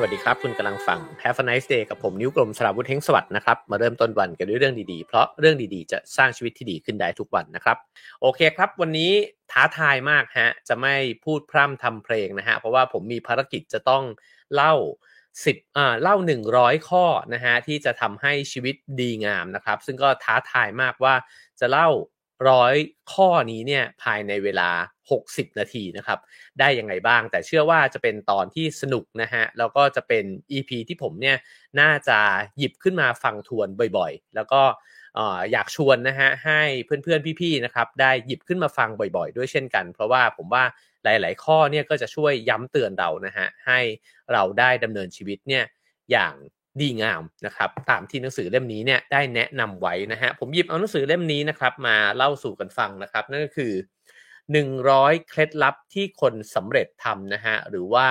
[0.00, 7.76] สวัสดีครับ คุณกำลังฟัง Have a nice day กับผมนิ้วกลมสราวุธเฮงสวัสดิ์นะครับ มาเริ่มต้นวันกันด้วยเรื่องดีๆ เพราะเรื่องดีๆ จะสร้างชีวิตที่ดีขึ้นได้ทุกวันนะครับ
[8.20, 9.12] โอเคครับ วันนี้
[9.52, 10.94] ท้าทายมากฮะ จะไม่
[11.24, 14.04] พูดพร่ำทำเพลงนะฮะ เพราะว่าผมมีภารกิจจะต้อง
[14.54, 14.74] เล่า
[15.44, 17.04] สิบอ่าเล่าหนึ่งร้อยข้อ
[17.34, 21.14] นะฮะที่จะทำให้ชีวิตดีงามนะครับ ซึ่งก็ท้าทายมากว่า
[21.60, 21.88] จะเล่า
[22.48, 22.74] ร้อย
[23.12, 24.70] ข้อนี้เนี่ยภายในเวลา
[25.10, 26.18] 60 นาทีนะครับ
[26.58, 31.36] ได้ยังไงบ้าง แต่เชื่อว่าจะเป็นตอนที่สนุกนะฮะ แล้วก็จะเป็น EP ที่ผมเนี่ย
[31.80, 32.18] น่าจะ
[32.58, 34.62] หยิบขึ้นมาฟังทวนบ่อยๆ แล้วก็
[35.52, 40.64] อยากชวนนะฮะให้เพื่อนๆพี่ๆนะครับได้หยิบขึ้นมาฟังบ่อยๆ ด้วยเช่นกัน เพราะว่าผมว่า
[41.04, 43.80] หลาย ๆ ข้อเนี่ยก็จะช่วยย้ำเตือนเรานะฮะให้
[44.32, 45.64] เราได้ดำเนินชีวิตเนี่ย
[46.10, 46.34] อย่าง
[46.82, 53.72] ดีงามนะครับตามที่หนังสือเล่มนี้เนี่ยได้แนะนำไว้นะฮะผมหยิบเอาหนังสือเล่มนี้นะครับมาเล่าสู่กันฟังนะครับ นั่นก็คือ
[54.50, 58.08] 100 เคล็ดลับที่คนสำเร็จทำนะฮะหรือว่า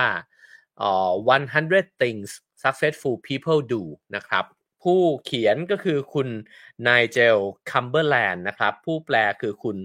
[0.98, 2.30] 100 things
[2.62, 3.82] successful people do
[4.16, 4.44] นะครับ
[4.82, 7.38] ผู้เขียนก็คือคุณไนเจล
[7.70, 9.76] คัมเบอร์แลนด์นะครับผู้แปลคือคุณ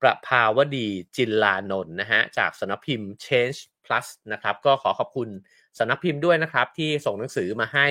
[0.00, 5.28] ประภาวดีจินลานนท์นะฮะจากสำนักพิมพ์ Change Plus นะครับก็ขอขอบคุณ
[5.78, 7.86] สำนักพิมพ์ด้วยนะครับที่ส่งหนังสือมาให้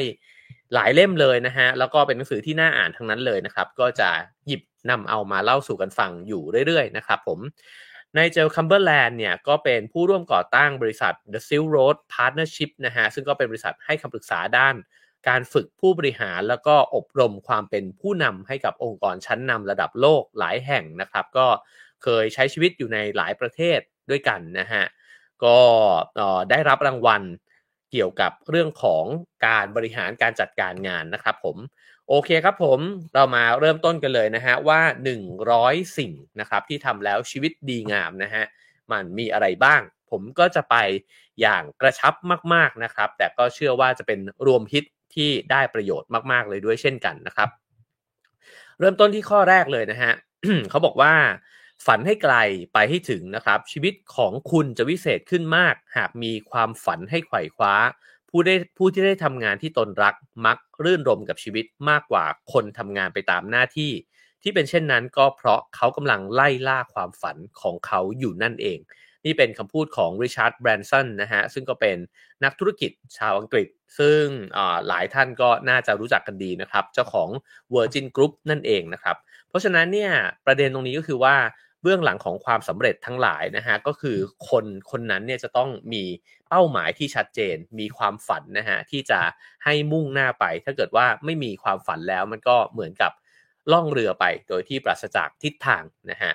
[0.74, 4.10] หลายเล่มเลยนะฮะ แล้วก็เป็นหนังสือที่น่าอ่านทั้งนั้นเลยนะครับ ก็จะ
[4.48, 7.40] หยิบนำเอามาเล่าสู่กันฟังอยู่เรื่อยๆนะครับผม
[8.16, 14.76] ในเจลคัมเบอร์แลนด์เนี่ยก็เป็นผู้ร่วมก่อตั้งบริษัท The Silk Road Partnership นะฮะ ซึ่งก็เป็นบริษัทให้คำปรึกษาด้าน
[15.30, 21.48] การฝึกผู้บริหารแล้วก็อบรมความเป็นผู้นำให้กับองค์กรชั้นนำระดับโลกหลายแห่งนะครับ ก็
[22.04, 24.84] เคยใช้ชีวิตอยู่ในหลายประเทศด้วยกันนะฮะ
[25.44, 25.58] ก็
[26.50, 27.22] ได้รับรางวัล
[27.92, 29.06] เกี่ยวกับเรื่องของ
[29.48, 31.58] การบริหารการจัดการงานนะครับผม
[32.10, 32.80] โอเคครับผม
[33.14, 34.82] เรามาเริ่มต้นกันเลยนะฮะว่า
[35.40, 38.44] 100 สิ่งนะครับที่ทำแล้วชีวิตดีงามนะฮะ
[38.92, 40.76] มันมีอะไรบ้าง ผมก็จะไป
[41.42, 42.14] อย่างกระชับ
[42.54, 47.50] มากๆนะครับ แต่ก็เชื่อว่าจะเป็นรวมฮิตที่ได้ประโยชน์มากๆเลยด้วยเช่นกันนะครับ
[48.80, 50.14] เริ่มต้นที่ข้อแรกเลยนะฮะ
[50.70, 51.14] เขาบอกว่า
[51.86, 52.36] ฝันให้ไกล
[52.74, 57.76] ไปให้ถึงนะครับ ชีวิตของคุณจะวิเศษขึ้นมาก หากมีความฝันให้ไขว่คว้า
[58.30, 60.16] ผู้ได้ผู้ที่ได้ทำงานที่ตนรัก
[60.46, 63.92] มักรื่นรมกับชีวิตมากกว่าคนทำงานไปตามหน้าที่
[64.44, 68.80] ที่เป็นเช่นนั้นก็เพราะเขากำลังไล่ล่าความฝันของเขาอยู่นั่นเอง
[69.26, 71.98] นี่เป็นคำพูดของริชาร์ดแบรนสันนะฮะซึ่งก็เป็น
[72.44, 73.68] นักธุรกิจชาวอังกฤษ
[74.00, 74.24] ซึ่ง
[74.88, 77.30] หลายท่านก็น่าจะรู้จักกันดีนะครับ เจ้าของ
[77.74, 79.18] Virgin Group นั่นเองนะครับ
[79.50, 80.12] เพราะฉะนั้นเนี่ย
[80.46, 81.36] ประเด็นตรงนี้ก็คือว่า
[81.82, 84.18] เบื้องหลังของความสำเร็จทั้งหลายนะฮะก็คือ
[84.50, 86.04] คนคนนั้นเนี่ยจะต้องมี
[86.50, 89.20] เป้าหมายที่ชัดเจน มีความฝันนะฮะที่จะ
[89.64, 93.12] ให้มุ่งหน้าไป ถ้าเกิดว่าไม่มีความฝันแล้วมันก็เหมือนกับ
[93.72, 96.32] ล่องเรือไป โดยที่ปราศจากทิศทางนะฮะ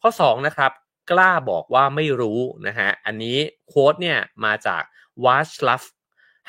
[0.00, 0.72] ข้อ2นะครับ
[1.10, 3.36] กล้าบอกว่าไม่รู้นะฮะอันนี้
[3.68, 4.82] โค้ดเนี่ยมาจาก
[5.24, 5.84] วาชลัฟ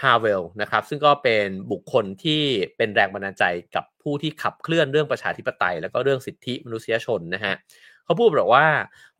[0.01, 2.41] ฮาเวลนะครับซึ่งก็เป็นบุคคลที่
[2.77, 3.43] เป็นแรงบันดาลใจ
[3.75, 7.53] กับผู้ที่ขับเคลื่อนเรื่องประชาธิปไตย แล้วก็เรื่องสิทธิมนุษยชนนะฮะ
[8.11, 8.67] เขาพูดบอกว่า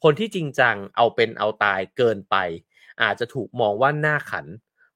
[0.04, 2.36] คนที่จริงจังเอาเป็นเอาตายเกินไป
[3.04, 4.46] อาจจะถูกมองว่าหน้าขัน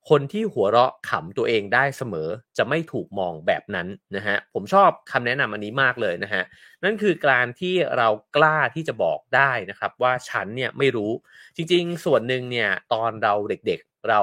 [0.10, 6.44] คนที่หัวเราะขำตัวเองได้เสมอ จะไม่ถูกมองแบบนั้นนะฮะผมชอบคำแนะนำอันนี้มากเลยนะฮะ
[6.84, 11.12] นั่นคือการที่เรากล้าที่จะบอกได้นะครับ ว่าฉันเนี่ยไม่รู้
[11.56, 13.80] จริง ๆ ส่วนหนึ่งเนี่ยตอนเราเด็ก
[14.10, 14.22] เรา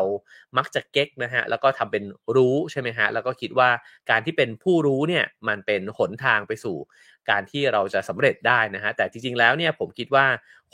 [0.57, 2.05] มักจะเก๊กนะฮะแล้วก็ทำเป็น
[2.37, 3.71] รู้ใช่ไหมฮะแล้วก็คิดว่า
[4.11, 6.77] การที่เป็นผู้รู้เนี่ยมันเป็นหนทางไปสู่
[7.31, 10.27] การที่เราจะสำเร็จได้นะฮะแต่จริงๆแล้วเนี่ยผมคิดว่า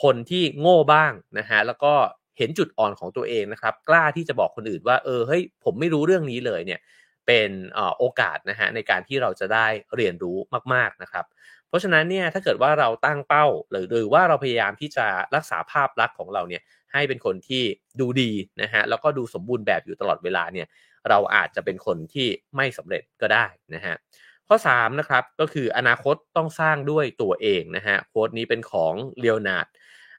[0.02, 1.94] คนที่โง่บ้างนะฮะแล้วก็
[2.38, 6.80] เห็นจุดอ่อนของตัวเองนะครับ กล้าที่จะบอกคนอื่นว่าเออเฮ้ยผมไม่รู้เรื่องนี้เลยเนี่ย
[7.26, 7.50] เป็น
[7.98, 10.36] โอกาสนะฮะในการที่เราจะได้เรียนรู้
[10.74, 11.24] มากๆนะครับ
[11.68, 17.62] เพราะฉะนั้นเนี่ยถ้าเกิดว่าเราตั้งเป้าหรือหรือว่าเราพยายามที่จะรักษาภาพลักษณ์ของเราเนี่ย ให้เป็นคนที่
[18.00, 18.30] ดูดี
[18.62, 20.66] นะฮะแล้วก็ดูสมบูรณ์แบบอยู่ตลอดเวลาเนี่ย
[21.08, 23.94] เราอาจจะเป็นคนที่ไม่สำเร็จก็ได้นะฮะ
[24.48, 29.66] ข้อ3นะครับก็คืออนาคตต้องสร้างด้วยตัวเองนะฮะโค้ดนี้เป็นของเลโอนาร์ด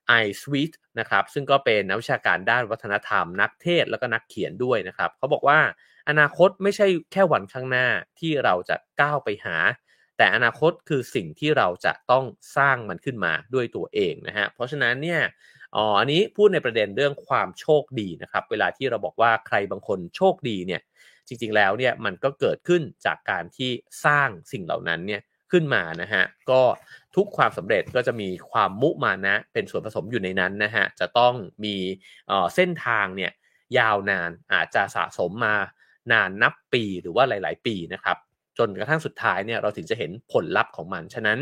[0.08, 5.60] ไอสวีทนะครับซึ่งก็เป็นนักวิชาการด้านวัฒนธรรม นักเทศแล้วก็นักเขียนด้วยนะครับเขาบอกว่า
[6.10, 7.88] อนาคตไม่ใช่แค่วันข้างหน้า
[8.20, 9.58] ที่เราจะก้าวไปหา
[10.18, 12.26] แต่อนาคตคือสิ่งที่เราจะต้อง
[12.58, 15.22] สร้างมันขึ้นมาด้วยตัวเองนะฮะเพราะฉะนั้นเนี่ย
[15.76, 20.82] อ๋ออันนี้พูดในประเด็นเรื่องความโชคดีนะครับ เวลาที่เราบอกว่าใครบางคนโชคดีเนี่ย
[21.28, 23.72] จริงๆแล้วเนี่ยมันก็เกิดขึ้นจากการที่
[24.06, 25.22] สร้างสิ่งเหล่านั้นเนี่ย
[25.52, 26.62] ขึ้นมานะฮะ ก็
[27.16, 31.34] ทุกความสำเร็จก็จะมีความมุมานะ เป็นส่วนผสมอยู่ในนั้นนะฮะ จะต้อง
[31.64, 31.76] มี
[32.56, 33.32] เส้นทางเนี่ย
[33.78, 35.56] ยาวนานอาจจะสะสมมา
[36.12, 38.18] นานนับปีหรือว่าหลาย ๆ ปีนะครับ
[38.60, 41.40] จนกระทั่งสุดท้ายเนี่ยเราถึงจะเห็นผลลัพธ์ของมัน ฉะนั้น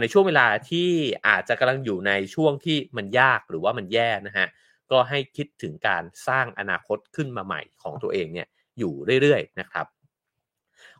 [0.00, 0.88] ในช่วงเวลาที่
[1.28, 4.48] อาจจะกำลังอยู่ในช่วงที่มันยากหรือว่ามันแย่นะฮะ
[4.90, 8.48] ก็ให้คิดถึงการสร้างอนาคตขึ้นมาใหม่ของตัวเองเนี่ย
[8.78, 9.86] อยู่เรื่อยๆนะครับ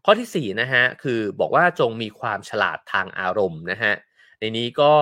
[0.05, 3.95] ข้อที่4นะฮะคือบอกว่าจงมีความฉลาดทางอารมณ์นะฮะ
[4.41, 4.93] ในนี้ก็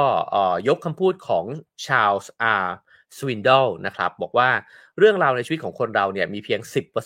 [0.69, 1.44] ยกคำพูดของ
[1.84, 2.75] ชาลส์อาร์
[3.19, 4.50] สวินดลนะครับบอกว่า
[4.99, 6.60] เรื่องราวในชีวิตของคนเราเนี่ยมีเพียง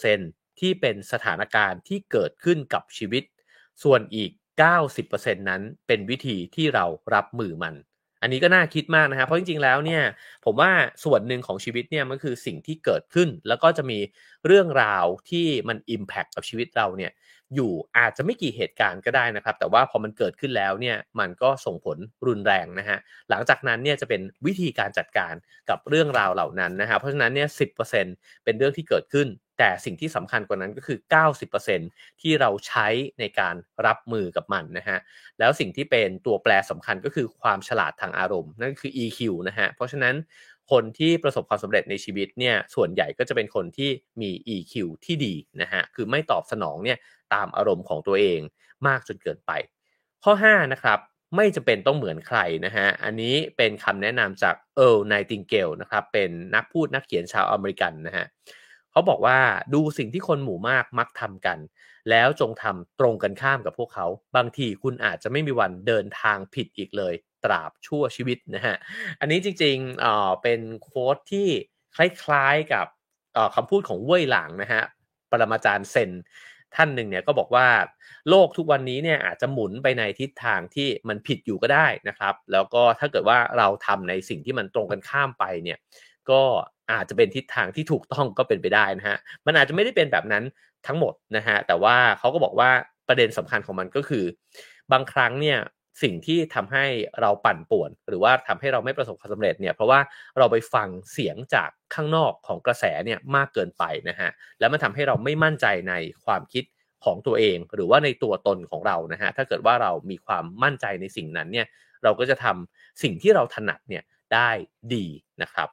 [0.06, 3.22] 10%ที่เป็นสถานการณ์ที่เกิดขึ้นกับชีวิต
[3.82, 6.84] ส่วนอีก 90%นั้นเป็นวิธีที่เรา
[7.14, 7.74] รับมือมัน
[8.22, 10.02] อันนี้ก็น่าคิดมากนะครับเพราะจริงๆแล้วเนี่ย
[10.44, 10.70] ผมว่า
[11.04, 13.98] ส่วนหนึ่งของชีวิตเนี่ยมันคือสิ่งที่เกิดขึ้น แล้วก็จะมี
[14.46, 17.12] เรื่องราวที่มัน Impact กับชีวิตเราเนี่ย
[17.54, 22.98] อยู่อาจจะไม่กี่เหตุการณ์ก็ได้นะครับ แต่ว่าพอมันเกิดขึ้นแล้วเนี่ยมันก็ส่งผลรุนแรงนะฮะ
[23.30, 25.34] หลังจากนั้นเนี่ยจะเป็นวิธีการจัดการ
[25.70, 27.66] กับเรื่องราวเหล่านั้นนะครับเพราะฉะนั้นเนี่ยสิ
[28.44, 30.98] เป็นเรื่องที่เกิดขึ้น แต่สิ่งที่สำคัญกว่านั้นก็คือ
[31.60, 32.88] 90%ที่เราใช้
[33.20, 33.54] ในการ
[33.86, 34.98] รับมือกับมันนะฮะ
[35.38, 40.14] แล้วสิ่งที่เป็นตัวแปรสำคัญก็คือความฉลาดทางอารมณ์ นั่นคือ EQ นะฮะ เพราะฉะนั้น
[40.70, 44.74] คนที่ประสบความสำเร็จในชีวิตเนี่ยส่วนใหญ่ก็จะเป็นคนที่มี EQ
[45.04, 46.98] ที่ดีนะฮะ คือไม่ตอบสนองเนี่ย
[47.34, 48.40] ตามอารมณ์ของตัวเอง
[48.86, 49.52] มากจนเกินไป
[50.24, 50.98] ข้อ 5 นะครับ
[51.36, 58.26] ไม่จะเป็นต้องเหมือนใครนะฮะ อันนี้เป็นคำแนะนำจากเอิร์ลไนติงเกลนะครับ เป็นนักพูดนักเขียนชาวอเมริกันนะฮะ
[58.96, 59.38] เขาบอกว่า
[59.74, 61.58] ดูสิ่งที่คนหมู่มากมักทำกัน
[62.10, 64.06] แล้วจงทำตรงกันข้ามกับพวกเขา
[64.36, 67.14] บางทีคุณอาจจะไม่มีวันเดินทางผิดอีกเลย
[67.44, 68.76] ตราบชั่วชีวิตนะฮะ
[69.20, 71.48] อันนี้จริงๆเอ่อเป็นโค้ดที่
[71.96, 72.86] คล้ายๆกับ
[73.54, 74.82] คำพูดของเว่ยหลางนะฮะ
[75.30, 76.10] ปรมาจารย์เซน
[76.74, 77.68] ท่านหนึ่งเนี่ยก็บอกว่า
[78.28, 85.78] โลกทุกวันนี้เนี่ยอาจจะหมุนไปในทิศทางที่มันผิดอยู่ก็ได้นะครับ แล้วก็ถ้าเกิดว่าเราทำในสิ่งที่มันตรงกันข้ามไปเนี่ย
[86.30, 86.42] ก็
[86.92, 90.44] อาจจะเป็นทิศทางที่ถูกต้องก็เป็นไปได้นะฮะมันอาจจะไม่ได้เป็นแบบนั้น
[90.86, 92.70] ทั้งหมดนะฮะแต่ว่าเขาก็บอกว่า
[93.08, 94.24] ประเด็นสำคัญของมันก็คือ
[94.92, 95.58] บางครั้งเนี่ย
[96.02, 96.84] สิ่งที่ทำให้
[97.20, 100.00] เราปั่นป่วน หรือว่าทำให้เราไม่ประสบความสำเร็จเนี่ยเพราะว่า
[100.38, 105.94] เราไปฟังเสียงจากข้างนอกของกระแสเนี่ยมากเกินไปนะฮะแล้วมันทาให้เราไม่มั่นใจใน
[106.24, 106.64] ความคิด
[107.04, 111.66] ของตัวเอง หรือว่าในตัวตนของเรานะฮะถ้าเกิดว่าเรามีความมั่นใจในสิ่งนั้นเนี่ย
[112.04, 114.04] เราก็จะทำสิ่งที่เราถนัดเนี่ย
[114.34, 114.50] ได้
[114.94, 115.06] ดี
[115.42, 115.68] นะครับ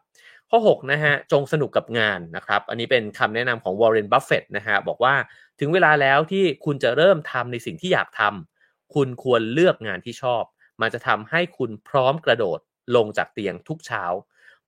[0.56, 5.16] ข้อ 6 นะฮะ จงสนุกกับงานนะครับ อันนี้เป็นคำแนะนำของวอร์เรน บัฟเฟตนะฮะ บอกว่า
[5.60, 10.44] ถึงเวลาแล้วที่คุณจะเริ่มทำในสิ่งที่อยากทำ คุณควรเลือกงานที่ชอบ
[10.82, 12.60] มันจะทำให้คุณพร้อมกระโดด
[12.96, 14.04] ลงจากเตียงทุกเช้า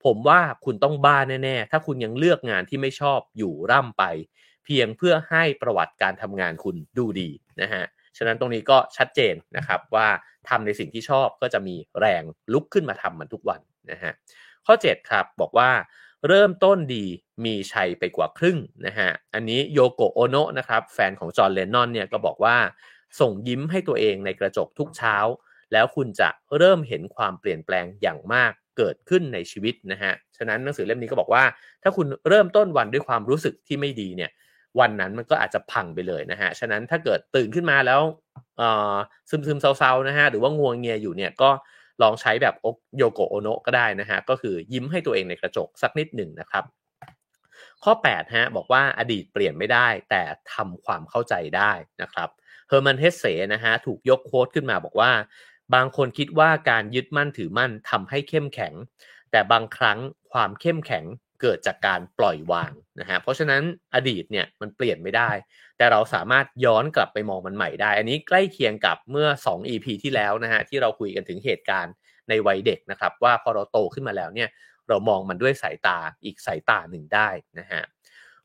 [0.03, 4.03] ผมว่าคุณต้องบ้าแน่ๆ ถ้าคุณยังเลือกงานที่ไม่ชอบอยู่ร่ำไป
[4.65, 7.29] เพียงเพื่อให้ประวัติการทำงานคุณดูดี
[7.61, 7.83] นะฮะ
[8.17, 10.07] ฉะนั้นตรงนี้ก็ชัดเจนนะครับว่า
[10.49, 12.23] ทำในสิ่งที่ชอบก็จะมีแรง
[12.53, 13.61] ลุกขึ้นมาทำมันทุกวัน
[13.91, 14.13] นะฮะ
[14.65, 15.71] ข้อ 7 ครับ บอกว่า
[16.27, 17.05] เริ่มต้นดี
[17.45, 22.57] มีชัยไปกว่าครึ่งนะฮะ อันนี้โยโกโอโนะนะครับ แฟนของจอร์แดนนอนเนี่ยก็บอกว่า
[23.19, 25.15] ส่งยิ้มให้ตัวเองในกระจกทุกเช้า
[25.73, 31.43] แล้วคุณจะเริ่มเห็นความเปลี่ยนแปลงอย่างมากเกิดขึ้นในชีวิตนะฮะ ฉะนั้นหนังสือเล่มนี้ก็บอกว่า
[31.83, 34.31] ถ้าคุณเริ่มต้นวันด้วยความรู้สึกที่ไม่ดีเนี่ย
[34.79, 38.01] วันนั้นมันก็อาจจะพังไปเลยนะฮะ ฉะนั้นถ้าเกิดตื่นขึ้นมาแล้ว
[39.29, 41.49] ซึมซึมเศร้าๆนะฮะ หรือว่างวงเงียอยู่เนี่ยก็
[42.01, 42.55] ลองใช้แบบ
[42.97, 46.63] โยโกโอโนะก็ได้นะฮะก็คือยิ้มให้ตัวเองในกระจกสักนิดหนึ่งนะครับ
[47.83, 51.71] ข้อ8ฮะบอกว่าอดีตเปลี่ยนไม่ได้ แต่ทำความเข้าใจได้
[52.01, 52.29] นะครับ
[52.67, 55.11] เฮอร์มันเฮสเซนะฮะถูกยกโค้ดขึ้นมาบอกว่า
[55.75, 58.73] บางคนคิดว่าการยึดมั่นถือมั่นทำให้เข้มแข็ง
[59.31, 59.99] แต่บางครั้ง
[60.31, 61.05] ความเข้มแข็ง
[61.41, 63.61] เกิดจากการปล่อยวางนะฮะเพราะฉะนั้น
[63.95, 65.31] อดีตเนี่ยมันเปลี่ยนไม่ได้
[65.77, 71.93] แต่เราสามารถย้อนกลับไปมองมันใหม่ได้ อันนี้ใกล้เคียงกับเมื่อ 2 EP ที่แล้วนะฮะที่เราคุยกันถึงเหตุการณ์
[72.29, 74.49] ในวัยเด็กนะครับ ว่าพอเราโตขึ้นมาแล้วเนี่ย
[74.87, 77.81] เรามองมันด้วยสายตาอีกสายตาหนึ่งได้นะฮะ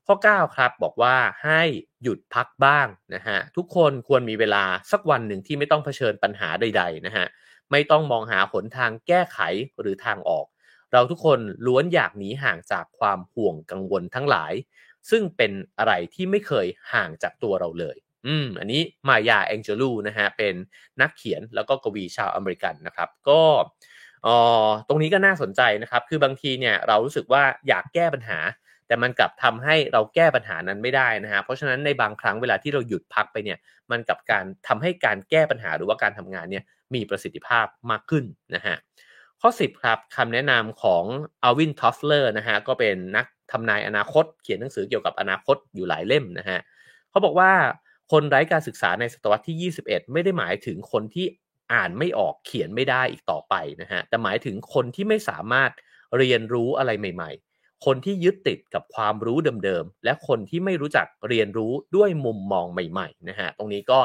[0.06, 1.62] ข้อ 9 ครับบอกว่าให้
[2.02, 7.26] หยุดพักบ้างนะฮะทุกคนควรมีเวลาสักวันหนึ่งที่ไม่ต้องเผชิญปัญหาใด ๆ นะฮะ
[7.70, 9.38] ไม่ต้องมองหาหนทางแก้ไข
[9.80, 10.46] หรือทางออก
[10.92, 14.52] เราทุกคนล้วนอยากหนีห่างจากความห่วงกังวลทั้งหลาย
[15.10, 20.54] ซึ่งเป็นอะไรที่ไม่เคยห่างจากตัวเราเลย อืม อันนี้มายาแองเจลูนะฮะ เป็น
[21.00, 23.40] นักเขียนแล้วก็กวีชาวอเมริกันนะครับ ก็
[24.26, 24.36] อ๋อ
[24.88, 28.38] ตรงนี้ก็น่าสนใจนะครับ คือบางทีเนี่ยเรารู้สึกว่าอยากแก้ปัญหา
[28.86, 33.58] แต่มันกลับทำให้เราแก้ปัญหานั้นไม่ได้นะฮะ เพราะฉะนั้นในบางครั้งเวลาที่เราหยุดพักไปเนี่ย
[33.90, 38.76] มันกับการทำให้การแก้ปัญหาหรือว่าการทำงานเนี่ยมีประสิทธิภาพมากขึ้นนะฮะ
[39.40, 41.04] ข้อ 10 ครับคำแนะนำของ
[41.42, 46.60] อัลวินทอฟเลอร์นะฮะก็เป็นนักทำนายอนาคต เขียนหนังสือเกี่ยวกับอนาคตอยู่หลายเล่มนะฮะ
[47.10, 47.52] เขาบอกว่า
[48.12, 51.26] คนไร้การศึกษาในศตวรรษที่ 21 ไม่ได้หมายถึงคนที่
[51.72, 55.70] อ่านไม่ออกเขียนไม่ได้อีกต่อไปนะฮะแต่หมายถึงคนที่ไม่สามารถ
[56.18, 64.00] เรียนรู้อะไรใหม่ ๆ คนที่ยึดติดกับความรู้เดิมๆ และคนที่ไม่รู้จักเรียนรู้ด้วยมุมมองใหม่ๆนะฮะตรงนี้ก็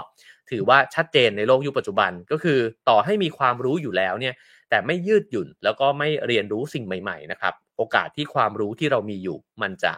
[0.50, 4.36] ถือว่าชัดเจนในโลกยุคปัจจุบันก็คือต่อให้มีความรู้อยู่แล้วเนี่ย
[4.76, 9.94] แต่ไม่ยืดหยุ่น แล้วก็ไม่เรียนรู้สิ่งใหม่ๆนะครับโอกาสที่ความรู้ที่เรามีอยู่ มันจะ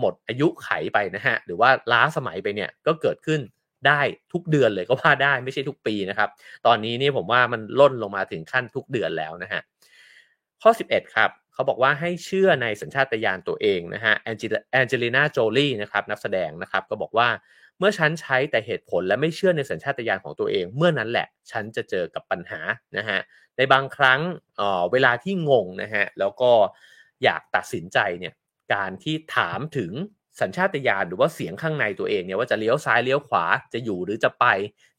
[0.00, 3.40] หมดอายุไขไปนะฮะหรือว่าล้าสมัยไปเนี่ยก็เกิดขึ้น
[3.86, 4.00] ได้
[4.32, 6.28] ทุกเดือนเลยก็ว่าได้ไม่ใช่ทุกปีนะครับ
[6.66, 9.60] ตอนนี้นี่ผมว่ามันล่นลงมาถึงขั้นทุกเดือนแล้วนะฮะ
[10.62, 14.28] ข้อ 11 ครับเขาบอกว่าให้เชื่อในสัญชาตญาณตัวเองนะฮะแอ
[14.84, 17.28] งเจลิน่าโจลี่นะครับนักแสดงนะครับก็บอกว่า
[17.78, 22.60] เมื่อฉันใช้แต่เหตุผลและไม่เชื่อในสัญชาตญาณของตัวเอง เมื่อนั้นแหละฉันจะเจอกับปัญหา
[22.96, 23.20] นะฮะ
[23.56, 24.20] ในบางครั้ง
[24.56, 26.50] เเวลาที่งงนะฮะแล้วก็
[27.24, 28.34] อยากตัดสินใจเนี่ย
[28.74, 29.92] การที่ถามถึง
[30.40, 34.44] สัญชาตญาณหรือว่าเสียงข้างในตัวเองเนี่ยว่าจะเลี้ยวซ้ายเลี้ยวขวาจะอยู่หรือจะไป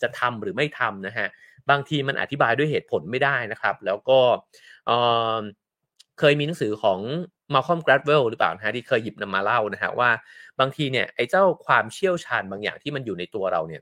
[0.01, 1.27] จะทำหรือไม่ทำนะฮะ
[1.69, 4.19] บางทีมันอธิบายด้วยเหตุผลไม่ได้นะครับ แล้วก็
[4.87, 6.99] เคยมีหนังสือของ
[7.53, 10.09] มาคอมกราดเวลหรือเปล่านะฮะที่เคยหยิบนำมาเล่านะฮะว่า
[10.59, 13.81] บางทีเนี่ยไอ้เจ้าความเชี่ยวชาญบางอย่างที่มันอยู่ในตัวเราเนี่ย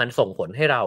[0.00, 0.82] มันส่งผลให้เรา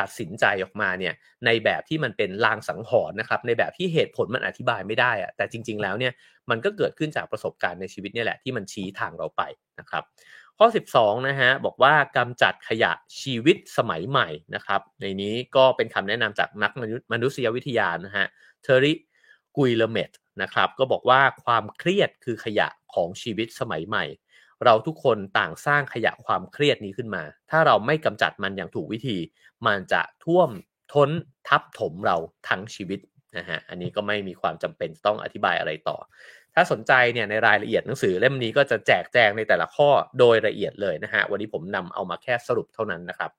[0.00, 1.14] ตัดสินใจออกมาเนี่ย
[1.46, 6.12] ในแบบที่มันเป็นลางสังหรณ์นะครับในแบบที่เหตุผลมันอธิบายไม่ได้อะแต่จริง ๆ แล้วเนี่ย
[6.50, 9.42] มันก็เกิดขึ้นจากประสบการณ์ในชีวิตเนี่ยแหละที่มันชี้ทางเราไป
[9.80, 10.02] นะครับ
[10.58, 16.72] ข้อ 12นะฮะบอกว่ากำจัดขยะชีวิตสมัยใหม่นะครับในนี้ก็เป็นคำแนะนำจากนัก
[17.12, 18.26] มนุษยวิทยานะฮะ
[18.62, 18.92] เทอริ
[19.56, 20.10] กุยเลเมต
[20.42, 24.04] นะครับ ก็บอกว่าความเครียดคือขยะของชีวิตสมัยใหม่
[24.64, 29.18] เราทุกคนต่างสร้างขยะความเครียดนี้ขึ้นมา ถ้าเราไม่กำจัดมันอย่างถูกวิธี
[29.66, 30.50] มันจะท่วม
[30.92, 31.10] ท้น
[31.48, 32.16] ทับถมเรา
[32.48, 33.00] ทั้งชีวิต
[33.36, 35.96] นะฮะอันนี้ก็ไม่มีความจำเป็นต้องอธิบายอะไรต่อ
[36.54, 43.30] ถ้าสนใจเนี่ยในรายละเอียดหนังสือเล่มนี้ก็จะแจกแจงในแต่ละข้อโดยละเอียดเลยนะฮะวันนี้ผมนำเอามาแค่สรุปเท่านั้นนะครับ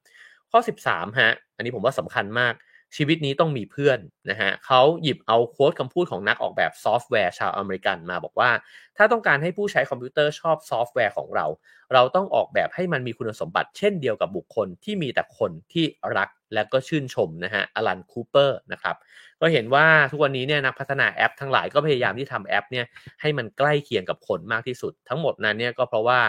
[0.51, 2.53] ข้อ 13ฮะอันนี้ผมว่าสำคัญมาก
[2.95, 8.51] ชีวิตนี้ต้องมีเพื่อนนะฮะเขาหยิบเอา quote คำพูดของนักออกแบบซอฟต์แวร์ชาวอเมริกันมาบอกว่า
[8.97, 11.45] ถ้าต้องการให้ผู้ใช้คอมพิวเตอร์ชอบซอฟต์แวร์ของเรา
[11.93, 15.85] เราต้องออกแบบให้มันมีคุณสมบัติเช่นเดียวกับบุคคลที่มีแต่คนที่
[16.17, 18.95] รักและก็ชื่นชมนะฮะอลันคูเปอร์นะครับ
[19.41, 22.85] ก็เห็นว่าทุกวันนี้เนี่ยนักพัฒนาแอปทั้งหลายก็พยายามที่ทำแอปเนี่ย
[23.21, 26.19] ให้มันใกล้เคียงกับคนมากที่สุด ทั้งหมดนั้นเนี่ยก็เพราะว่า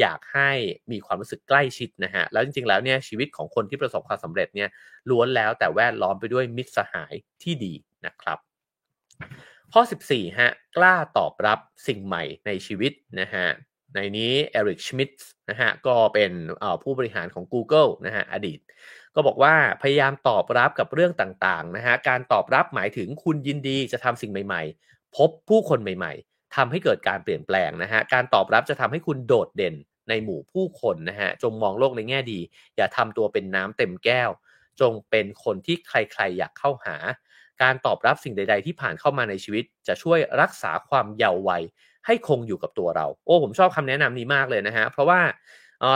[0.00, 0.50] อยากให้
[0.92, 4.68] มีความรู้สึกใกล้ชิดนะฮะแล้วจริงๆแล้วเนี่ยชีวิตของคนที่ประสบความสำเร็จเนี่ย
[5.10, 7.74] ล้วนแล้วแต่แวดล้อมไปด้วยมิตรสหายที่ดี
[8.06, 8.38] นะครับ
[9.72, 13.46] ข้อ 14 ฮะ กล้าตอบรับสิ่งใหม่ในชีวิตนะฮะ
[13.94, 15.10] ในนี้เอริกชมิด
[15.50, 16.32] นะฮะ ก็เป็น
[16.82, 18.60] ผู้บริหารของ Google นะฮะ อดีต
[19.14, 29.74] ก็บอกว่าพยายามตอบรับกับเรื่องต่างๆนะฮะการตอบรับหมายถึงคุณยินดีจะทำสิ่งใหม่ ๆ พบผู้คนใหม่ๆทำให้เกิดการเปลี่ยนแปลงนะฮะการตอบรับจะทำให้คุณโดดเด่น
[30.08, 32.40] ในหมู่ผู้คนนะฮะจงมองโลกในแง่ดี
[32.76, 34.30] อย่าทำตัวเป็นน้ำเต็มแก้ว
[34.80, 36.96] จงเป็นคนที่ใครๆอยากเข้าหา
[37.62, 41.62] การตอบรับสิ่งใด ๆ ที่ผ่านเข้ามาในชีวิต จะช่วยรักษาความเยาว์วัย
[42.06, 45.20] ให้คงอยู่กับตัวเรา โอ้ผมชอบคำแนะนำนี้มากเลยนะฮะเพราะว่า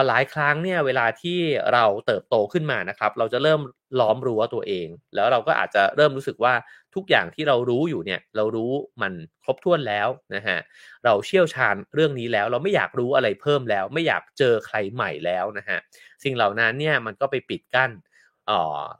[0.08, 1.38] หลายครั้งเนี่ยเวลาที่
[1.72, 3.60] เราเติบโตขึ้นมานะครับ เราจะเริ่ม
[4.00, 6.54] ล้อมรั้วตัวเอง แล้วเราก็อาจจะเริ่มรู้สึกว่า
[6.94, 8.72] ทุกอย่างที่เรารู้อยู่เนี่ย เรารู้
[9.02, 9.12] มัน
[9.42, 10.58] ครบถ้วนแล้วนะฮะ
[11.04, 15.78] เราเชี่ยวชาญเรื่องนี้แล้ว เราไม่อยากรู้อะไรเพิ่มแล้ว ไม่อยากเจอใครใหม่แล้วนะฮะ
[16.24, 17.90] สิ่งเหล่านั้นเนี่ยมันก็ไปปิดกั้น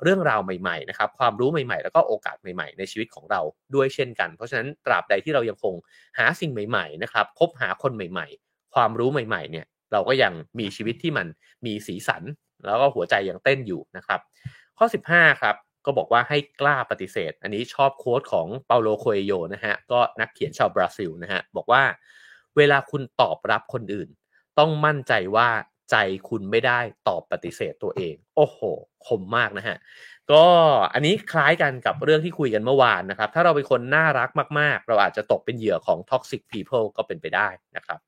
[0.03, 3.41] เรื่องราวใหม่ๆนะครับความรู้ใหม่ๆ แล้วก็โอกาสใหม่ๆ ในชีวิตของเรา
[3.75, 5.75] ด้วยเช่นกัน เพราะฉะนั้นตราบใดที่เรายังคง
[6.19, 11.27] หาสิ่งใหม่ๆนะครับคบหาคนใหม่ๆ ความรู้ใหม่ๆเนี่ย เราก็ยังมีชีวิตที่มัน
[11.67, 12.23] มีสีสัน
[12.67, 14.21] แล้วก็หัวใจยังเต้นอยู่นะครับ
[14.79, 15.57] ข้อ 15 ครับ
[15.87, 21.83] ก็บอกว่าให้กล้าปฏิเสธ อันนี้ชอบโค้ดของเปาโลโคเอโยนะฮะก็นักเขียนชาวบราซิลนะฮะบอกว่า
[22.57, 24.09] เวลาคุณตอบรับคนอื่น
[24.59, 25.49] ต้องมั่นใจว่า
[25.91, 25.97] ใจ
[26.29, 28.59] คุณไม่ได้ตอบปฏิเสธตัวเอง โอ้โห
[29.07, 29.77] คมมากนะฮะ
[30.33, 30.45] ก็
[30.95, 34.31] อันนี้คล้ายกันกับเรื่องที่คุยกันเมื่อวานนะครับ ถ้าเราเป็นคนน่ารัก
[34.61, 37.99] มาก ๆ เราอาจจะตกเป็นเหยื่อของ toxic people ก็เป็นไปได้นะครับ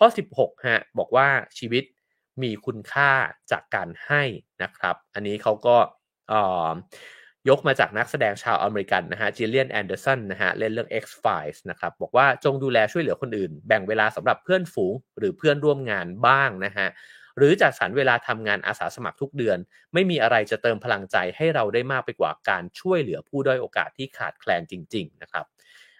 [0.00, 1.28] ข้อ 16 ฮะ บอกว่า
[1.58, 1.84] ชีวิต
[2.42, 3.10] มีคุณค่า
[3.50, 4.22] จากการให้
[4.62, 5.76] นะครับ อันนี้เขาก็
[7.48, 16.88] ยกมาจากนักแสดงชาวอเมริกันนะฮะจิเลียนแอนเดอร์สันนะฮะเล่นเรื่อง X-Files นะครับบอกว่าจงดูแลช่วยเหลือคนอื่น แบ่งเวลาสำหรับเพื่อนฝูงหรือเพื่อนร่วมงานบ้างนะฮะ
[17.38, 19.58] หรือจัดสรรเวลาทำงานอาสาสมัครทุกเดือน
[19.94, 25.46] ไม่มีอะไรจะเติมพลังใจให้เราได้มากไปกว่าการช่วยเหลือผู้ด้อยโอกาสที่ขาดแคลนจริง ๆ นะครับ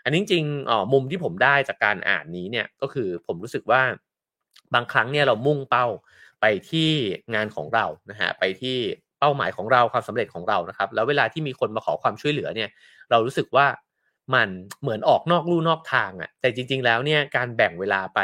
[0.04, 3.82] อันนี้จริงอ๋อมุมที่ผมได้จากการอ่านนี้เนี่ยก็คือผมรู้สึกว่า
[4.74, 5.86] บางครั้งเนี่ยเรามุ่งเป้า
[6.40, 6.90] ไปที่
[7.34, 8.76] งานของเรานะฮะไปที่
[9.20, 12.68] เป้าหมายของเราความสำเร็จของเรานะครับ แล้วเวลาที่มีคนมาขอความช่วยเหลือเนี่ย
[13.10, 13.66] เรารู้สึกว่า
[14.34, 14.48] มัน
[14.80, 18.20] เหมือนออกนอกลู่นอกทางอะ่ะแต่จริง ๆ แล้วเนี่ยการแบ่งเวลาไป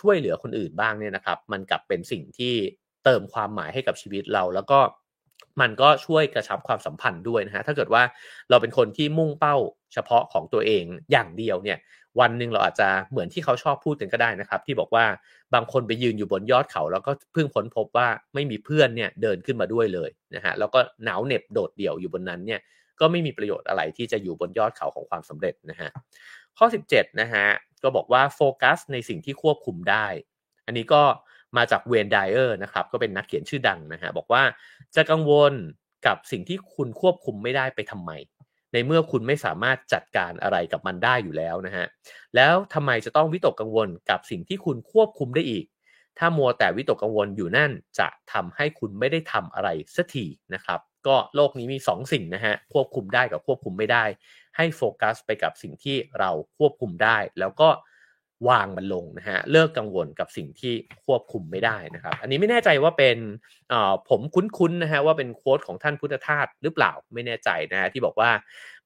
[0.00, 2.54] ช่วยเหลือคนอื่นบ้างเนี่ยนะครับ มันกลับเป็นสิ่งที่
[3.04, 4.78] เติมความหมายให้กับชีวิตเรา แล้วก็
[5.60, 8.02] มันก็ช่วยกระชับความสัมพันธ์ด้วยนะฮะถ้าเกิดว่า
[8.50, 9.56] เราเป็นคนที่มุ่งเป้า
[9.92, 11.78] เฉพาะของตัวเองอย่างเดียวเนี่ย
[12.20, 15.04] วันหนึ่งเราอาจจะเหมือนที่เขาชอบพูดกันก็ได้นะครับ ที่บอกว่า
[15.54, 22.60] บางคนไปยืนอยู่บนยอดเขา แล้วก็เพิ่งพ้นพบว่าไม่มีเพื่อนเนี่ยเดินขึ้นมาด้วยเลยนะฮะแล้วก็หนาวเหน็บโดดเดี่ยวอยู่บนนั้นเนี่ย
[23.00, 25.90] ก็ไม่มีประโยชน์อะไรที่จะอยู่บนยอดเขาของความสำเร็จนะฮะ
[26.58, 27.46] ข้อ 17นะฮะ
[27.82, 30.06] ก็บอกว่าโฟกัสในสิ่งที่ควบคุมได้
[30.66, 31.02] อันนี้ก็
[31.56, 34.42] มาจากเวนไดเออร์นะครับก็เป็นนักเขียนชื่อดังนะฮะบอกว่า
[34.96, 35.52] จะกังวล
[36.06, 38.10] กับสิ่งที่คุณควบคุมไม่ได้ไปทำไม
[38.72, 41.86] ในเมื่อคุณไม่สามารถจัดการอะไรกับมันได้อยู่แล้วนะฮะ
[42.36, 45.64] แล้วทำไมจะต้องวิตกกังวลกับสิ่งที่คุณควบคุมได้อีก
[46.18, 54.04] ถ้ามัวแต่วิตกกังวลอยู่นั่นจะทำให้คุณไม่ได้ทำอะไรสักทีนะครับก็โลกนี้มี 2สสิ่งนะฮะควบคุมได้กับควบคุมไม่ได้
[54.56, 57.68] ให้โฟกัสไปกับสิ่งที่เราควบคุมได้ แล้วก็
[58.48, 63.16] วางมันลงนะฮะเลิกกังวลกับสิ่งที่ควบคุมไม่ได้นะครับ อันนี้ไม่แน่ใจว่าเป็น
[64.08, 68.30] ผมคุ้นๆนะฮะว่าเป็นโค้ดของท่านพุทธทาสหรือเปล่าไม่แน่ใจนะฮะที่บอกว่า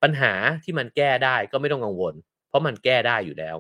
[0.03, 0.33] ปัญหา
[0.65, 2.15] ที่มันแก้ได้ก็ไม่ต้องกังวล
[2.49, 3.57] เพราะมันแก้ได้อยู่แล้ว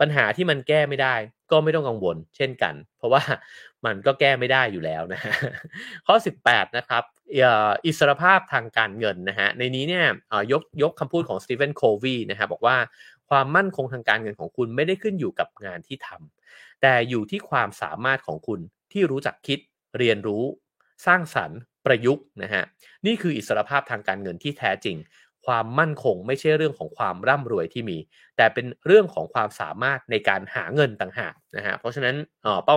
[0.00, 1.14] ปัญหาที่มันแก้ไม่ได้
[1.50, 3.22] ก็ไม่ต้องกังวล เช่นกัน เพราะว่า
[3.86, 5.34] มันก็แก้ไม่ได้อยู่แล้วนะฮะ
[6.06, 6.14] ข้อ
[6.46, 7.02] 18 นะครับ
[7.84, 10.06] อิสรภาพทางการเงินนะฮะในนี้เนี่ย
[10.52, 12.76] ยกยกคำพูดของสตีเฟนโควีนะฮะบอกว่า
[13.34, 18.60] ความมั่นคงทางการเงินของคุณไม่ได้ขึ้นอยู่กับงานที่ทำแต่อยู่ที่ความสามารถของคุณ
[18.92, 19.58] ที่รู้จักคิด
[19.98, 20.44] เรียนรู้
[21.06, 22.64] สร้างสรรค์ประยุกต์นะฮะ
[23.06, 24.96] นี่คืออิสรภาพทางการเงินที่แท้จริง
[25.46, 27.98] ความมั่นคงไม่ใช่เรื่องของความร่ำรวยที่มี
[28.36, 32.16] แต่เป็นเรื่องของความสามารถในการหาเงินต่างหากนะฮะเพราะฉะนั้น
[32.64, 32.76] เป้า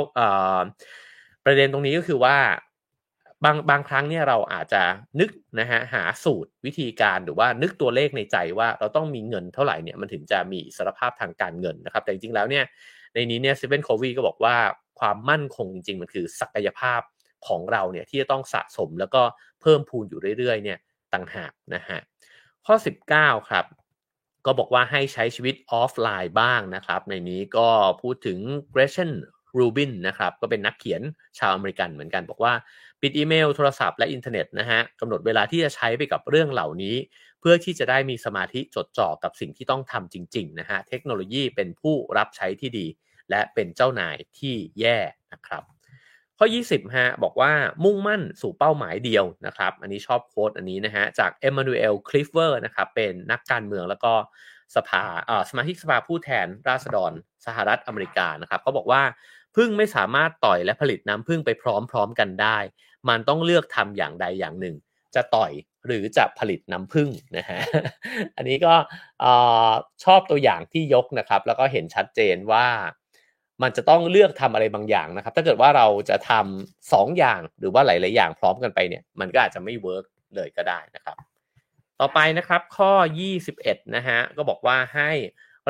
[1.45, 2.37] ประเด็นตรงนี้ก็คือว่า
[3.43, 4.83] บางบางครั้งเนี่ยเราอาจจะ
[5.19, 5.29] นึก
[5.59, 12.65] นะฮะหาสูตรวิธีการหรือว่านึกตัวเลขในใจว่าเราต้องมีเงินเท่าไหร่เนี่ยมันถึงจะมีอิสรภาพทางการเงินนะครับ แต่จริงๆแล้วเนี่ย
[13.13, 14.55] ในนี้เนี่ยเซเว่นโควีก็บอกว่า
[14.99, 17.01] ความมั่นคงจริงๆ มันคือศักยภาพ
[17.47, 19.21] ของเราเนี่ยที่จะต้องสะสมแล้วก็
[19.61, 20.79] เพิ่มพูนอยู่เรื่อยๆเนี่ย
[21.13, 21.99] ต่างหากนะฮะ
[22.65, 22.75] ข้อ
[23.13, 23.65] 19 ครับ
[24.45, 27.67] ก็บอกว่าให้ใช้ชีวิตออฟไลน์บ้างนะครับ ในนี้ก็
[28.01, 28.39] พูดถึง
[28.71, 29.11] เกรเชน
[29.57, 31.01] รูบินนะครับก็เป็นนักเขียน
[31.39, 32.53] ชาวอเมริกันเหมือนกันบอกว่า
[33.01, 36.95] ปิดอีเมลโทรศัพท์และอินเทอร์เน็ตนะฮะกำหนดเวลาที่จะใช้ไปกับเรื่องเหล่านี้
[37.39, 42.85] เพื่อที่จะได้มีสมาธิจดจ่อกับสิ่งที่ต้องทำจริงๆนะฮะเทคโนโลยีเป็นผู้รับใช้ที่ดี
[43.29, 44.97] และเป็นเจ้านายที่แย่
[45.33, 45.63] นะครับ
[46.37, 47.51] ข้อ 20ฮะบอกว่า
[47.83, 54.13] มุ่งมั่นสู่เป้าหมายเดียวนะครับ อันนี้ชอบ quote อันนี้นะฮะจากเอ็มมานูเอลคลิฟเวอร์นะครับเป็นนักการเมืองแล้วก็
[54.75, 55.03] สภา
[55.49, 57.11] สมาชิกสภาผู้แทนราษฎร
[57.45, 59.03] สหรัฐอเมริกานะครับเขาบอกว่า
[59.55, 61.63] พึ่งไม่สามารถต่อยและผลิตน้ำพึ่งไปพ
[61.95, 62.57] ร้อมๆกันได้
[63.09, 64.75] มันต้องเลือกทำอย่างใดอย่างหนึ่ง
[65.15, 65.51] จะต่อย
[65.85, 67.59] หรือจะผลิตน้ำผึ้งนะฮะ
[68.35, 68.73] อันนี้ก็
[70.03, 72.67] ชอบตัวอย่างที่ยกนะครับ แล้วก็เห็นชัดเจนว่า
[73.61, 80.05] มันจะต้องเลือกทำอะไรบางอย่างนะครับ ถ้าเกิดว่าเราจะทำสองอย่างหรือว่าหลาย ๆ อย่างพร้อมกันไปเนี่ย มันก็อาจจะไม่เวิร์ก
[80.35, 81.17] เลยก็ได้นะครับ
[81.99, 82.91] ต่อไปนะครับข้อ
[83.43, 85.11] 21 นะฮะ ก็บอกว่าให้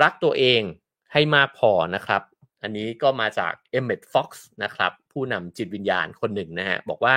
[0.03, 0.61] รักตัวเอง
[1.13, 2.21] ให้มากพอนะครับ
[2.61, 7.15] อันนี้ก็มาจากเอ็มเม็ต ฟ็อกซ์นะครับ ผู้นำจิตวิญญาณคนหนึ่งนะฮะบอกว่า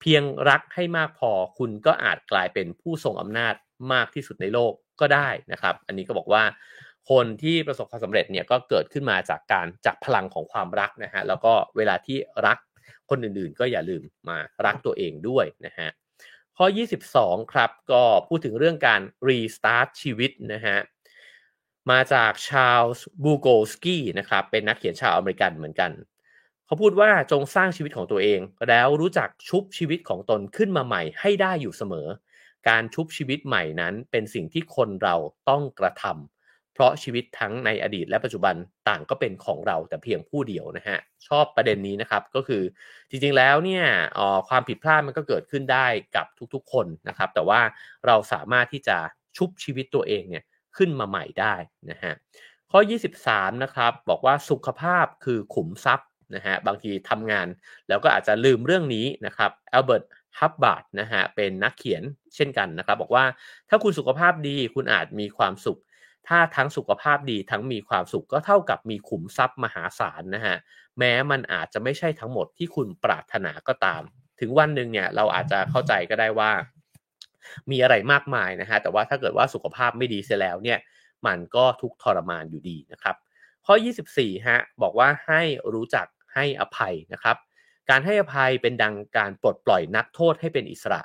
[0.00, 3.54] เพียงรักให้มากพอคุณก็อาจกลายเป็นผู้ทรงอำนาจ
[3.92, 6.42] มากที่สุดในโลกก็ได้นะครับ อันนี้ก็บอกว่า
[7.10, 12.58] คนที่ประสบความสำเร็จเนี่ยก็เกิดขึ้นมาจากการจับพลังของความรักนะฮะแล้วก็เวลาที่รัก
[13.10, 15.88] คนอื่นๆ ก็อย่าลืมมารักตัวเองด้วยนะฮะ
[16.56, 16.66] ข้อ
[17.08, 20.76] 22 ครับ ก็พูดถึงเรื่องการ restart ชีวิตนะฮะ
[21.90, 25.90] มาจากชาลส์บูโกสกี้นะครับเป็นนักเขียนชาวอเมริกันเหมือนกัน
[26.66, 32.06] เขาพูดว่าจงสร้างชีวิตของตัวเอง แล้วรู้จักชุบชีวิตของตนขึ้นมาใหม่ให้ได้อยู่เสมอ
[32.68, 35.16] การชุบชีวิตใหม่นั้นเป็นสิ่งที่คนเรา
[35.48, 38.54] ต้องกระทำเพราะชีวิตทั้งในอดีตและปัจจุบัน
[38.88, 42.62] ต่างก็เป็นของเราแต่เพียงผู้เดียวนะฮะชอบประเด็นนี้นะครับก็คือ
[43.10, 43.84] จริงๆแล้วเนี่ย
[44.48, 47.60] ความผิดพลาดมันก็เกิดขึ้นได้กับทุกๆคนนะครับแต่ว่า
[48.06, 48.96] เราสามารถที่จะ
[49.36, 50.44] ชุบชีวิตตัวเองเนี่ย
[50.76, 51.54] ขึ้นมาใหม่ได้
[51.90, 52.12] นะฮะ
[52.70, 52.80] ข้อ
[53.22, 57.46] 23 นะครับบอกว่าสุขภาพคือขุมทรัพย์นะฮะบางทีทำงาน
[57.88, 60.04] แล้วก็อาจจะลืมเรื่องนี้นะครับอัลเบิร์ต
[60.38, 62.02] ฮับบาร์ดนะฮะเป็นนักเขียน
[62.34, 63.24] เช่นกันนะครับ บอกว่า
[63.68, 65.80] ถ้าคุณสุขภาพดีคุณอาจมีความสุข
[66.28, 70.56] ถ้าทั้งสุขภาพดีทั้งมีความสุขก็เท่ากับมีขุมทรัพย์มหาศาลนะฮะ
[70.98, 74.02] แม้มันอาจจะไม่ใช่ทั้งหมดที่คุณปรารถนาก็ตาม
[74.40, 76.50] ถึงวันหนึ่งเนี่ยเราอาจจะเข้าใจก็ได้ว่า
[77.70, 80.78] มีอะไรมากมายนะฮะแต่ว่าถ้าเกิดว่าสุขภาพไม่ดีเสียแล้วเนี่ย
[81.26, 83.16] มันก็ทุกทรมานอยู่ดีนะครับ
[83.66, 83.74] ข้อ
[84.10, 85.42] 24ฮะบอกว่าให้
[85.74, 87.36] รู้จักให้อภัยนะครับ
[87.90, 91.02] การให้อภัยเป็นดังการปลดปล่อยนักโทษให้เป็นอิสระ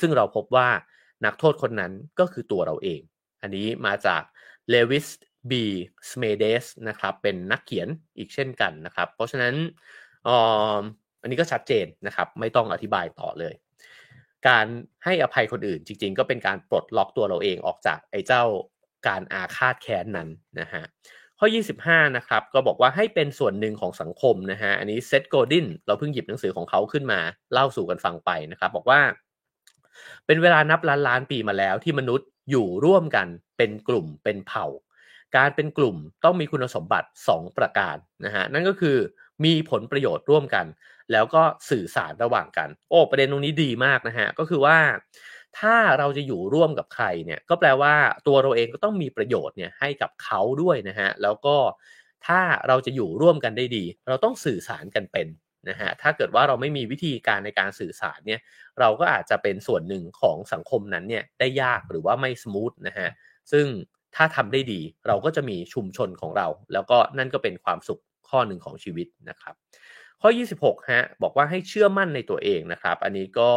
[0.00, 0.68] ซึ่งเราพบว่า
[1.24, 3.00] นักโทษคนนั้นก็คือตัวเราเอง
[3.42, 4.22] อันนี้มาจาก
[4.70, 5.06] เลวิส
[5.50, 5.64] บี
[6.08, 9.54] สเมเดสนะครับเป็นนักเขียนอีกเช่นกันนะครับ เพราะฉะนั้น
[11.22, 13.54] อันนี้ก็ชัดเจนนะครับ ไม่ต้องอธิบายต่อเลย
[14.48, 14.66] การ
[15.04, 18.44] ให้อภัยคนอื่นจริง ๆ ก็เป็นการปลดล็อกตัวเราเองออกจากไอ้เจ้า
[19.08, 20.28] การอาฆาตแค้นนั้น
[20.60, 20.84] นะฮะ
[21.38, 21.46] ข้อ
[21.80, 27.20] 25 นะครับ ก็บอกว่าให้เป็นส่วนหนึ่งของสังคมนะฮะ อันนี้เซตโกดิน เราเพิ่งหยิบหนังสือของเขาขึ้นมา
[27.52, 29.00] เล่าสู่กันฟังไปนะครับ บอกว่า
[30.26, 34.66] เป็นเวลานับล้านล้านปีมาแล้วที่มนุษย์อยู่ร่วมกันเป็นกลุ่มเป็นเผ่า
[35.36, 38.96] การเป็นกลุ่มต้องมีคุณสมบัติ 2 ประการนะฮะ นั่นก็คือ
[39.44, 40.66] มีผลประโยชน์ร่วมกัน
[41.12, 44.78] แล้วก็สื่อสารระหว่างกัน โอ้ประเด็นตรงนี้ดีมากนะฮะก็คือว่า
[45.58, 47.94] ถ้าเราจะอยู่ร่วมกับใครเนี่ยก็แปลว่า
[48.26, 51.56] ตัวเราเองก็ต้องมีประโยชน์เนี่ยให้กับเขาด้วยนะฮะแล้วก็
[52.26, 55.28] ถ้าเราจะอยู่ร่วมกันได้ดี เราต้องสื่อสารกันเป็น
[55.68, 58.40] นะฮะถ้าเกิดว่าเราไม่มีวิธีการในการสื่อสารเนี่ย
[58.80, 63.08] เราก็อาจจะเป็นส่วนหนึ่งของสังคมนั้นเนี่ยได้ยากหรือว่าไม่สมูทนะฮะ
[63.52, 63.66] ซึ่ง
[64.16, 69.54] ถ้าทำได้ดีเราก็จะมีชุมชนของเรา แล้วก็นั่นก็เป็นความสุขข้อหนึ่งของชีวิตนะครับ
[70.20, 73.50] ข้อ 26 ฮะ บอกว่าให้เชื่อมั่นในตัวเองนะครับ อันนี้ก็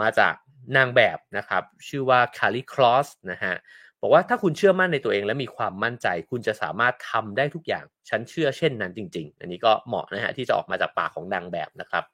[0.00, 0.34] มาจาก
[0.76, 3.54] นางแบบนะครับ ชื่อว่าคาริคลอสนะฮะ
[4.00, 12.04] บอกว่าถ้าคุณเชื่อมั่นในตัวเองและมีความมั่นใจ คุณจะสามารถทำได้ทุกอย่าง ฉันเชื่อเช่นนั้นจริง ๆ อันนี้ก็เหมาะนะฮะที่จะออกมาจากปากของนางแบบนะครับ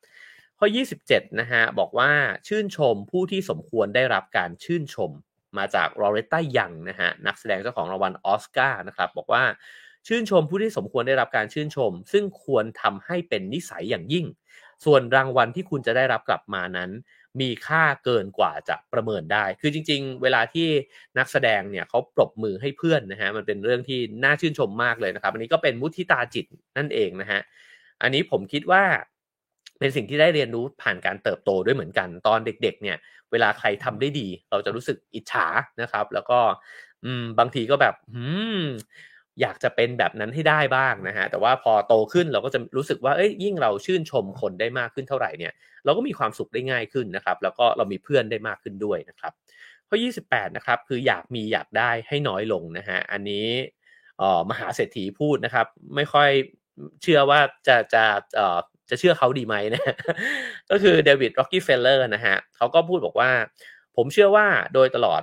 [0.58, 2.11] ข้อ 27 นะฮะบอกว่า
[2.48, 5.11] ชื่นชมผู้ที่สมควรได้รับการชื่นชม
[5.58, 9.42] มาจากลอเรตต้ายังนะฮะนักแสดงเจ้าของรางวัลออสการ์นะครับบอกว่า
[10.06, 14.26] ชื่นชมผู้ที่สมควรได้รับการชื่นชม ซึ่งควรทำให้เป็นนิสัยอย่างยิ่ง
[14.84, 16.90] ส่วนรางวัลที่คุณจะได้รับกลับมานั้น
[17.40, 20.68] มีค่าเกินกว่าจะประเมินได้ คือจริง ๆ เวลาที่
[21.18, 26.46] นักแสดงเนี่ยเขาปรบมือให้เพื่อนนะฮะมันเป็นเรื่องที่น่าชื่นชมมากเลยนะครับอันนี้ก็เป็นมุทิตาจิต
[26.78, 27.40] นั่นเองนะฮะ
[28.02, 28.82] อันนี้ผมคิดว่า
[29.78, 32.96] เป็นสิ่งที่ได้เรียนรู้ผ่านการเติบโตด้วยเหมือนกัน ตอนเด็ก ๆ เนี่ย
[33.32, 35.46] เวลาใครทำได้ดี เราจะรู้สึกอิจฉา
[35.80, 36.38] นะครับ แล้วก็
[37.38, 38.24] บางทีก็แบบ อื
[38.60, 38.62] ม
[39.40, 45.53] อยากจะเป็นแบบนั้นให้ได้บ้างนะฮะแต่ว่าพอโตขึ้นเราก็จะรู้สึกว่าเอ้ยยิ่งเราชื่นชมคนได้มากขึ้นเท่าไหร่เนี่ย
[45.85, 49.33] เราก็มีความสุขได้ง่ายขึ้นนะครับ แล้วก็เรามีเพื่อนได้มากขึ้นด้วยนะครับ
[49.88, 49.97] ข้อ
[50.29, 53.47] 28 นะครับคืออยากมีอยากได้ให้น้อยลงนะฮะอันนี้
[54.21, 55.66] ออมหาเศรษฐีพูดนะครับ
[55.97, 56.31] ไม่ค่อย
[57.03, 58.05] เชื่อว่าจะจะ
[58.37, 58.59] เอ่อ
[58.90, 59.83] จะเชื่อเขาดีไหมนะ
[60.71, 63.31] ก็คือเดวิดร็อกกี้เฟลเลอร์นะฮะเขาก็พูดบอกว่า
[63.97, 65.23] ผมเชื่อว่าโดยตลอด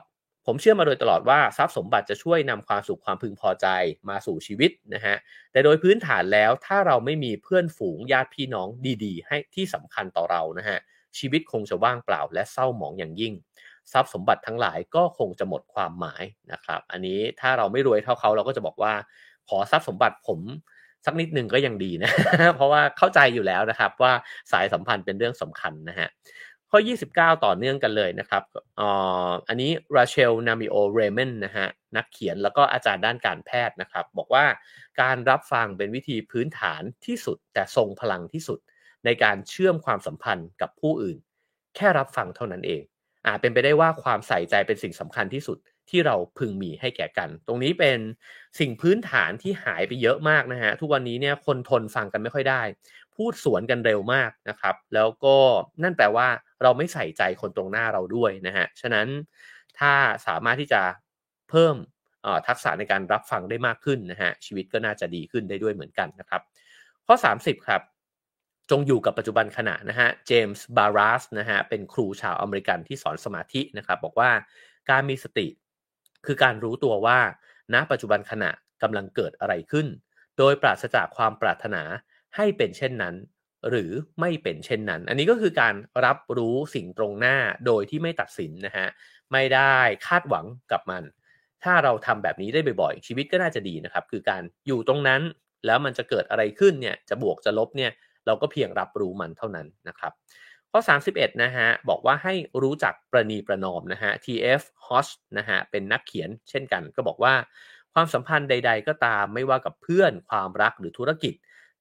[0.52, 3.68] ผมเชื่อมาโดยตลอดว่าทรัพย์สมบัติจะช่วยนำความสุขความพึงพอใจ
[4.10, 5.16] มาสู่ชีวิตนะฮะ
[5.52, 8.68] แต่โดยพื้นฐานแล้วถ้าเราไม่มีเพื่อนฝูงญาติพี่น้อง
[9.04, 10.78] ดีๆ ให้ที่สำคัญต่อเรานะฮะ
[11.18, 13.34] ชีวิตคงจะว่างเปล่าและเศร้าหมองอย่างยิ่ง
[13.92, 18.94] ทรัพย์สมบัติทั้งหลายก็คงจะหมดความหมายนะครับ อันนี้ถ้าเราไม่รวยเท่าเขาเราก็จะบอกว่า
[19.50, 20.40] ขอทรัพย์สมบัติผม
[21.06, 22.12] สักนิดหนึ่งก็ยังดีนะ
[22.56, 24.14] เพราะว่าเข้าใจอยู่แล้วนะครับว่า
[24.52, 26.10] สายสัมพันธ์เป็นเรื่องสำคัญนะฮะ
[26.72, 28.44] ข้อ 29 ต่อเนื่องกันเลยนะครับ
[28.80, 28.82] อ
[29.48, 34.46] อันนี้ราเชล นามิโอ เรเมนนะฮะ นักเขียนแล้วก็อาจารย์ด้านการแพทย์นะครับ บอกว่า
[35.02, 38.60] การรับฟังเป็นวิธีพื้นฐานที่สุด แต่ทรงพลังที่สุด
[39.06, 41.18] ในการเชื่อมความสัมพันธ์กับผู้อื่น
[41.76, 42.84] แค่รับฟังเท่านั้นเอง
[43.28, 45.58] อาจเป็นไปได้ว่าความใส่ใจเป็นสิ่งสำคัญที่สุด
[45.90, 48.00] ที่เราพึงมีให้แก่กัน ตรงนี้เป็น
[48.60, 52.62] สิ่งพื้นฐานที่หายไปเยอะมากนะฮะ ทุกวันนี้เนี่ยคนทนฟังกันไม่ค่อยได้
[53.20, 55.36] พูดสวนกันเร็วมากนะครับ แล้วก็
[55.84, 56.28] นั่นแปลว่า
[56.62, 59.08] เราไม่ใส่ใจคนตรงหน้าเราด้วยนะฮะฉะนั้น
[59.80, 59.94] ถ้า
[60.28, 60.82] สามารถที่จะ
[61.50, 61.76] เพิ่ม
[62.48, 66.42] ทักษะในการรับฟังได้มากขึ้นนะฮะชีวิตก็น่าจะดีขึ้นได้ด้วยเหมือนกันนะครับ
[67.08, 67.82] ข้อ 30 ครับ
[68.72, 74.32] จงอยู่กับปัจจุบันขณะนะฮะเจมส์บารัสนะฮะเป็นครูชาวอเมริกันที่สอนสมาธินะครับ บอกว่า
[74.90, 75.48] การมีสติ
[76.26, 77.20] คือการรู้ตัวว่า
[77.74, 78.52] ณปัจจุบันขณะ
[78.82, 79.88] กำลังเกิดอะไรขึ้น
[80.38, 81.84] โดยปราศจากความปรารถนา
[82.36, 83.16] ให้เป็นเช่นนั้น
[83.70, 88.88] หรือไม่เป็นเช่นนั้น อันนี้ก็คือการรับรู้สิ่งตรงหน้าโดยที่ไม่ตัดสินนะฮะ
[89.32, 89.76] ไม่ได้
[90.08, 91.04] คาดหวังกับมัน
[91.64, 95.22] ถ้าเราทำแบบนี้ได้บ่อยๆ ชีวิตก็น่าจะดีนะครับ คือการอยู่ตรงนั้น
[95.66, 97.92] แล้วมันจะเกิดอะไรขึ้นเนี่ยจะบวกจะลบเนี่ย
[98.26, 100.14] เราก็เพียงรับรู้มันเท่านั้นนะครับ
[100.72, 100.80] ข้อ
[101.12, 107.34] 31 นะฮะ บอกว่าให้รู้จักประนีประนอมนะฮะ TF Hodge นะฮะ เป็นนักเขียนเช่นกัน ก็บอกว่า
[107.94, 111.34] ความสัมพันธ์ใด ๆ ก็ตามไม่ว่ากับเพื่อน ความรักหรือธุรกิจ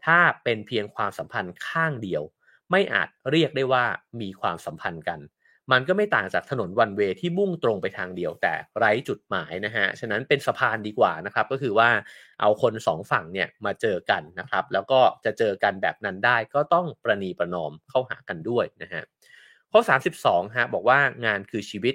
[0.06, 2.22] ถ้าเป็นเพียงความสัมพันธ์ข้างเดียว
[2.70, 3.84] ไม่อาจเรียกได้ว่า
[4.20, 5.20] มีความสัมพันธ์กัน
[5.72, 11.90] มันก็ไม่ต่างจากถนนวันเวที่มุ่งตรงไปทางเดียวแต่ไร้จุดหมายนะฮะฉะนั้นเป็นสะพานดีกว่านะครับ ก็คือว่า
[12.40, 19.02] เอาคนสองฝั่งเนี่ยมาเจอกันนะครับ แล้วก็จะเจอกันแบบนั้นได้ก็ต้องประนีประนอมเข้าหากันด้วยนะฮะ
[19.72, 19.80] ข้อ
[20.18, 21.94] 32ฮะบอกว่างานคือชีวิต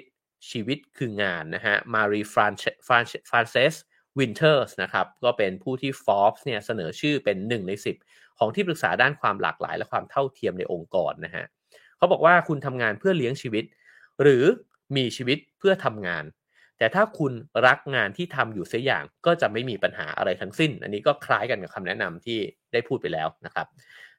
[0.50, 2.54] ชีวิตคืองานนะฮะมารีฟราน
[2.86, 2.88] ฟ
[3.34, 3.74] รานเซส
[4.18, 7.72] วินเทอร์สนะครับก็เป็นผู้ที่ Forbes เนี่ยเสนอชื่อเป็น 1 ใน
[8.06, 11.44] 10 ของที่ปรึกษาด้านความหลากหลาย และความเท่าเทียมในองค์กรนะฮะ
[11.96, 13.64] เขาบอกว่าคุณทำงานเพื่อเลี้ยงชีวิต
[14.22, 14.44] หรือ
[14.96, 16.24] มีชีวิตเพื่อทำงาน
[16.78, 17.32] แต่ถ้าคุณ
[17.66, 22.38] รักงานที่ทำอยู่เสียอย่างก็จะไม่มีปัญหาอะไรทั้งสิ้น อันนี้ก็คล้ายกันกับคำแนะนำที่
[22.72, 23.66] ได้พูดไปแล้วนะครับ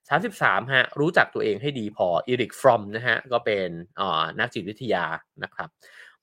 [0.10, 3.70] 33ฮะรู้จักตัวเองให้ดีพออีริกฟรอมนะฮะก็เป็น
[4.40, 5.06] นักจิตวิทยา
[5.44, 5.70] นะครับ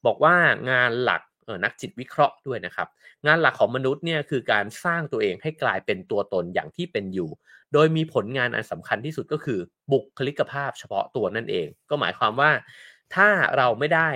[0.07, 0.35] บอกว่า
[0.71, 1.23] งานหลัก
[1.65, 2.89] นักจิตวิเคราะห์ด้วยนะครับ
[3.27, 7.31] งานหลักของมนุษย์เนี่ยคือการสร้างตัวเองให้กลายเป็นตัวตนอย่างที่เป็นอยู่
[7.73, 9.61] โดยมีผลงานอันสำคัญที่สุดก็คือ
[9.93, 12.51] บุคลิกภาพเฉพาะตัวนั่นเอง ก็หมายความว่า
[13.15, 14.09] ถ้าเราไม่ได้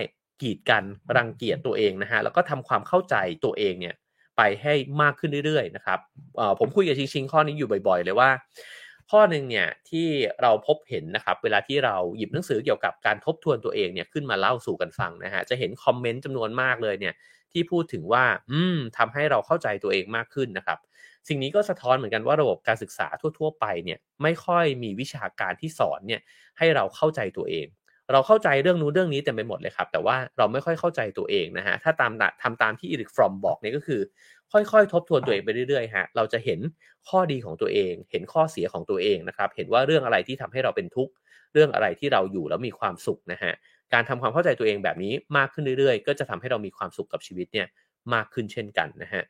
[0.43, 0.85] กีดกัน
[1.17, 3.95] รังเกียจตัวเองนะฮะแล้วก็ทำความเข้าใจตัวเองเนี่ย
[4.37, 5.99] ไปให้มากขึ้นเรื่อยๆนะครับ
[6.59, 8.31] ผมคุยกับชิงชิงข้อนี้อยู่บ่อย ๆ เลยว่า
[9.11, 10.07] ข้อหนึ่งเนี่ยที่
[10.43, 17.15] เราพบเห็นนะครับเวลาที่เราหยิบหนังสือเกี่ยวกับการทบทวนตัวเองเนี่ยขึ้นมาเล่าสู่กันฟังนะฮะจะเห็นคอมเมนต์จำนวนมากเลยเนี่ย
[17.53, 20.79] ที่พูดถึงว่าอืมทำให้เราเข้าใจตัวเองมากขึ้นนะครับ
[21.29, 26.21] สิ่งนี้ก็สะท้อนเหมือนกันว่าระบบการศึกษาทั่ว ๆ ไปเนี่ยไม่ค่อยมีวิชาการที่สอนเนี่ย
[26.59, 27.67] ให้เราเข้าใจตัวเอง
[28.13, 34.01] เราเข้าใจเรื่องนู้นเรื่องนี้เต็มไปหมดเลยครับ แต่ว่าเราไม่ค่อยเข้าใจตัวเองนะฮะถ้าตามทำตามที่อีริกฟรอมบอกเนี่ยก็คือ
[34.53, 36.61] ค่อยๆ ทบทวนตัวเองไปเรื่อยๆฮะเราจะเห็น
[37.09, 41.13] ข้อดีของตัวเอง เห็นข้อเสียของตัวเองนะครับ เห็นว่าเรื่องอะไรที่ทำให้เราเป็นทุกข์
[41.53, 43.53] เรื่องอะไรที่เราอยู่แล้วมีความสุขนะฮะ
[43.93, 47.67] การทำความเข้าใจตัวเองแบบนี้มากขึ้นเรื่อยๆ ก็จะทำให้เรามีความสุขกับชีวิตเนี่ย
[48.15, 49.23] มากขึ้นเช่นกันนะฮะ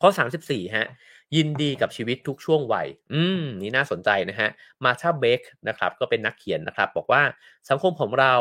[0.00, 0.86] ข้อ 34ฮะ
[1.36, 4.48] ยินดีกับชีวิตทุกช่วงวัย อืม นี่น่าสนใจนะฮะ
[4.84, 7.22] มาชาเบคนะครับ ก็เป็นนักเขียนนะครับ บอกว่า
[7.70, 8.34] สังคมของเรา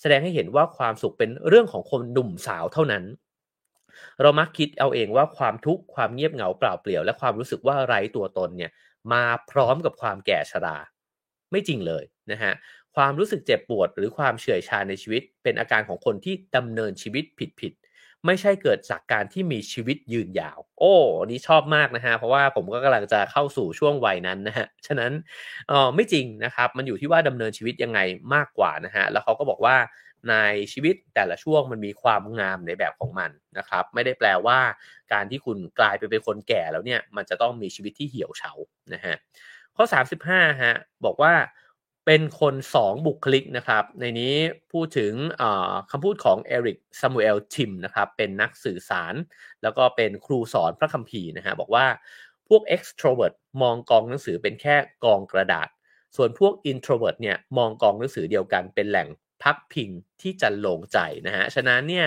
[0.00, 3.04] แสดงให้เห็นว่าความสุขเป็นเรื่องของคนหนุ่มสาวเท่านั้น
[4.22, 8.70] เรามักคิดเอาเองว่าความทุกข์ความเงียบเหงาเปล่าเปลี่ยว และความรู้สึกว่าไร้ตัวตนเนี่ย
[9.12, 10.76] มาพร้อมกับความแก่ชรา
[11.50, 12.52] ไม่จริงเลยนะฮะ
[12.96, 17.24] ความรู้สึกเจ็บปวดหรือความเฉื่อยชาในชีวิต เป็นอาการของคนที่ดำเนินชีวิต
[17.60, 17.72] ผิด
[18.26, 20.92] ไม่ใช่เกิดจากการที่มีชีวิตยืนยาว โอ้
[21.26, 25.12] นี่ชอบมากนะฮะ เพราะว่าผมก็กำลังจะเข้าสู่ช่วงวัยนั้นนะฮะ ฉะนั้น
[25.68, 28.00] เออไม่จริงนะครับ มันอยู่ที่ว่าดำเนินชีวิตยังไง
[28.34, 29.76] มากกว่านะฮะ แล้วเขาก็บอกว่า
[30.30, 30.34] ใน
[30.72, 34.58] ชีวิตแต่ละช่วงมันมีความงามในแบบของมันนะครับ ไม่ได้แปลว่า
[35.12, 38.52] การที่คุณกลายไปเป็นคนแก่แล้วเนี่ย มันจะต้องมีชีวิตที่เหี่ยวเฉา
[38.94, 39.14] นะฮะ
[39.76, 39.84] ข้อ
[40.22, 41.32] 35ฮะบอกว่า
[42.06, 44.34] เป็นคนสองบุคลิกนะครับ ในนี้
[44.72, 45.12] พูดถึง
[45.90, 49.14] คำพูดของเอริกซามูเอลทิมนะครับ เป็นนักสื่อสาร
[49.62, 51.86] แล้วก็เป็นครูสอนพระคัมภีร์นะฮะบอกว่า
[52.48, 55.68] พวก extrovert มองกองหนังสือเป็นแค่กองกระดาษ
[56.16, 59.08] ส่วนพวก introvert เนี่ยมองกองหนังสือเดียวกันเป็นแหล่ง
[59.42, 59.90] พักพิง
[60.22, 62.06] ที่จะลงใจนะฮะ ฉะนั้นเนี่ย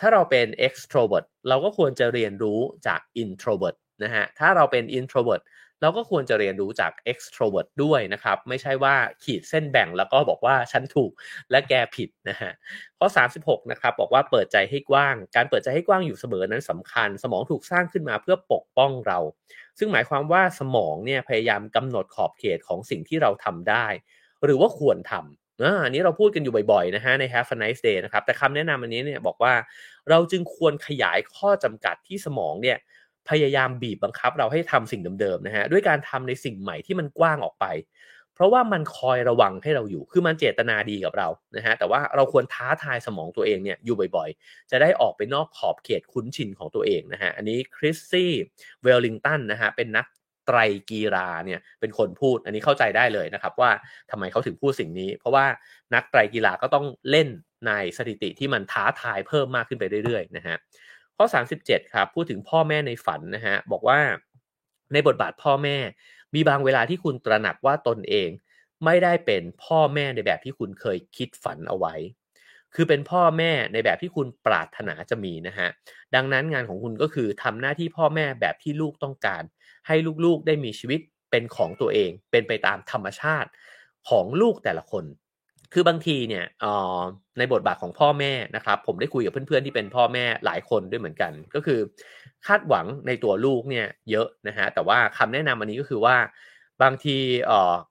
[0.00, 5.42] ถ้าเราเป็น extrovert เราก็ควรจะเรียนรู้จาก introvert นะฮะ ถ้าเราเป็น introvert
[5.80, 11.12] เราก็ควรจะเรียนรู้จาก extrovert ด้วยนะครับ ไม่ใช่ว่าขีดเส้นแบ่งแล้วก็บอกว่าฉันถูก
[11.50, 12.52] และแกผิดนะฮะ
[12.98, 13.06] ข้อ
[13.38, 19.18] 36 นะครับ บอกว่าเปิดใจให้กว้าง การเปิดใจให้กว้างอยู่เสมอนั้นสำคัญ สมองถูกสร้างขึ้นมาเพื่อปกป้องเรา
[19.78, 23.86] ซึ่งหมายความว่าสมองเนี่ยพยายามกำหนดขอบเขตของสิ่งที่เราทำได้
[24.44, 25.24] หรือว่าควรทำ
[25.84, 29.54] อันนี้เราพูดกันอยู่บ่อยๆนะฮะใน Have a nice day นะครับ แต่คำแนะนำอันนี้เนี่ยบอกว่า
[30.10, 32.78] เราจึงควรขยายข้อจำกัดที่สมองเนี่ย
[33.28, 37.66] พยายามบีบบังคับ เราให้ทำสิ่งเดิมๆนะฮะด้วยการทำในสิ่งใหม่ที่มันกว้างออกไป
[38.34, 48.32] เพราะว่ามันคอยระวังให้เราอยู่ คือมันเจตนาดีกับเรานะฮะแต่ว่าเราควรท้าทายสมองตัวเองเนี่ยอยู่บ่อยๆ จะได้ออกไปนอกขอบเขตคุ้นชินของตัวเองนะฮะอันนี้คริสซี่
[48.82, 50.06] เวลลิงตันนะฮะเป็นนัก
[50.46, 50.58] ไตร
[50.90, 53.70] กีฬาเนี่ยเป็นคนพูดอันนี้เข้าใจได้เลยนะครับว่า
[54.10, 55.46] ทำไมเขาถึงพูดสิ่งนี้ เพราะว่า
[55.94, 57.28] นักไตรกีฬาก็ต้องเล่น
[57.66, 60.56] ในสถิติที่มันท้าทายเพิ่มมากขึ้นไปเรื่อยๆนะฮะ
[61.22, 64.00] ข้อ 37 ครับ พูดถึงพ่อแม่ในฝันนะฮะ บอกว่า
[64.92, 65.76] ในบทบาทพ่อแม่
[66.34, 68.28] มีบางเวลาที่คุณตระหนักว่าตนเอง
[68.84, 71.94] ไม่ได้เป็นพ่อแม่ในแบบที่คุณเคยคิดฝันเอาไว้
[72.74, 75.68] คือเป็นพ่อแม่ในแบบที่คุณปรารถนาจะมีนะฮะ
[76.14, 79.42] ดังนั้นงานของคุณก็คือทำหน้าที่พ่อแม่แบบที่ลูกต้องการ
[79.86, 83.48] ให้ลูกๆได้มีชีวิตเป็นของตัวเอง เป็นไปตามธรรมชาติ
[84.08, 85.04] ของลูกแต่ละคน
[85.72, 86.44] คือบางทีเนี่ย
[87.38, 91.80] ในบทบาทของพ่อแม่นะครับ ผมได้คุยกับเพื่อนๆที่เป็นพ่อแม่หลายคนด้วยเหมือนกัน ก็คือ
[92.46, 96.16] คาดหวังในตัวลูกเนี่ยเยอะนะฮะแต่ว่าคำแนะนำอันนี้ก็คือว่า
[96.82, 97.16] บางที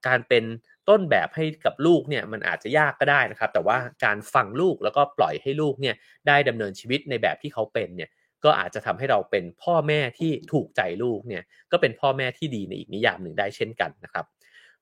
[0.07, 0.43] การเป็น
[0.89, 5.95] ต้นแบบให้กับลูกเนี่ยมันอาจจะยากก็ได้นะครับ แต่ว่าการฟังลูกแล้วก็ปล่อยให้ลูกเนี่ย
[6.27, 8.09] ได้ดำเนินชีวิตในแบบที่เขาเป็นเนี่ย
[8.43, 14.25] ก็อาจจะทำให้เราเป็นพ่อแม่ที่ถูกใจลูกเนี่ยก็เป็นพ่อแม่ที่ดีในอีกนิยามหนึ่งได้เช่นกันนะครับ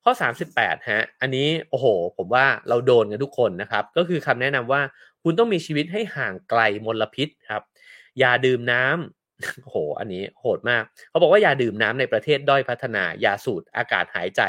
[0.10, 0.20] ข้อ
[0.58, 1.86] 38ฮะอันนี้โอ้โห
[2.17, 4.82] ผมว่าเราโดนกันทุกคนนะครับ ก็คือคำแนะนำว่า
[5.24, 7.63] คุณต้องมีชีวิตให้ห่างไกลมลพิษครับ
[8.20, 14.41] อย่าดื่มน้ำโอ้โห อันนี้โหดมาก เขาบอกว่าอย่าดื่มน้ำในประเทศด้อยพัฒนา อย่าสูดอากาศหายใจ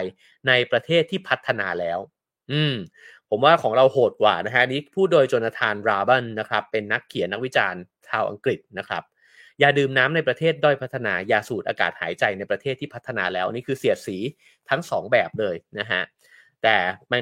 [0.48, 1.98] ในประเทศที่พัฒนาแล้ว
[2.52, 2.74] อืม
[3.30, 9.02] ผมว่าของเราโหดกว่านะฮะนี้พูดโดยโจนาธานราบันนะครับ เป็นนักเขียนนักวิจารณ์ชาวอังกฤษนะครับ
[9.62, 14.16] ย่าดื่มน้ำในประเทศด้อยพัฒนาอย่าสูดอากาศหายใจในประเทศที่พัฒนาแล้วนี่คือเสียดสี
[14.70, 16.02] ทั้ง 2 แบบเลยนะฮะ
[16.62, 16.76] แต่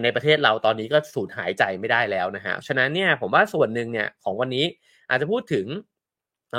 [0.05, 4.65] ในประเทศเราตอนนี้ก็สูดหายใจไม่ได้แล้วนะฮะฉะนั้นเนี่ยผมว่าส่วนหนึ่งเนี่ยของวันนี้
[5.11, 5.67] อาจจะพูดถึง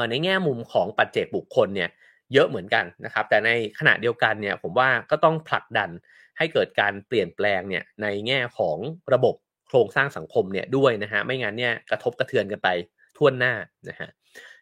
[0.10, 1.90] ในแง่มุมของปัจเจกบุคคลเนี่ย
[2.34, 5.90] เยอะเหมือนกันนะครับ แต่ในขณะเดียวกันเนี่ยผมว่าก็ต้องผลักดัน
[6.38, 8.78] ให้เกิดการเปลี่ยนแปลงเนี่ยในแง่ของ
[9.14, 9.36] ระบบ
[9.68, 12.70] โครงสร้างสังคมเนี่ยด้วยนะฮะไม่งั้นเนี่ยกระทบกระเทือนกันไป
[13.18, 13.54] ทั่วหน้า
[13.90, 14.10] นะฮะ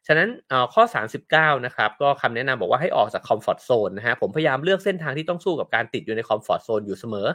[0.07, 0.29] ฉะนั้น
[0.73, 7.27] ข้อ 39 นะครับ ก็คำแนะนำบอกว่าให้ออกจากคอมฟอร์ทโซนนะฮะ ผมพยายามเลือกเส้นทางที่ต้องสู้กับการติดอยู่ในคอมฟอร์ทโซนอยู่เสมอ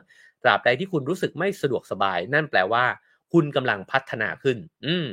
[0.42, 2.84] ตราบใดที่คุณรู้สึกไม่สะดวกสบาย นั่นแปลว่า
[3.32, 5.06] คุณกำลังพัฒนาขึ้น อืม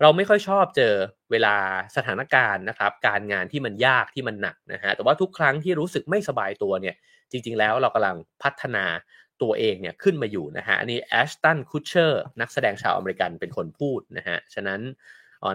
[0.00, 0.94] เราไม่ค่อยชอบเจอ
[1.30, 1.56] เวลา
[1.96, 6.94] สถานการณ์นะครับ การงานที่มันยากที่มันหนักนะฮะ แต่ว่าทุกครั้งที่รู้สึกไม่สบายตัวเนี่ย
[7.30, 8.84] จริง ๆ แล้วเรากำลังพัฒนา
[9.42, 14.80] ตัวเองเนี่ยขึ้นมาอยู่นะฮะ อันนี้แอชตัน คูเชอร์ นักแสดงชาวอเมริกันเป็นคนพูดนะฮะ ฉะนั้น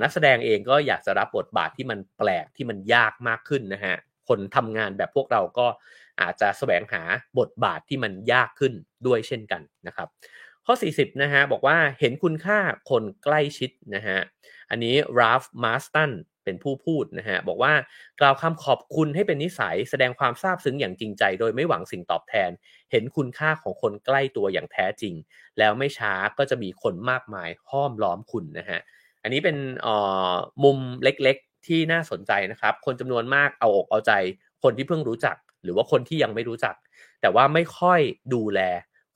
[0.04, 3.96] นักแสดงเองก็อยากจะรับบทบาทที่มันแปลกที่มันยากมากขึ้นนะฮะ
[4.28, 5.68] คนทำงานแบบพวกเราก็
[6.22, 7.02] อาจจะแสวงหา
[7.40, 8.74] บทบาทที่มันยากขึ้น
[9.08, 10.08] ด้วยเช่นกันนะครับ
[10.66, 14.18] ข้อ 40 นะฮะบอกว่าเห็นคุณค่าคนใกล้ชิดนะฮะ
[14.70, 16.12] อันนี้ราฟมาสตัน
[16.44, 17.74] เป็นผู้พูดนะฮะบอกว่า
[18.20, 22.52] กล่าวคำขอบคุณให้เป็นนิสัย แสดงความซาบซึ้งอย่างจริงใจ โดยไม่หวังสิ่งตอบแทน
[22.92, 25.14] เห็นคุณค่าของคนใกล้ตัวอย่างแท้จริง
[25.60, 28.80] แล้วไม่ช้าก็จะมีคนมากมายห้อมล้อมคุณนะฮะ
[29.24, 29.58] อันนี้เป็น
[30.64, 34.12] มุมเล็กๆ ที่น่าสนใจนะครับ คนจำนวนมากเอาอกเอาใจ
[34.64, 36.76] คนที่เพิ่งรู้จัก หรือว่าคนที่ยังไม่รู้จัก
[37.22, 38.02] แต่ว่าไม่ค่อย
[38.34, 38.60] ดูแล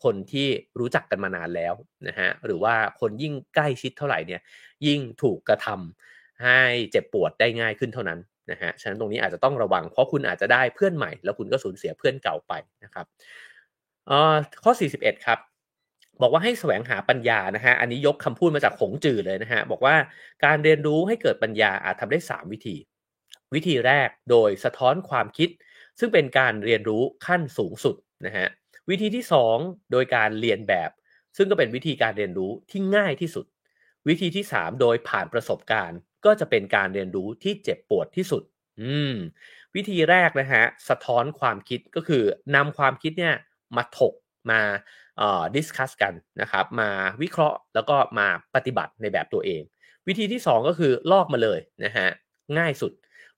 [0.03, 0.47] คนที่
[0.79, 1.73] รู้จักกันมานานแล้ว
[2.07, 4.41] นะฮะหรือว่าคนยิ่งใกล้ชิดเท่าไหร่เนี่ย
[4.87, 6.59] ยิ่งถูกกระทำให้
[6.91, 8.19] เจ็บปวดได้ง่ายขึ้นเท่านั้น
[8.51, 13.05] นะฮะฉะนั้นตรงนี้อาจจะต้องระวังเพราะคุณอาจจะได้เพื่อนใหม่ แล้วคุณก็สูญเสียเพื่อนเก่าไปนะครับ
[14.63, 15.39] ข้อ 41 ครับ
[16.21, 19.95] บอกว่าให้แสวงหาปัญญานะฮะ อันนี้ยกคำพูดมาจากขงจือเลยนะฮะ บอกว่า
[20.45, 22.75] การเรียนรู้ให้เกิดปัญญาอาจทำได้ 3 วิธี
[23.53, 25.49] วิธีแรกโดยสะท้อนความคิด
[25.99, 27.95] ซึ่งเป็นการเรียนรู้ขั้นสูงสุด
[28.25, 28.47] นะฮะ
[28.89, 29.57] วิธีที่ 2
[29.91, 30.91] โดยการเรียนแบบ
[31.37, 33.45] ซึ่งก็เป็นวิธีการเรียนรู้ที่ง่ายที่สุด
[34.07, 38.43] วิธีที่ 3 โดยผ่านประสบการณ์ ก็จะเป็นการเรียนรู้ที่เจ็บปวดที่สุด
[38.81, 39.15] อืม
[39.75, 42.23] วิธีแรกนะฮะ สะท้อนความคิดก็คือ
[42.55, 43.35] นำความคิดเนี่ย
[43.75, 44.13] มาถก
[44.51, 44.61] มา
[45.21, 46.89] อ่อดิสคัสกันนะครับมา
[47.21, 49.61] วิเคราะห์แล้วก็มาปฏิบัติในแบบตัวเอง
[50.07, 52.07] วิธีที่ 2 ก็คือลอกมาเลยนะฮะ
[52.57, 52.91] ง่ายสุด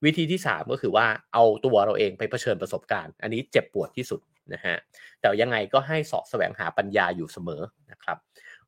[0.06, 4.20] วิธีที่ 3 ก็คือว่าเอาตัวเราเองไปเผชิญประสบการณ์ อันนี้เจ็บปวดที่สุด
[4.54, 4.76] นะฮะ
[5.20, 8.18] แต่ยังไงก็ให้สอบแสวงหาปัญญาอยู่เสมอนะครับ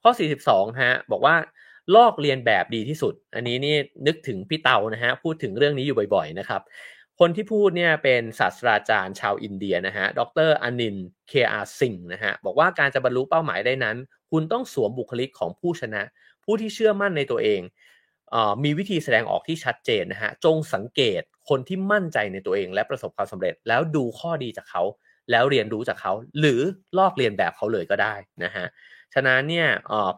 [0.02, 0.12] ข้อ
[0.46, 1.36] 42ฮะบอกว่า
[1.96, 3.76] ลอกเรียนแบบดีที่สุด อันนี้นี่
[4.08, 6.62] นึกถึงพี่เตานะฮะพูดถึงเรื่องนี้อยู่บ่อยๆนะครับ
[7.20, 13.98] คนที่พูดเนี่ยเป็นศาสตราจารย์ชาวอินเดียนะฮะ ดรอนิน เคอาซิงนะฮะ บอกว่าการจะบรรลุเป้าหมายได้นั้น
[14.32, 16.02] คุณต้องสวมบุคลิกของผู้ชนะ
[16.44, 17.62] ผู้ที่เชื่อมั่นในตัวเอง
[18.64, 24.84] มีวิธีแสดงออกที่ชัดเจนนะฮะ จงสังเกตคนที่มั่นใจในตัวเอง และประสบความสำเร็จ แล้วดูข้อดีจากเขา
[25.32, 26.62] แล้วเรียนรู้จากเขา หรือ
[26.98, 28.66] ลอกเรียนแบบเขาเลยก็ได้นะฮะ
[29.14, 29.68] ฉะนั้นเนี่ย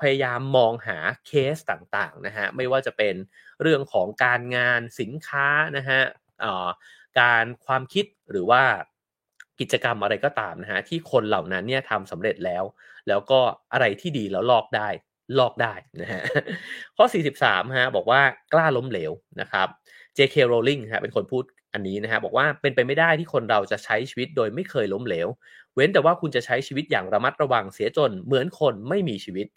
[0.01, 3.15] พยายามมองหาเคสต่างๆนะฮะ ไม่ว่าจะเป็น
[3.61, 6.01] เรื่องของการงานสินค้านะฮะ
[7.19, 8.63] การความคิดหรือว่า
[9.59, 12.63] กิจกรรมอะไรก็ตามนะฮะที่คนเหล่านั้นเนี่ยทำสำเร็จแล้ว
[13.07, 13.39] แล้วก็
[13.73, 14.89] อะไรที่ดีแล้วลอกได้
[15.39, 16.21] ลอกได้นะฮะ
[16.97, 17.05] ข้อ
[17.39, 18.21] 43ฮะบอกว่า
[18.53, 19.67] กล้าล้มเหลวนะครับ
[20.17, 20.35] J.K.
[20.51, 25.27] Rowling ฮะเป็นคนพูดอันนี้นะฮะบอกว่าเป็นไปไม่ได้ที่คนเราจะใช้ชีวิตโดยไม่เคยล้มเหลว
[25.75, 29.47] เว้นแต่ว่าคุณจะใช้ชีวิตอย่างระมัดระวังเสียจนเหมือนคนไม่มีชีวิต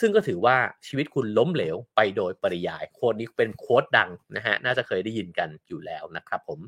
[0.00, 6.60] ซึ่งก็ถือว่าชีวิตคุณล้มเหลวไปโดยปริยาย โค้ดนี้เป็นโค้ดดังนะฮะ น่าจะเคยได้ยินกันอยู่แล้วนะครับผม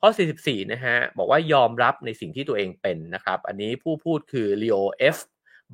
[0.00, 0.08] ข้อ
[0.40, 4.82] 44 นะฮะ บอกว่ายอมรับในสิ่งที่ตัวเองเป็นนะครับ อันนี้ผู้พูดคือ Leo
[5.14, 5.18] F.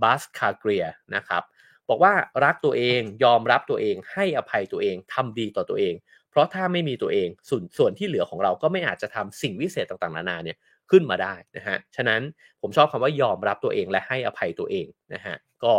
[0.02, 0.84] b a s c a g r i a
[1.16, 1.42] นะครับ
[1.88, 2.12] บอกว่า
[2.44, 5.94] รักตัวเอง ยอมรับตัวเอง ให้อภัยตัวเองทำดีต่อตัวเอง
[6.30, 10.56] เพราะถ้าไม่มีตัวเอง ส่วนส่วนที่เหลือของเราก็ไม่อาจจะทำสิ่งวิเศษต่างๆ นานาเนี่ย
[10.90, 12.20] ขึ้นมาได้นะฮะ ฉะนั้น
[12.60, 15.74] ผมชอบคำว่ายอมรับตัวเองและให้อภัยตัวเองนะฮะ ก็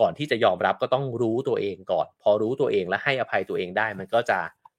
[0.00, 4.38] ก่อนที่จะยอมรับก็ต้องรู้ตัวเองก่อน พอรู้ตัวเองและให้อภัยตัวเองได้ มันก็จะ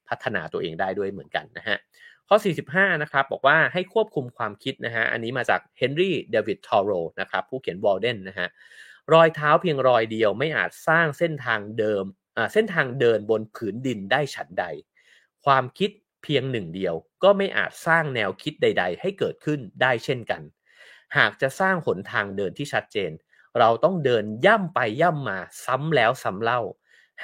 [0.10, 1.78] พัฒนาตัวเองได้ด้วยเหมือนกันนะฮะ
[2.28, 2.38] ข้อ
[2.70, 8.48] 45 นะครับ บอกว่าให้ควบคุมความคิดนะฮะ อันนี้มาจากเฮนรี่เดวิดทอโรนะครับ ผู้เขียนวอลเดนนะฮะ
[9.14, 12.04] รอยเท้าเพียงรอยเดียวไม่อาจสร้างเส้นทางเดิม
[12.54, 14.66] เส้นทางเดินบนผืนดินได้ฉันใด
[15.46, 15.92] ความคิด
[16.24, 20.42] เพียงหนึ่งเดียว ก็ไม่อาจสร้างแนวคิดใด ๆ ให้เกิดขึ้นได้เช่นกัน
[21.18, 23.12] หากจะสร้างหนทางเดินที่ชัดเจน
[23.60, 26.62] เราต้องเดินย่ำไปย่ำมาซ้ำแล้วซ้ำเล่า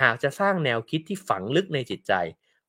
[0.01, 2.13] หากจะสร้างแนวคิดที่ฝังลึกในจิตใจ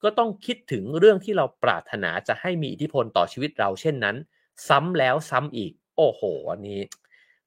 [0.02, 4.16] ก็ต้องคิดถึงเรื่องที่เราปรารถนาจะให้มีอิทธิพลต่อชีวิตเราเช่นนั้น
[4.68, 6.80] ซ้ำแล้วซ้ำอีก โอ้โหอันนี้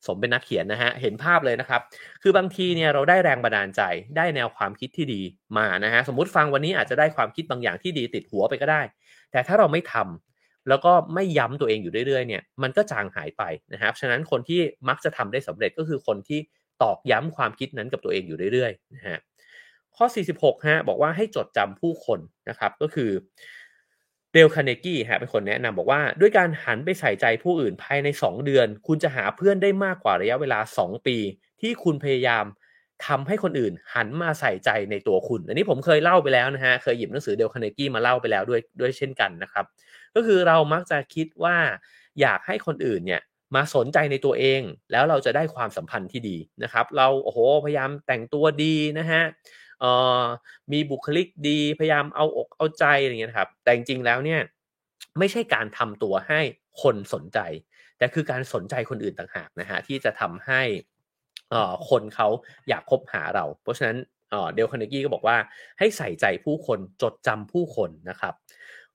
[0.05, 1.81] สมเป็นนักเขียนนะฮะ เห็นภาพเลยนะครับ
[2.21, 3.81] คือบางทีเนี่ยเราได้แรงบันดาลใจ
[4.17, 5.21] ได้แนวความคิดที่ดี
[5.57, 8.81] มานะฮะ สมมุติฟังวันนี้อาจจะได้ความคิดบางอย่างที่ดีติดหัวไปก็ได้
[9.31, 10.32] แต่ถ้าเราไม่ทำ
[10.69, 13.43] แล้วก็ไม่ย้ำตัวเองอยู่เรื่อยๆเนี่ยมันก็จางหายไป
[13.73, 16.39] นะครับฉะนั้นคนที่มักจะทำได้สำเร็จก็คือคนที่
[16.83, 19.19] ตอกย้ำความคิดนั้นกับตัวเองอยู่เรื่อยๆนะฮะ
[19.97, 20.05] ข้อ
[20.39, 23.11] 46ฮะบอกว่าให้จดจำผู้คนนะครับก็คือ
[24.33, 31.17] เดลคาเนกี้ฮะเป็นคนแนะนำบอกว่าด้วยการหันไปใส่ใจผู้อื่นภายใน 2 เดือน คุณจะหาเพื่อนได้มากกว่าระยะเวลา 2 ปี
[31.61, 32.45] ที่คุณพยายาม
[33.07, 39.65] ทำให้คนอื่นหันมาใส่ใจในตัวคุณ อันนี้ผมเคยเล่าไปแล้วนะฮะเคยหยิบหนังสือเดลคาเนกี้มาเล่าไปแล้วด้วยด้วยเช่นกันนะครับ
[40.15, 41.57] ก็คือเรามักจะคิดว่า
[42.21, 43.21] อยากให้คนอื่นเนี่ย
[43.55, 44.61] มาสนใจในตัวเอง
[44.91, 49.23] แล้วเราจะได้ความสัมพันธ์ที่ดีนะครับ เราโอ้โหพยายามแต่งตัวดีนะฮะ
[50.71, 54.41] มีบุคลิกดีพยายามเอาอกเอาใจอะไรเงี้ยครับ แต่จริงแล้วเนี่ย
[55.19, 56.39] ไม่ใช่การทำตัวให้
[56.81, 57.39] คนสนใจ
[57.97, 60.61] แต่คือการสนใจคนอื่นต่างหากนะฮะที่จะทำให้
[61.89, 62.27] คนเขา
[62.69, 63.97] อยากคบหาเรา เพราะฉะนั้น
[64.53, 65.37] เดลคาร์เนกี้ก็บอกว่า
[65.79, 68.33] ให้ใส่ใจผู้คนจดจำผู้คนนะครับ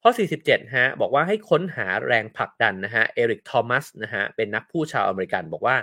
[0.02, 5.76] ข้อ 47 ฮะ บอกว่าให้ค้นหาแรงผลักดันนะฮะ เอริก ทอมัส นะฮะ เป็นนักผู้ชาวอเมริกันบอกว่า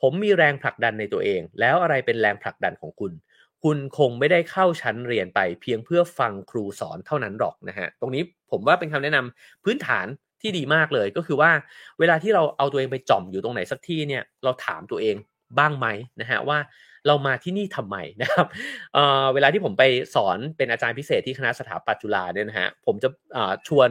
[0.00, 3.12] ผมมีแรงผลักดันในตัวเอง แล้วอะไรเป็นแรงผลักดันของคุณ
[3.62, 10.06] คุณคงไม่ได้เข้าชั้นเรียนไป เพียงเพื่อฟังครูสอนเท่านั้นหรอกนะฮะ ตรงนี้ผมว่าเป็นคำแนะนำพื้นฐาน
[10.40, 11.50] ที่ดีมากเลย ก็คือว่า
[11.98, 15.16] เวลาที่เราเอาตัวเองไปจ่อมอยู่ตรงไหนสักที่เนี่ย เราถามตัวเอง
[15.58, 15.86] บ้างไหม
[16.20, 16.58] นะฮะว่า
[17.06, 18.46] เรามาที่นี่ทำไมนะครับ
[18.94, 19.84] เเวลาที่ผมไป
[20.14, 23.08] สอนเป็นอาจารย์พิเศษที่คณะสถาปัตย์จุฬาเนี่ยนะฮะผมจะ
[23.68, 23.88] ชวน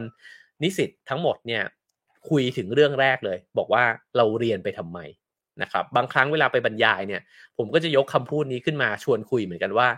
[0.62, 1.62] นิสิตทั้งหมดเนี่ย
[2.30, 3.84] คุยถึงเรื่องแรกเลย บอกว่า
[4.16, 4.98] เราเรียนไปทำไม
[5.62, 7.22] นะครับบางครั้งเวลาไปบรรยายเนี่ย
[7.58, 9.88] ผมก็จะยกคำพูดนี้ขึ้นมาชวนคุยเหมือนกันว่า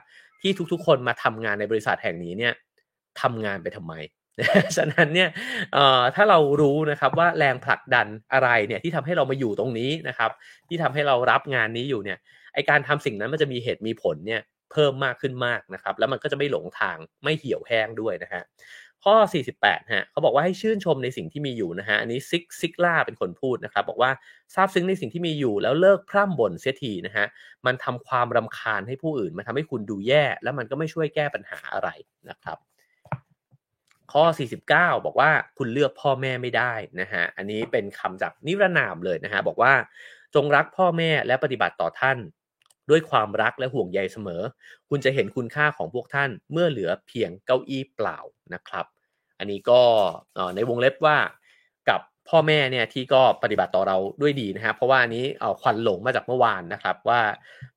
[0.40, 2.52] ที่ทุกๆ คนมาทำงานในบริษัทแห่งนี้เนี่ย
[3.22, 3.94] ทำงานไปทำไม
[4.76, 5.28] ฉะนั้นเนี่ย
[6.14, 10.30] ถ้าเรารู้นะครับว่าแรงผลักดันอะไรเนี่ยที่ทำให้เรามาอยู่ตรงนี้นะครับ
[10.68, 12.18] ที่ทำให้เรารับงานนี้อยู่เนี่ย
[12.54, 14.42] ไอการทำสิ่งนั้นมันจะมีเหตุมีผลเนี่ย
[14.72, 18.42] เพิ่มมากขึ้นมากนะครับ แล้วมันก็จะไม่หลงทางไม่เหี่ยวแห้งด้วยนะฮะ
[19.04, 19.16] ข้อ
[19.54, 24.10] 48 ฮะเขาบอกว่าให้ชื่นชมในสิ่งที่มีอยู่นะฮะ อันนี้ซิกซิกล่าเป็นคนพูดนะครับ บอกว่า
[24.54, 27.26] ทราบซึ้งในสิ่งที่มีอยู่แล้วเลิกพร่ำบ่นเสียทีนะฮะ
[27.66, 31.88] มันทำความรำคาญให้ผู้อื่น มันทาให้คุณดูแย่ แล้วมันก็ไม่ช่วยแก้ปัญหาอะไร
[32.30, 32.58] นะครับ
[34.12, 34.24] ข้อ
[34.66, 39.72] 49 บอกว่าคุณเลือกพ่อแม่ไม่ได้นะฮะ อันนี้เป็นคำจากนิรนามเลยนะฮะ บอกว่า
[40.34, 42.18] จงรักพ่อแม่และปฏิบัติต่อท่าน
[42.90, 44.42] ด้วยความรักและห่วงใยเสมอ
[44.88, 48.18] คุณจะเห็นคุณค่าของพวกท่านเมื่อเหลือเพียงเก้าอี้เปล่า
[48.54, 48.86] นะครับ
[49.38, 49.80] อันนี้ก็
[50.54, 51.16] ในวงเล็บว่า
[51.88, 57.20] กับพ่อแม่เนี่ยที่ก็ปฏิบัติต่อเราด้วยดีนะฮะเพราะว่านี้เอาควันหลงมาจากเมื่อวานนะครับว่า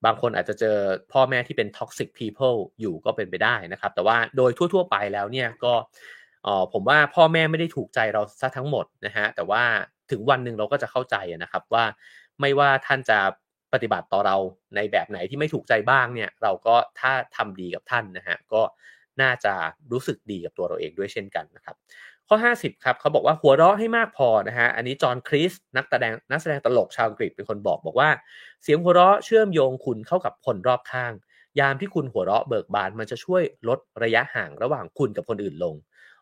[0.05, 0.77] บางคนอาจจะเจอ
[1.13, 5.73] พ่อแม่ที่เป็น toxic people อยู่ก็เป็นไปได้นะครับ แต่ว่าโดยทั่ว ๆ ไปแล้วเนี่ยก็
[6.73, 9.63] ผมว่าพ่อแม่ไม่ได้ถูกใจเราซะทั้งหมดนะฮะแต่ว่า
[10.11, 11.85] ถึงวันหนึ่งเราก็จะเข้าใจนะครับว่า
[12.41, 13.19] ไม่ว่าท่านจะ
[13.73, 14.37] ปฏิบัติต่อเรา
[14.75, 18.61] ในแบบไหนที่ไม่ถูกใจบ้างเนี่ยเราก็ถ้าทำดีกับท่านนะฮะก็
[19.21, 19.53] น่าจะ
[19.91, 21.75] รู้สึกดีกับตัวเราเองด้วยเช่นกันนะครับ
[22.27, 28.09] ข้อ 50 ครับเขาบอกว่าหัวเราะให้มากพอนะฮะอันนี้จอห์นคริสนักแสดงนักแสดงตลกชาวอังกฤษเป็นคนบอกบอกว่า
[28.63, 31.13] เสียงหัวเราะเชื่อมโยงคุณเข้ากับคนรอบข้าง
[31.59, 35.75] ยามที่คุณหัวเราะเบิกบานมันจะช่วยลดระยะห่างระหว่างคุณกับคนอื่นลง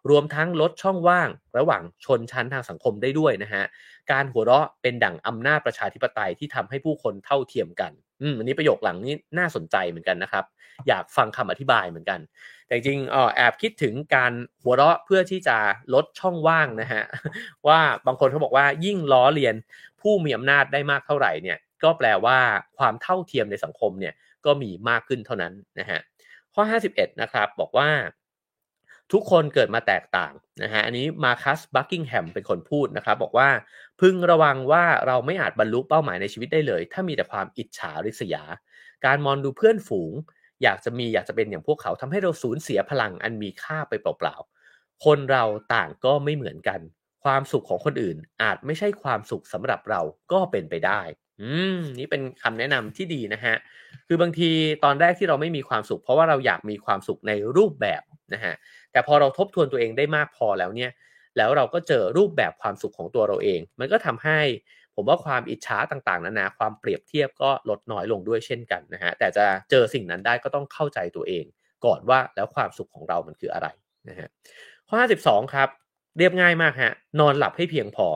[0.09, 3.63] รวมทั้งลดช่องว่างระหว่างชนชั้นทางสังคมได้ด้วยนะฮะ
[4.11, 7.91] การหัวเราะเป็นดั่งอำนาจประชาธิปไตยที่ทำให้ผู้คนเท่าเทียมกัน
[8.21, 10.45] อืมอันนี้ประโยคหลังนี้น่าสนใจเหมือนกันนะครับ
[10.87, 12.19] อยากฟังคำอธิบายเหมือนกัน
[12.65, 14.33] แต่จริงอ๋อแอบคิดถึงการ
[14.63, 15.57] หัวเราะเพื่อที่จะ
[15.93, 17.03] ลดช่องว่างนะฮะ
[17.67, 19.55] ว่าบางคนเขาบอกว่ายิ่งล้อเลียน
[20.01, 22.37] ผู้มีอำนาจได้มากเท่าไหร่เนี่ย ก็แปลว่า
[22.77, 24.13] ความเท่าเทียมในสังคมเนี่ย
[24.45, 25.99] ก็มีมากขึ้นเท่านั้นนะฮะ
[26.53, 27.89] ข้อ 51 นะครับ บอกว่า
[29.13, 30.33] ทุกคนเกิดมาแตกต่าง
[30.63, 33.49] นะฮะอันนี้มาคัสบักกิงแฮมเป็นคนพูดนะครับบอกว่า
[34.01, 38.43] พึงระวังว่าเราไม่อาจบรรลุเป้าหมายในชีวิตได้เลย ถ้ามีแต่ความอิจฉาริษยา
[39.05, 40.13] การมองดูเพื่อนฝูง
[40.63, 45.43] อยากจะมีอยากจะเป็นอย่างพวกเขาทำให้เราสูญเสียพลังอันมีค่าไปเปล่าๆคนเรา
[45.73, 46.79] ต่างก็ไม่เหมือนกัน
[47.23, 50.01] ความสุขของคนอื่นอาจไม่ใช่ความสุขสำหรับเรา
[50.31, 51.01] ก็เป็นไปได้
[51.41, 53.55] อืมนี่เป็นคำแนะนำที่ดีนะฮะ
[54.07, 54.49] คือบางที
[54.83, 58.03] ตอนแรกที่เราไม่มีความสุข เพราะว่าเราอยากมีความสุขในรูปแบบ
[58.33, 58.53] นะฮะ
[58.95, 60.91] แต่พอเราทบทวนตัวเองได้มากพอแล้วเนี่ย
[61.37, 64.39] แล้วเราก็เจอรูปแบบความสุขของตัวเราเอง มันก็ทำให้
[64.95, 71.45] ผมว่าความอิจฉาต่างๆนานาความเปรียบเทียบก็ลดน้อยลงด้วยเช่นกันนะฮะแต่จะเจอสิ่งนั้นได้ก็ต้องเข้าใจตัวเอง
[71.85, 73.67] ก่อนว่าแล้วความสุขของเรามันคืออะไร
[74.09, 74.27] นะฮะ
[74.87, 75.69] ข้อ 52 ครับ
[76.17, 78.07] เรียบง่ายมากฮะนอนหลับให้เพียงพอ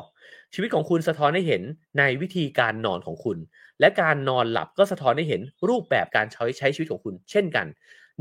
[0.53, 1.63] ชีวิตของคุณสะท้อนให้เห็น
[1.99, 3.37] ในวิธีการนอนของคุณ
[3.79, 7.67] และการนอนหลับก็สะท้อนให้เห็นรูปแบบการใช้ใช้ชีวิตของคุณ เช่นกัน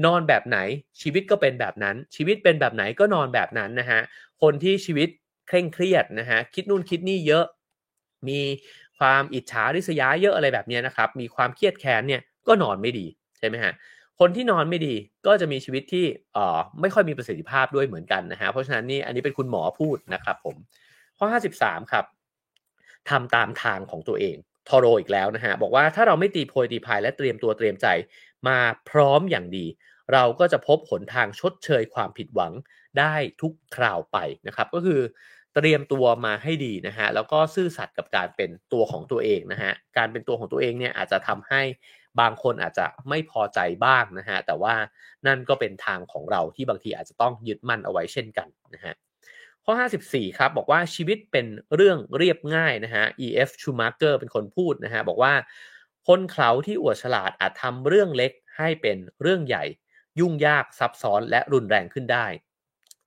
[0.04, 0.58] นอนแบบไหน
[1.00, 4.00] ชีวิตก็เป็นแบบนั้น ชีวิตเป็นแบบไหนก็นอนแบบนั้นนะฮะ
[4.42, 5.08] คนที่ชีวิต
[5.48, 7.44] เคร่งเครียดนะฮะคิดนู่นคิดนี่เยอะ
[8.28, 8.40] มี
[8.98, 13.06] ความอิจฉาริษยาเยอะอะไรแบบนี้นะครับมีความเครียดแค้นเนี่ยก็นอนไม่ดี
[13.38, 13.72] ใช่ไหมฮะ
[14.20, 14.94] คนที่นอนไม่ดี
[15.26, 20.56] ก็จะมีชีวิตที่เอ่อไม่ค่อยมีประสิทธิภาพด้วยเหมือนกันนะฮะเพราะฉะนั้นนี่อันนี้เป็นคุณหมอพูดนะครับผม
[21.18, 21.26] ข้อ
[21.58, 22.04] 53 ครับ
[23.10, 24.36] ทำตามทางของตัวเอง
[24.68, 27.86] ทอโรอีกแล้วนะฮะบอกว่าถ้าเราไม่ตีโพยตีพายและเตรียมตัวเตรียมใจ
[28.48, 28.58] มา
[28.90, 29.66] พร้อมอย่างดี
[30.12, 32.52] เราก็จะพบหนทางชดเชยความผิดหวัง
[32.98, 35.00] ได้ทุกคราวไปนะครับ ก็คือ
[35.54, 41.62] เตรียมตัวมาให้ดีนะฮะแล้วก็ซื่อสัตย์กับการเป็นตัวของตัวเองนะฮะการเป็นตัวของตัวเองเนี่ยอาจจะทำให้
[42.20, 44.74] บางคนอาจจะไม่พอใจบ้างนะฮะแต่ว่า
[45.26, 48.94] นั่นก็เป็นทางของเราที่บางทีอาจจะต้องยึดมั่นเอาไว้เช่นกันนะฮะ
[49.64, 49.72] ข้อ
[50.06, 53.50] 54 ครับบอกว่าชีวิตเป็นเรื่องเรียบง่ายนะฮะ E.F.
[53.62, 55.32] Schumacher เป็นคนพูดนะฮะบอกว่า
[56.08, 59.64] คนเขาที่อวดฉลาดอาจทำเรื่องเล็กให้เป็นเรื่องใหญ่
[60.20, 62.26] ยุ่งยากซับซ้อนและรุนแรงขึ้นได้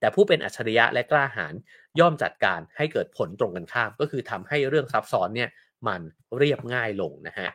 [0.00, 1.54] แต่ผู้เป็นอัจฉริยะและกล้าหาญ
[2.00, 5.50] ย่อมจัดการให้เกิดผลตรงกันข้าม ก็คือทำให้เรื่องซับซ้อนเนี่ย
[5.86, 6.00] มัน
[6.38, 7.48] เรียบง่ายลงนะฮะ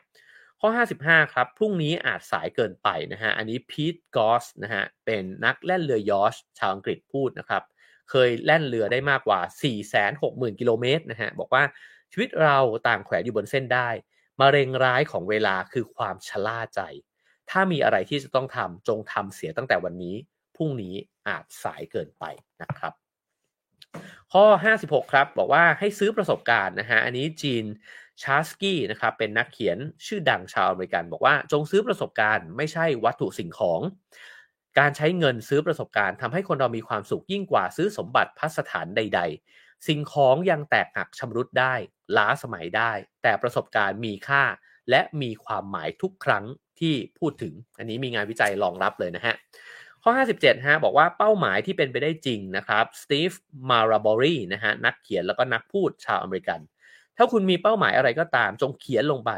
[0.60, 0.70] ข้อ
[1.02, 7.64] 55 ครับ พรุ่งนี้อาจสายเกินไปนะฮะ อันนี้พีทกอสนะฮะ เป็นนักแล่นเรือยอชชาวอังกฤษพูดนะครับ
[8.10, 9.40] เคยแล่นเรือได้มากกว่า
[10.00, 11.64] 460,000 กิโลเมตรนะฮะ บอกว่า
[12.12, 13.90] ชีวิตเราต่างแขวนอยู่บนเส้นได้
[14.42, 16.82] มะเร็งร้ายของเวลาคือความชะล่าใจ
[17.50, 20.16] ถ้ามีอะไรที่จะต้องทำจงทำเสียตั้งแต่วันนี้
[20.56, 20.94] พรุ่งนี้
[21.28, 22.24] อาจสายเกินไป
[22.62, 22.94] นะครับ
[24.34, 27.66] ข้อ 56 ครับ บอกว่าให้ซื้อประสบการณ์นะฮะ อันนี้จีน
[28.22, 33.82] ชาสกี้นะครับ เป็นนักเขียนชื่อดังชาวอเมริกัน บอกว่าจงซื้อประสบการณ์ ไม่ใช่วัตถุสิ่งของ
[34.80, 39.22] การใช้เงินซื้อประสบการณ์ทำให้คนเรามีความสุขยิ่งกว่าซื้อสมบัติพัสถานใด
[39.52, 41.74] ๆ สิ่งของยังแตกหักชำรุดได้
[42.18, 42.92] ล้าสมัยได้
[43.24, 44.44] แต่ประสบการณ์มีค่า
[44.90, 46.46] และมีความหมายทุกครั้ง
[46.80, 49.36] ที่พูดถึง อันนี้มีงานวิจัยรองรับเลยนะฮะ
[50.04, 53.32] ข้อ 57 ฮะ บอกว่าเป้าหมายที่เป็นไปได้จริงนะครับสตีฟ
[53.70, 56.60] มาราบอรีนะฮะ นักเขียนแล้วก็นักพูดชาวอเมริกัน
[57.18, 59.32] ถ้าคุณมีเป้าหมายอะไรก็ตาม จงเขียนลงไป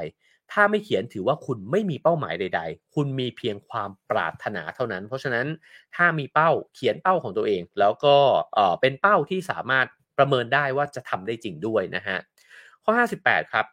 [0.51, 5.47] ถ้าไม่เขียนถือว่าคุณไม่มีเป้าหมายใด ๆ คุณมีเพียงความปรารถนาเท่านั้น เพราะฉะนั้น
[5.95, 8.15] ถ้ามีเป้าเขียนเป้าของตัวเอง แล้วก็
[8.81, 9.87] เป็นเป้าที่สามารถ
[10.19, 12.17] ประเมินได้ว่าจะทำได้จริงด้วยนะฮะ
[12.83, 12.91] ข้อ
[13.21, 13.65] 58 ครับ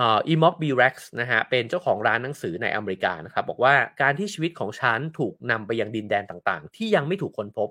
[0.00, 7.68] อีม็อกบีเร็กซ์นะฮะเป็นเจ้าของร้านหนังสือในอเมริกานะครับบอกว่าการที่ชีวิตของฉันถูกนำไปยังดินแดนต่างๆ ที่ยังไม่ถูกค้นพบ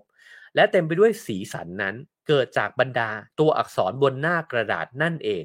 [0.56, 1.96] และเต็มไปด้วยสีสันนั้น
[2.28, 3.10] เกิดจากบรรดา
[3.40, 5.44] ตัวอักษรบนหน้ากระดาษนั่นเอง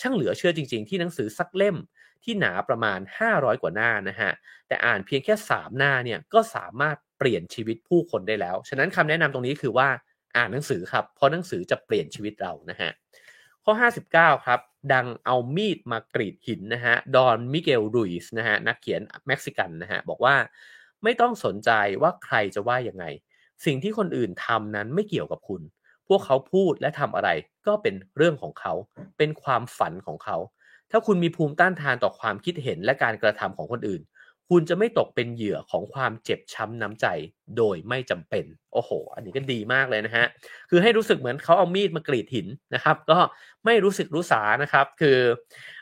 [0.00, 1.76] ช่างเหลือเชื่อจริง ๆ ที่หนังสือสักเล่ม
[2.24, 4.32] ที่หนาประมาณ 500 กว่าหน้านะฮะ
[4.68, 9.88] แต่อ่านเพียงแค่ 3 หน้าเนี่ยก็สามารถเปลี่ยนชีวิตผู้คนได้แล้ว ฉะนั้นคำแนะนำตรงนี้คือว่า
[10.36, 12.90] อ่านหนังสือครับ เพราะหนังสือจะเปลี่ยนชีวิตเรานะฮะ
[13.64, 13.72] ข้อ
[14.08, 14.60] 59 ครับ
[14.92, 20.36] ดังเอามีดมากรีดหินนะฮะ ดอนมิเกลรุยส์นะฮะ นักเขียนเม็กซิกันนะฮะ บอกว่า
[21.02, 21.70] ไม่ต้องสนใจ
[22.02, 23.04] ว่าใครจะว่ายังไง
[23.64, 25.62] สิ่งที่คนอื่นทำนั้นไม่เกี่ยวกับคุณ
[26.08, 27.30] พวกเขาพูดและทำอะไร
[27.66, 28.74] ก็เป็นเรื่องของเขา
[29.18, 30.36] เป็นความฝันของเขา
[30.90, 34.02] ถ้าคุณมีภูมิต้านทานต่อความคิดเห็นและการกระทำของคนอื่น
[34.52, 37.06] คุณจะไม่ตกเป็นเหยื่อของความเจ็บช้ำน้ำใจ
[37.56, 40.26] โดยไม่จำเป็น โอ้โห อันนี้ก็ดีมากเลยนะฮะ
[40.70, 43.18] คือให้รู้สึกเหมือนเขาเอามีดมากรีดหินนะครับ ก็
[43.64, 45.18] ไม่รู้สึกรู้สานะครับ คือ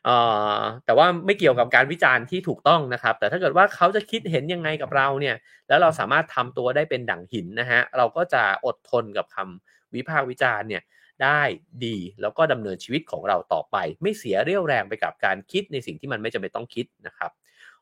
[0.05, 0.17] เอ่
[0.57, 5.37] อแต่ว่าไม่เกี่ยวกับการวิจารณ์ที่ถูกต้องนะครับ แต่ถ้าเกิดว่าเขาจะคิดเห็นยังไงกับเราเนี่ย
[5.69, 10.83] แล้วเราสามารถทำตัวได้เป็นดั่งหินนะฮะ เราก็จะอดทนกับคำวิพากษ์วิจารณ์เนี่ย
[11.23, 11.43] ได้
[11.85, 17.31] ดีแล้วก็ดำเนินชีวิตของเราต่อไป ไม่เสียเรี่ยวแรงไปกับการคิดในสิ่งที่มันไม่จำเป็นต้องคิดนะครับ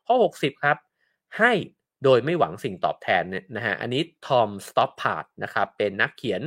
[0.09, 0.77] ข้อ 60 ครับ
[1.39, 1.51] ให้
[2.03, 6.41] โดยไม่หวังสิ่งตอบแทนเนี่ยนะฮะอันนี้ทอมสต็อปพาร์ตนะครับเป็นนักเขียน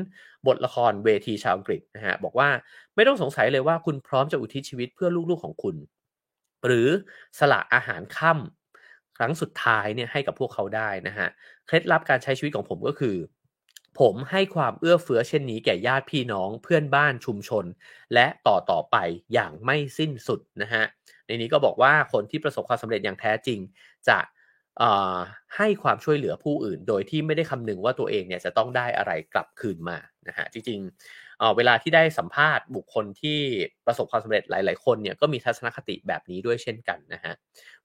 [0.47, 2.49] บทละครเวทีชาวอังกฤษนะฮะบอกว่า
[2.95, 5.77] ไม่ต้องสงสัยเลยว่าคุณพร้อมจะอุทิศชีวิตเพื่อลูกๆของคุณ
[6.67, 6.89] หรือ
[7.39, 11.29] สละอาหารค่ำครั้งสุดท้ายเนี่ยให้กับพวกเขาได้นะฮะ
[11.67, 13.17] เคล็ดลับการใช้ชีวิตของผมก็คือ
[14.01, 17.65] ผมให้ความเอื้อเฟื้อเช่นนี้แก่ญาติพี่น้องเพื่อนบ้านชุมชน
[18.15, 18.97] และต่อต่อไป
[19.33, 20.85] อย่างไม่สิ้นสุดนะฮะ
[21.33, 23.59] ในนี้ก็บอกว่าคนที่ประสบความสำเร็จอย่างแท้จริง
[24.09, 24.19] จะ
[25.57, 33.39] ให้ความช่วยเหลือผู้อื่น โดยที่ไม่ได้คำนึงว่าตัวเองเนี่ยจะต้องได้อะไรกลับคืนมานะฮะจริงๆเวลาที่ได้สัมภาษณ์บุคคลที่
[33.87, 37.33] ประสบความสำเร็จหลาย ๆ คนเนี่ยก็มีทัศนคติแบบนี้ด้วยเช่นกันนะฮะ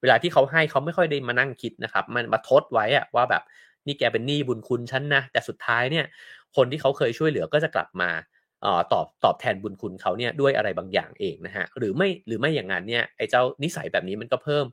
[0.00, 3.42] เวลาที่เขาให้เขาไม่ค่อยได้มานั่งคิดนะครับ มันมาทดไว้อะว่าแบบ
[3.86, 6.04] นี่แกเป็นหนี้บุญคุณฉันนะแต่สุดท้ายเนี่ย
[6.56, 8.10] คนที่เขาเคยช่วยเหลือก็จะกลับมา
[8.92, 14.64] ตอบตอบแทนบุญคุณเขาเนี่ยด้วยอะไรบางอย่างเองนะฮะหรือไม่หรือไม่อย่างนั้นเนี่ยไอ้เจ้านิสัยแบบนี้มันก็เพิ่ม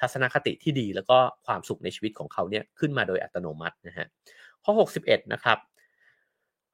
[0.00, 4.06] ทัศนคติที่ดีแล้วก็ความสุขในชีวิตของเขาเนี่ยขึ้นมาโดยอัตโนมัตินะฮะ
[4.64, 5.58] ข้อ 61 นะครับ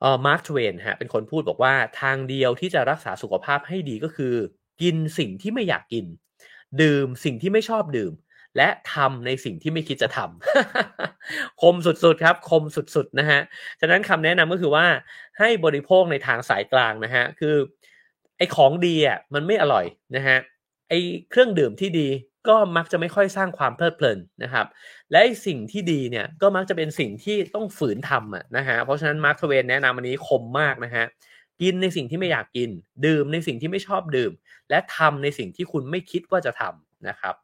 [0.01, 4.35] เอ่อมาร์คทเวนฮะเป็นคนพูดบอกว่าทางเดียวที่จะรักษาสุขภาพให้ดีก็คือ
[4.83, 6.05] กินสิ่งที่ไม่อยากกิน
[6.83, 8.13] ดื่มสิ่งที่ไม่ชอบดื่ม
[8.57, 13.41] และทำในสิ่งที่ไม่คิดจะทำ คมสุดๆครับ คมสุดๆนะฮะ
[13.81, 14.87] ฉะนั้นคำแนะนำก็คือว่า
[15.39, 17.57] ให้บริโภคในทางสายกลางนะฮะคือ
[18.39, 19.85] ไอ้ของดีอะมันไม่อร่อย
[20.17, 20.39] นะฮะ
[20.89, 20.99] ไอ้
[21.31, 22.09] เครื่องดื่มที่ดี
[22.49, 24.67] ก็มักจะไม่ค่อยสร้างความเพลิดเพลินนะครับ
[25.13, 31.05] และสิ่งที่ดีเนี่ยก็มักจะเป็นสิ่งที่ต้องฝืนทำอะนะฮะเพราะฉะนั้นมาร์คทเวนแนะนำอันนี้คมมากนะฮะ
[31.61, 32.71] กินในสิ่งที่ไม่อยากกิน
[33.07, 34.33] ดื่มในสิ่งที่ไม่ชอบดื่ม
[34.71, 37.35] และทำในสิ่งที่คุณไม่คิดว่าจะทำนะครับ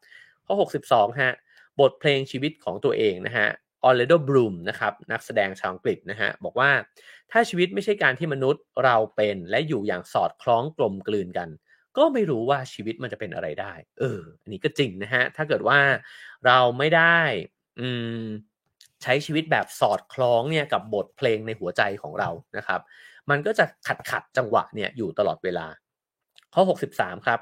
[0.47, 0.55] ข้อ
[0.87, 1.33] 62 ฮะ
[1.79, 3.47] บทเพลงชีวิตของตัวเองนะฮะ
[3.83, 6.71] ออร์แลนโดบลูมนะครับนักแสดงชาวอังกฤษนะฮะบอกว่า
[7.31, 11.49] ถ้าชีวิตไม่ใช่การที่มนุษย์เราเป็นและอยู่อย่างสอดคล้องกลมกลืนกัน
[11.97, 15.79] ก็ไม่รู้ว่าชีวิตมันจะเป็นอะไรได้ เออ อันนี้ก็จริงนะฮะถ้าเกิดว่า
[16.45, 17.19] เราไม่ได้
[17.79, 17.87] อื
[18.19, 18.21] ม
[19.03, 22.81] ใช้ชีวิตแบบสอดคล้องเนี่ยกับบทเพลงในหัวใจของเรานะครับ
[23.29, 25.67] มันก็จะขัดขัดจังหวะเนี่ยอยู่ตลอดเวลา
[26.53, 27.39] ข้อ 63 ครับ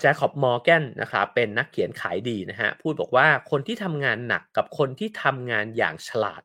[0.00, 6.42] แจคอบมอร์แกนนะครับเป็นนักเขียนขายดีนะฮะพูดบอกว่าคนที่ทำงานหนักกับคนที่ทำงานอย่างฉลาด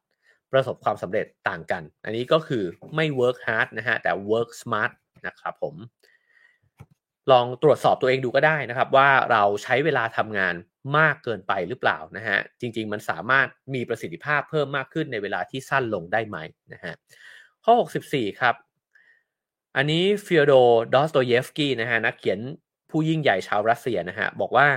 [0.51, 2.63] ประสบความสำเร็จต่างกัน อันนี้ก็คือ
[2.95, 4.91] ไม่ work hard นะฮะแต่ work smart
[5.27, 5.75] นะครับผม
[7.31, 10.55] ลองตรวจสอบตัวเองดูก็ได้นะครับ ว่าเราใช้เวลาทำงาน
[10.97, 16.37] มากเกินไปหรือเปล่านะฮะจริง ๆ มันสามารถมีประสิทธิภาพเพิ่มมากขึ้นในเวลาที่สั้นลงได้ไหม
[16.73, 16.93] นะฮะ
[17.65, 17.73] ข้อ
[18.07, 18.55] 64 ครับ
[19.77, 20.53] อันนี้ฟิโอโด
[20.93, 22.39] ดอสโตเยฟสกี้นะฮะนักเขียน
[22.93, 24.67] ผู้ยิ่งใหญ่ชาวรัสเซียนะฮะบอกว่า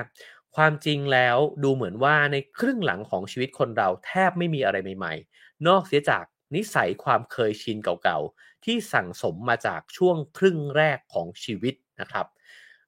[0.56, 6.24] ความจริงแล้วดูเหมือนว่าในครึ่งหลังของชีวิตคนเราแทบไม่มีอะไรใหม่ ๆ นอกเสียจาก
[6.56, 12.26] นิสัยความเคยชินเก่าๆ ที่สั่งสมมาจากช่วงครึ่งแรกของชีวิตนะครับ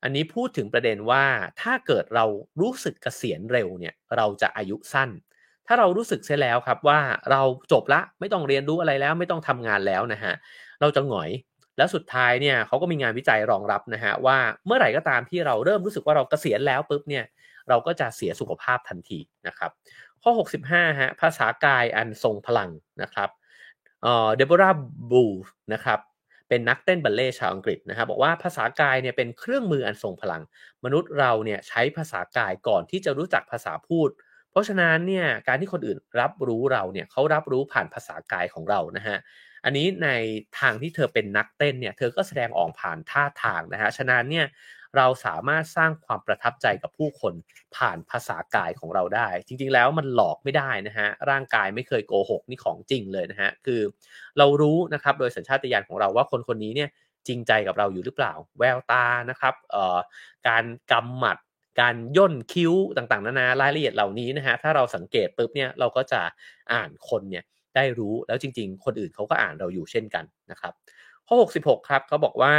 [0.02, 1.24] อันนี้พูดถึงประเด็นว่า
[1.60, 2.24] ถ้าเกิดเรา
[2.60, 5.10] รู้สึกเกษียณเร็วเนี่ยเราจะอายุสั้น
[5.66, 7.00] ถ้าเรารู้สึกเสียแล้วครับว่า
[7.30, 10.34] เราจบละไม่ต้องเรียนรู้อะไรแล้วไม่ต้องทำงานแล้วนะฮะ
[10.80, 11.30] เราจะหงอย
[11.78, 17.24] แล้วสุดท้ายเนี่ยเขาก็มีงานวิจัยรองรับนะฮะว่าเมื่อไหร่ก็ตามที่เราเริ่มรู้สึกว่าเราเกษียณแล้วปุ๊บเนี่ย
[17.68, 19.70] เราก็จะเสียสุขภาพทันทีนะครับ
[20.22, 20.30] ข้อ
[20.64, 22.70] 65ฮะภาษากายอันทรงพลัง
[23.02, 23.28] นะครับ
[24.02, 24.70] เอ่อเดโบรา
[25.10, 25.24] บู
[25.72, 25.98] นะครับ
[26.48, 30.42] เป็นนักเต้นบัลเล่ชาวอังกฤษนะครับบอกว่าภาษากายเนี่ยเป็นเครื่องมืออันทรงพลัง
[30.84, 34.08] มนุษย์เราเนี่ยใช้ภาษากายก่อนที่จะรู้จักภาษาพูด
[34.50, 39.18] เพราะฉะนั้นเนี่ยการที่คนอื่นรับรู้เราเนี่ยเขารับรู้ผ่านภาษากายของเรานะฮะ
[39.64, 40.08] อันนี้ใน
[40.60, 44.46] ทางที่เธอเป็นนักเต้นเนี่ยเธอก็แสดงออกผ่านท่าทางนะฮะฉะนั้นเนี่ย
[44.96, 47.34] เราสามารถสร้างความประทับใจกับผู้คน
[47.76, 53.80] ผ่านภาษากายของเราได้ จริงๆแล้วมันหลอกไม่ได้นะฮะร่างกายไม่เคยโกหกนี่ของจริงเลยนะฮะคือ
[54.38, 56.90] เรารู้นะครับโดยสัญชาตญาณของเราว่าคนคนนี้เนี่ย
[57.26, 59.98] จริงใจกับเราอยู่หรือเปล่า แววตานะครับเอ่อ
[60.48, 61.38] การกำหมัด
[61.80, 66.20] การย่นคิ้วต่างๆนานารายละเอียดเหล่านี้นะฮะถ้าเราสังเกตปุ๊บเนี่ยเราก็จะ
[66.72, 67.44] อ่านคนเนี่ย
[67.78, 70.72] ได้รู้แล้วจริง ๆ คนอื่นเขาก็อ่านเราอยู่เช่นกันนะครับ
[71.26, 72.54] ข้อ 66 ครับเขาบอกว่า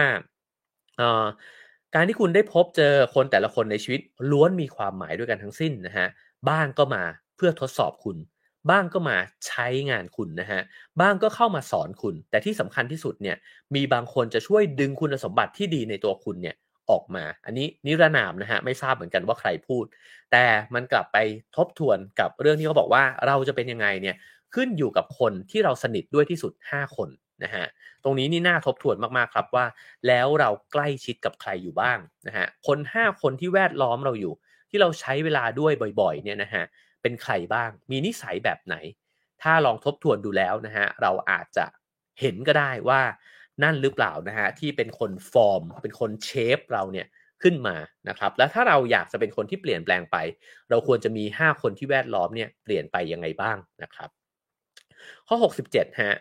[1.95, 4.01] การที่คุณได้พบเจอคนแต่ละคนในชีวิต
[4.31, 6.07] ล้วนมีความหมายด้วยกันทั้งสิ้นนะฮะ
[6.49, 7.03] บ้างก็มา
[7.35, 8.17] เพื่อทดสอบคุณ
[8.69, 9.17] บ้างก็มา
[9.47, 10.61] ใช้งานคุณนะฮะ
[11.01, 13.37] บ้างก็เข้ามาสอนคุณ แต่ที่สำคัญที่สุดเนี่ย
[13.75, 16.55] มีบางคนจะช่วยดึงคุณสมบัติที่ดีในตัวคุณเนี่ย
[16.89, 19.85] ออกมา อันนี้นิรนามนะฮะไม่ทราบเหมือนกันว่าใครพูด
[20.31, 21.17] แต่มันกลับไป
[21.57, 24.15] ทบทวนกับเรื่องที่เขาบอกว่าเราจะเป็นยังไงเนี่ย
[24.55, 27.09] ขึ้นอยู่กับคนที่เราสนิทด้วยที่สุด 5 คน
[27.43, 27.65] นะฮะ
[28.03, 29.65] ตรงนี้นี่น่าทบทวนมากๆครับว่า
[30.07, 31.97] แล้วเราใกล้ชิดกับใครอยู่บ้าง
[32.27, 34.33] นะฮะคน 5 คนที่แวดล้อมเราอยู่
[34.69, 36.63] ที่เราใช้เวลาด้วยบ่อยๆเนี่ยนะฮะ
[37.01, 38.75] เป็นใครบ้าง มีนิสัยแบบไหน
[39.41, 41.65] ถ้าลองทบทวนดูแล้วนะฮะเราอาจจะ
[42.19, 43.01] เห็นก็ได้ว่า
[43.63, 47.07] นั่นหรือเปล่านะฮะที่เป็นคนฟอร์ม เป็นคนเชฟเราเนี่ย
[47.43, 47.75] ขึ้นมา
[48.09, 50.17] นะครับแล้วถ้าเราอยากจะเป็นคนที่เปลี่ยนแปลงไป
[50.69, 54.09] เราควรจะมี 5 คนที่แวดล้อมเนี่ยเปลี่ยนไปยังไงบ้างนะครับ
[55.27, 55.35] ข้อ
[55.69, 56.15] 67 ฮะ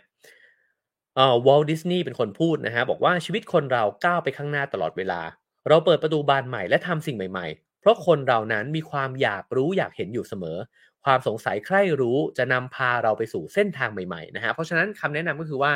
[1.18, 5.20] อ่อวอลดิสนีย์เป็นคนพูดนะฮะบอกว่าชีวิตคนเราก้าวไปข้างหน้าตลอดเวลา
[5.68, 10.58] เราเปิดประตูบานใหม่และทำสิ่งใหม่ ๆ เพราะคนเรานั้นมีความอยากรู้อยากเห็นอยู่เสมอ
[11.04, 15.72] ความสงสัยใคร่รู้จะนำพาเราไปสู่เส้นทางใหม่ๆนะฮะเพราะฉะนั้นคำแนะนำก็คือว่า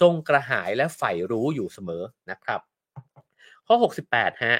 [0.00, 2.60] จงกระหายและใฝ่รู้อยู่เสมอนะครับ
[3.66, 3.74] ข้อ
[4.10, 4.56] 68 ฮะ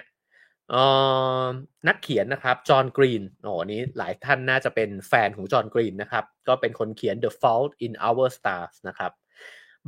[1.88, 9.12] นักเขียนนะครับจอห์นกรีนโอ้นี้หลายท่านน่าจะเป็นแฟนของจอห์นกรีนนะครับ ก็เป็นคนเขียน The Fault in Our Stars นะครับ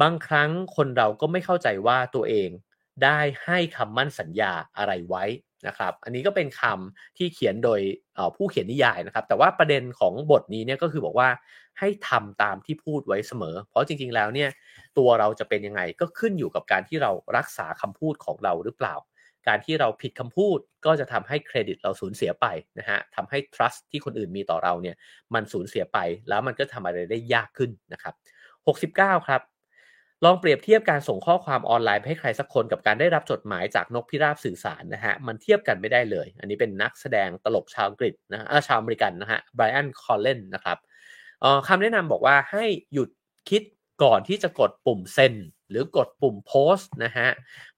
[0.00, 2.48] บางครั้งคนเราก็ไม่เข้าใจว่าตัวเอง
[3.04, 5.24] ได้ให้คำมั่นสัญญาอะไรไว้
[5.66, 7.80] นะครับ อันนี้ก็เป็นคำที่เขียนโดย
[8.36, 11.28] ผู้เขียนนิยายนะครับ แต่ว่าประเด็นของบทนี้เนี่ยก็คือบอกว่า
[11.78, 14.50] ให้ทำตามที่พูดไว้เสมอ เพราะจริงๆแล้วเนี่ย
[14.98, 18.94] ตัวเราจะเป็นยังไงก็ขึ้นอยู่กับการที่เรารักษาคำพูดของเราหรือเปล่า
[19.48, 22.46] การที่เราผิดคำพูดก็จะทำให้เครดิตเราสูญเสียไป
[22.78, 24.96] นะฮะทำให้ trust ที่คนอื่นมีต่อเราเนี่ย
[25.34, 28.14] มันสูญเสียไป แล้วมันก็ทำอะไรได้ยากขึ้นนะครับ
[28.90, 29.42] 69 ครับ
[30.24, 40.78] ลองเปรียบเทียบการส่งข้อความออนไลน์ให้ใครสักคนกับการได้รับจดหมายจากนกพิราบสื่อสารนะฮะมันเทียบกันไม่ได้เลย อันนี้เป็นนักแสดงตลกชาวอังกฤษนะชาวอเมริกันนะฮะไบรอันคอลเลนนะครับ
[41.68, 43.10] คำแนะนำบอกว่าให้หยุด
[43.50, 43.62] คิด
[44.04, 45.34] ก่อนที่จะกดปุ่มเซ็น
[45.72, 47.28] หรือกดปุ่มโพสต์นะฮะ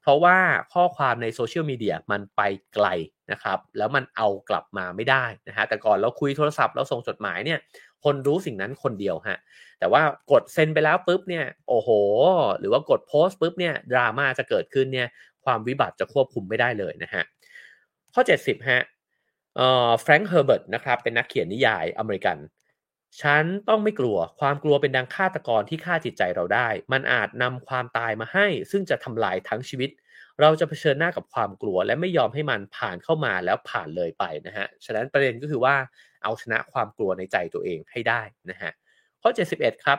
[0.02, 0.36] เพราะว่า
[0.74, 2.42] ข้อความในโซเชียลมีเดียมันไป
[2.74, 2.86] ไกล
[3.32, 7.58] นะครับแล้วมันเอากลับมาไม่ได้นะฮะแต่ก่อนเราคุยโทรศัพท์เราส่งจดหมายเนี่ย
[8.04, 9.38] คนรู้สิ่งนั้นคนเดียวฮะ
[9.78, 11.88] แต่ว่ากดเซ็นไปแล้วปุ๊บเนี่ยโอ้โห
[12.58, 15.08] หรือว่ากดโพสต์ปุ๊บเนี่ยดราม่าจะเกิดขึ้นเนี่ย
[15.44, 17.22] ความวิบัติจะควบคุมไม่ได้เลยนะฮะ
[18.14, 18.82] ข้อ 70ฮะ
[19.58, 22.36] อ่อแฟรงค์เฮอร์เบิร์ตนะครับเป็นนักเขียนนิยายอเมริกัน
[23.22, 29.90] ฉันต้องไม่กลัว ความกลัวเป็นดั่งฆาตกรที่ฆ่าจิตใจเราได้ มันอาจนำความตายมาให้ ซึ่งจะทำลายทั้งชีวิต
[30.40, 35.76] เราจะเผชิญหน้ากับความกลัว และไม่ยอมให้มันผ่านเข้ามาแล้วผ่านเลยไปนะฮะ ฉะนั้นประเด็นก็คือว่า
[36.22, 38.72] เอาชนะความกลัวในใจตัวเองให้ได้นะฮะ
[39.22, 39.98] ข้อ 71 ครับ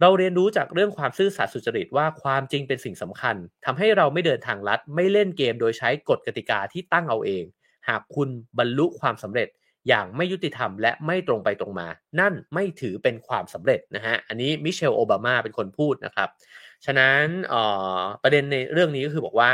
[0.00, 7.44] เราเรียนรู้จากเรื่องความซื่อสัตย์สุจริตว่าความจริงเป็นสิ่งสำคัญทำให้เราไม่เดินทางลัด ไม่เล่นเกมโดยใช้กฎกติกาที่ตั้งเอาเอง
[7.88, 8.28] หากคุณ
[8.58, 9.48] บรรลุความสำเร็จ
[9.88, 11.88] อย่างไม่ยุติธรรมและไม่ตรงไปตรงมา
[12.20, 16.28] นั่นไม่ถือเป็นความสำเร็จนะฮะ อันนี้มิเชลโอบามาเป็นคนพูดนะครับ
[16.84, 17.24] ฉะนั้น
[18.22, 19.50] ประเด็นในเรื่องนี้ก็คือบอกว่า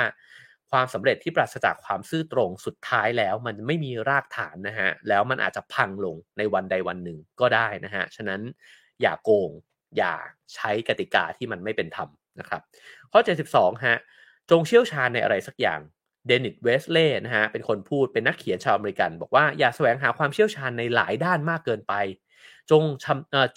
[0.70, 8.40] ความสำเร็จที่ปราศจากความซื่อตรงสุดท้ายแล้ว มันไม่มีรากฐานนะฮะ แล้วมันอาจจะพังลงในวันใดวันหนึ่งก็ได้นะฮะ ฉะนั้น
[9.02, 9.50] อย่าโกง
[9.96, 10.14] อย่า
[10.54, 12.08] ใช้กติกาที่มันไม่เป็นธรรม
[12.40, 12.60] นะครับ
[13.12, 13.20] ข้อ
[13.52, 13.96] 72ฮะ
[14.50, 15.80] จงเชี่ยวชาญในอะไรสักอย่าง
[16.28, 21.94] เดนิสเวสเล่นะฮะเป็นคนพูดเป็นนักเขียนชาวอเมริกัน บอกว่าอย่าแสวงหาความเชี่ยวชาญในหลายด้านมากเกินไป
[22.70, 22.82] จง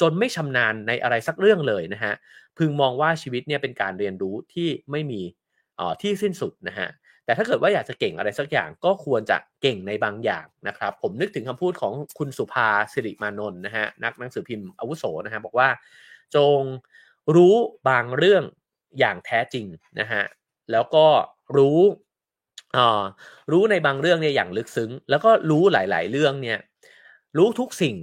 [0.01, 2.13] จนไม่ชำนาญในอะไรสักเรื่องเลยนะฮะ
[2.57, 5.22] พึงมองว่าชีวิตเนี่ยเป็นการเรียนรู้ที่ไม่มี
[6.01, 6.89] ที่สิ้นสุดนะฮะ
[7.26, 15.69] แต่ถ้าเกิดว่าอยากจะเก่งอะไรสักอย่างก็ควรจะเก่งในบางอย่างนะครับ ผมนึกถึงคำพูดของคุณสุภาสิริมานนท์นะฮะนักหนังสือพิมพ์อาวุโสนะฮะบอกว่า
[16.36, 16.59] จง
[17.36, 17.55] รู้
[17.89, 18.43] บางเรื่อง
[18.99, 19.65] อย่างแท้จริง
[19.99, 20.24] นะฮะ
[20.72, 21.05] แล้วก็
[21.57, 21.80] รู้
[23.51, 26.57] รู้ในบางเรื่องเนี่ยอย่างลึกซึ้ง แล้วก็รู้หลาย ๆ เรื่องเนี่ย
[27.38, 27.95] รู้ทุกสิ่ง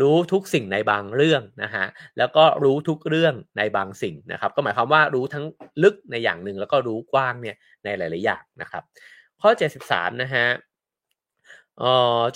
[0.00, 1.86] รู้ทุกสิ่งในบางเรื่องนะฮะ
[2.18, 5.44] แล้วก็รู้ทุกเรื่องในบางสิ่งนะครับ ก็หมายความว่ารู้ทั้ง
[5.82, 8.82] ลึกในอย่างหนึ่งแล้วก็รู้กว้างเนี่ยในหลาย ๆ อย่างนะครับ
[9.40, 9.50] ข้อ
[9.84, 10.46] 73 นะฮะ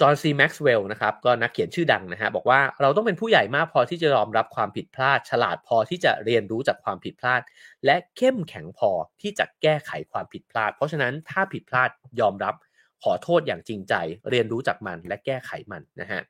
[0.01, 7.41] จอห์นซีแม็กซ์เวลล์นะครับก็นักเขียนชื่อดังนะฮะบอกว่าเราต้องเป็นผู้ใหญ่มากพอที่จะยอมรับความผิดพลาด ฉลาดพอที่จะเรียนรู้จากความผิดพลาด
[7.85, 8.91] และเข้มแข็งพอ
[9.21, 11.91] ที่จะแก้ไขความผิดพลาด เพราะฉะนั้นถ้าผิดพลาด
[12.21, 12.55] ยอมรับ
[13.03, 13.95] ขอโทษอย่างจริงใจ
[14.31, 16.21] เรียนรู้จากมันและแก้ไขมันนะฮะ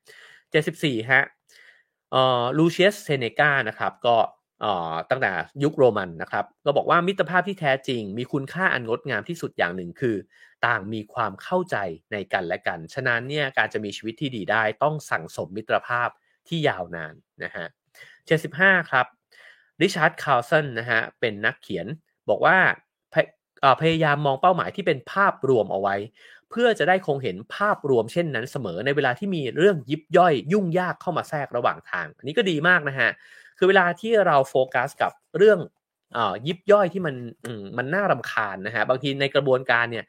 [0.50, 1.22] 74ฮะ
[2.58, 4.16] ลูเชียสเซเนกานะครับก็
[5.10, 5.32] ตั้งแต่
[5.62, 10.16] ยุคโรมันนะครับก็บอกว่ามิตรภาพที่แท้จริง มีคุณค่าอันงดงามที่สุดอย่างหนึ่งคือ
[10.66, 11.76] ต่างมีความเข้าใจ
[12.12, 16.08] ในกันและกัน ฉะนั้นเนี่ยการจะมีชีวิตที่ดีได้ต้องสั่งสมมิตรภาพ
[16.48, 17.66] ที่ยาวนานนะฮะ
[18.28, 19.06] 75 ครับ
[19.80, 21.86] ริชาร์ดคาร์สันนะฮะเป็นนักเขียน
[22.28, 22.56] บอกว่า
[23.82, 25.96] พยายามมองเป้าหมายที่เป็นภาพรวมเอาไว้
[26.50, 33.10] เพื่อจะได้คงเห็นภาพรวมเช่นนั้นเสมอในเวลาที่มีเรื่องยิบย่อยยุ่งยากเข้ามาแทรกระหว่างทาง อันนี้ก็ดีมากนะฮะ
[33.58, 35.58] คือเวลาที่เราโฟกัสกับเรื่อง
[36.16, 37.14] ยิบย่อยที่มัน
[37.78, 40.06] มันน่ารำคาญนะฮะบางทีในกระบวนการเนี่ย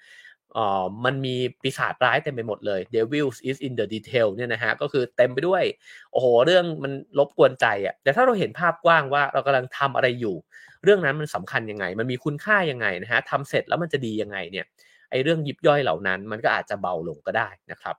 [0.58, 5.64] อ๋อมันมีปีศาจร้ายเต็มไปหมดเลย Devil is in the detail เนี่ยนะฮะก็คือเต็มไปด้วย
[6.12, 10.36] โอ้โห เรื่องมันรบกวนใจอะ่ะแต่ถ้าเราเห็นภาพกว้างว่าเรากำลังทำอะไรอยู่
[10.84, 14.66] เรื่องนั้นมันสำคัญยังไง มันมีคุณค่ายังไงนะฮะทำเสร็จแล้วมันจะดียังไงเนี่ย
[15.12, 17.96] ไอเรื่องยิบย่อยเหล่านั้นมันก็อาจจะเบาลงก็ได้นะครับ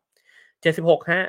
[0.63, 1.23] 76ฮะ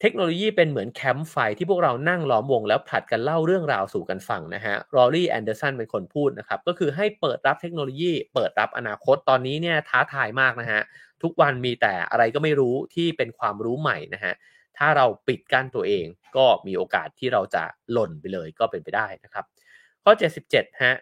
[0.00, 10.80] เทคโนโลยีเป็นเหมือนแคมป์ไฟที่พวกเรานั่งล้อมวงแล้วผลัดกันเล่าเรื่องราวสู่กันฟังนะฮะลอรี่แอนเดอร์สันเป็นคนพูดนะครับ ก็คือให้เปิดรับเทคโนโลยี เปิดรับอนาคตตอนนี้เนี่ยท้าทายมากนะฮะ
[11.22, 14.34] ทุกวันมีแต่อะไรก็ไม่รู้ที่เป็นความรู้ใหม่นะฮะ
[14.78, 19.44] ถ้าเราปิดกั้นตัวเองก็มีโอกาสที่เราจะหล่นไปเลยก็เป็นไปได้นะครับ
[20.04, 20.12] ข้อ
[20.48, 20.94] 77ฮะ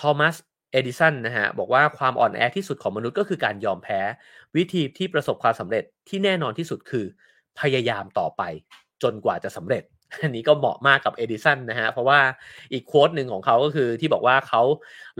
[0.00, 0.36] ทอมัส
[0.72, 4.00] เอดิสันนะฮะบอกว่าความอ่อนแอที่สุดของมนุษย์ก็คือการยอมแพ้
[4.56, 7.06] วิธีที่ประสบความสำเร็จที่แน่นอนที่สุดคือ
[7.60, 8.42] พยายามต่อไป
[9.02, 9.84] จนกว่าจะสำเร็จ
[10.22, 12.20] อันนี้ก็เหมาะมากกับเอดิสันนะฮะ เพราะว่า
[12.72, 14.62] อีกโค้ดหนึ่งของเขาก็คือที่บอกว่าเขา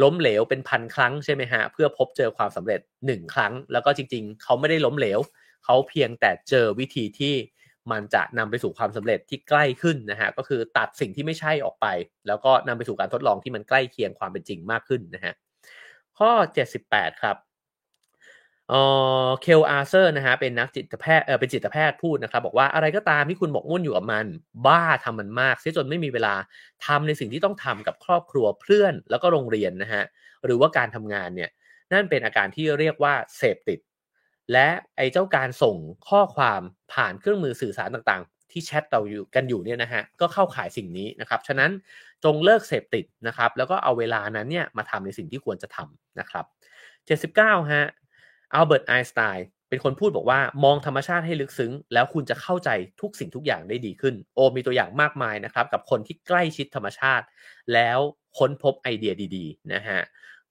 [0.03, 5.19] ล้มเหลวเป็นพันครั้งใช่ไหมฮะ เพื่อพบเจอความสำเร็จหนึ่งครั้ง แล้วก็จริงๆ เขาไม่ได้ล้มเหลว
[5.65, 7.35] เขาเพียงแต่เจอวิธีที่
[7.93, 11.87] มันจะนำไปสู่ความสำเร็จที่ใกล้ขึ้นนะฮะก็คือตัดสิ่งที่ไม่ใช่ออกไป
[12.27, 15.35] แล้วก็นำไปสู่การทดลองที่มันใกล้เคียงความเป็นจริงมากขึ้นนะฮะ
[16.19, 16.31] ข้อ
[16.77, 17.37] 78 ครับ
[18.71, 18.75] เอ
[19.27, 24.27] อเคลอาร์เซอร์นะฮะเป็นนักจิตแพทย์เออเป็นจิตแพทย์พูดนะครับ บอกว่าอะไรก็ตามที่คุณหมกมุ่นอยู่กับมัน
[24.67, 26.35] บ้าทำมันมากเสียจนไม่มีเวลา
[26.87, 30.05] ทำในสิ่งที่ต้องทำกับครอบครัวเพื่อนแล้วก็โรงเรียนนะฮะ
[30.45, 31.51] หรือว่าการทำงานเนี่ย
[31.93, 33.79] นั่นเป็นอาการที่เรียกว่าเสพติด
[34.53, 35.77] และไอ้เจ้าการส่ง
[36.09, 36.61] ข้อความ
[36.93, 41.71] ผ่านเครื่องมือสื่อสารต่างๆ ที่แชทเราอยู่กันอยู่เนี่ยนะฮะก็เข้าขายสิ่งนี้นะครับฉะนั้น
[42.25, 46.45] จงเลิกเสพติดนะครับแล้วก็เอาเวลานั้นเนี่ยมาทำในสิ่งที่ควรจะทำนะครับ
[47.09, 47.85] 79ฮะ
[48.55, 52.71] อัลเบิร์ตไอน์สไตน์เป็นคนพูดบอกว่ามองธรรมชาติให้ลึกซึ้ง แล้วคุณจะเข้าใจ
[53.01, 57.25] ทุกสิ่งทุกอย่างได้ดีขึ้น โอมีตัวอย่างมากมายนะครับ กับคนที่ใกล้ชิดธรรมชาติ
[57.73, 57.99] แล้ว
[58.39, 60.01] ค้นพบไอเดียดีๆนะฮะ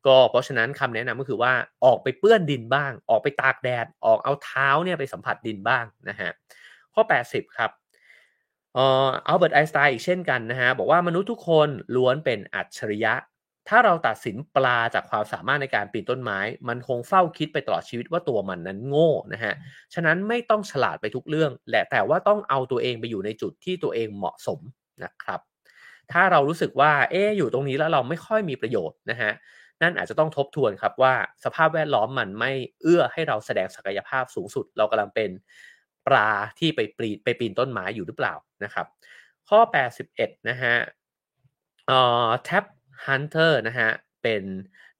[0.05, 1.53] ก็เพราะฉะนั้นคำแนะนำก็คือว่า
[1.85, 6.29] ออกไปเปื้อนดินบ้าง ออกไปตากแดด ออกเอาเท้าเนี่ยไปสัมผัสดินบ้างนะฮะ
[6.93, 7.71] ข้อ 80 ครับ
[8.73, 13.13] เอ่ออัลเบิร์ตไอน์สไตน์อีกเช่นกันนะฮะบอกว่ามนุษย์ทุกคนล้วนเป็นอัจฉริยะ
[13.67, 19.53] ถ้าเราตัดสินปลาจากความสามารถในการปีนต้นไม้ มันคงเฝ้าคิดไปตลอดชีวิตว่าตัวมันนั้นโง่นะฮะ
[19.93, 24.59] ฉะนั้นไม่ต้องฉลาดไปทุกเรื่อง และแต่ว่าต้องเอาตัวเองไปอยู่ในจุดที่ตัวเองเหมาะสม
[25.03, 25.39] นะครับ
[26.11, 29.31] ถ้าเรารู้สึกว่า เอ๊อยู่ตรงนี้แล้วเราไม่ค่อยมีประโยชน์นะฮะ
[29.81, 31.13] นั่นอาจจะต้องทบทวนครับว่า
[31.43, 32.51] สภาพแวดล้อมมันไม่
[32.81, 35.29] เอื้อให้เราแสดงศักยภาพสูงสุด เรากำลังเป็น
[36.07, 38.85] ปลาที่ไปปีนไปปีนต้นไม้อยู่หรือเปล่านะครับ
[39.49, 40.75] ข้อ 81 นะฮะ
[41.87, 42.63] เอ่อแท็บ
[43.05, 43.89] ฮันเตอร์นะฮะ
[44.23, 44.43] เป็น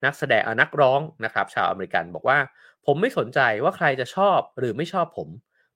[0.06, 2.40] นักแสดงนักร้องนะครับ ชาวอเมริกันบอกว่า
[2.86, 5.30] ผมไม่สนใจว่าใครจะชอบหรือไม่ชอบผม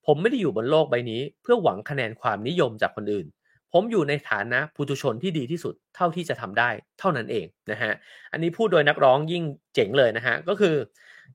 [0.08, 3.28] ผมไม่ได้อยู่บนโลกใบนี้ เพื่อหวังคะแนนความนิยมจากคนอื่น
[3.74, 6.70] ผมอยู่ในฐานะผู้ทุชนที่ดีที่สุดเท่าที่จะทำได้
[7.00, 7.92] เท่านั้นเองนะฮะ
[8.32, 9.44] อันนี้พูดโดยนักร้องยิ่ง
[9.74, 10.76] เจ๋งเลยนะฮะก็คือ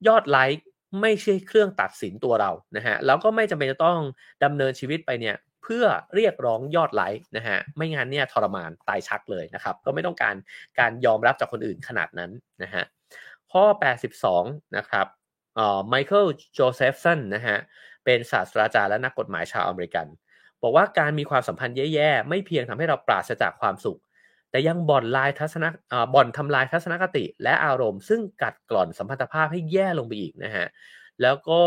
[0.06, 0.66] ยอดไลค์
[1.00, 3.98] ไม่ใช่เครื่องตัดสินตัวเรานะฮะแล้วก็ไม่จำเป็นจะต้อง
[4.44, 5.36] ดำเนินชีวิตไปเนี่ย
[5.68, 10.34] เพื่อเรียกร้องยอดไลค์นะฮะไม่งั้นเนี่ยทรมานตายชักเลยนะครับ ก็ไม่ต้องการ
[10.78, 12.30] การยอมรับจากคนอื่นขนาดนั้น
[12.62, 12.84] นะฮะ
[13.52, 13.64] ข้อ
[14.20, 15.06] 82 นะครับ
[15.54, 17.58] เอ่อไมเคิลโจเซฟสันนะฮะ
[18.04, 20.06] เป็นศาสตราจารย์และนักกฎหมายชาวอเมริกัน
[20.62, 24.00] บอกว่าการมีความสัมพันธ์แย่ๆ ไม่เพียงทำให้เราปราศจากความสุข
[24.50, 25.64] แต่ยังบ่อนลายทัศน
[26.14, 30.66] บ่อนทำลายทัศนคติ และอารมณ์ ซึ่งกัดกร่อนสัมพันธภาพให้แย่ลงไปอีกนะฮะ
[31.22, 31.62] แล้วก็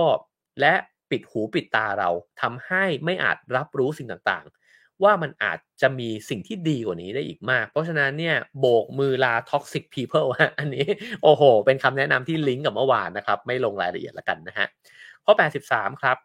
[0.60, 0.74] และ
[1.12, 2.10] ปิดหูปิดตาเรา
[2.42, 10.86] ทำให้ไม่อาจรับรู้สิ่งต่างๆ ว่ามันอาจจะมีสิ่งที่ดีกว่านี้ได้อีกมาก เพราะฉะนั้นเนี่ยโบกมือลา toxic people ฮะอันนี้
[11.24, 14.68] โอ้โห เป็นคำแนะนำที่ลิงก์กับเมื่อวานนะครับ ไม่ลงรายละเอียดละกันนะฮะ
[15.26, 15.34] ข้อ
[15.68, 16.18] 83 ครับ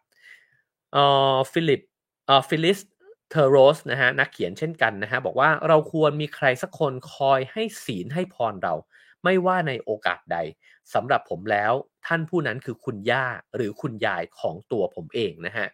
[0.93, 1.03] เอ่
[1.35, 1.81] อฟิลิป
[2.27, 2.77] เอ่อฟิลิส
[3.29, 8.73] เทอโรสนะฮะนักเขียนเช่นกันนะฮะบอกว่าเราควรมีใครสักคนคอยให้ศีลให้พรเรา
[9.23, 10.37] ไม่ว่าในโอกาสใด
[10.93, 11.73] สำหรับผมแล้ว
[12.07, 13.25] ท่านผู้นั้นคือคุณย่า
[13.55, 15.67] หรือคุณยายของตัวผมเองนะฮะ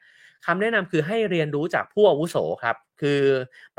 [0.46, 3.22] คำแนะนำคือให้เรียนรู้จากผู้อาวุโสครับ คือ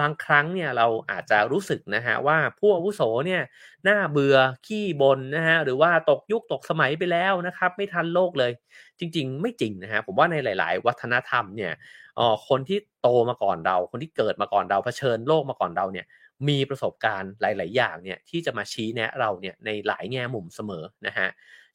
[0.00, 3.42] บางครั้งเนี่ยเราอาจจะรู้สึกนะฮะว่าผู้อาวุโสเนี่ย
[3.88, 4.36] น่าเบื่อ
[4.66, 8.53] ขี้บนนะฮะหรือว่าตกยุคตกสมัยไปแล้วนะครับ ไม่ทันโลกเลย
[8.98, 11.72] จริง ๆ ไม่จริงนะฮะผมว่าในหลาย ๆ วัฒนธรรมเนี่ย
[12.18, 16.07] อ๋อคนที่โตมาก่อนเรา คนที่เกิดมาก่อนเราเผชิญโลกมาก่อนเราเนี่ย
[16.48, 21.28] มีประสบการณ์หลาย ๆ อย่างเนี่ยที่จะมาชี้แนะเราเนี่ยในหลายแง่มุมเสมอนะฮะ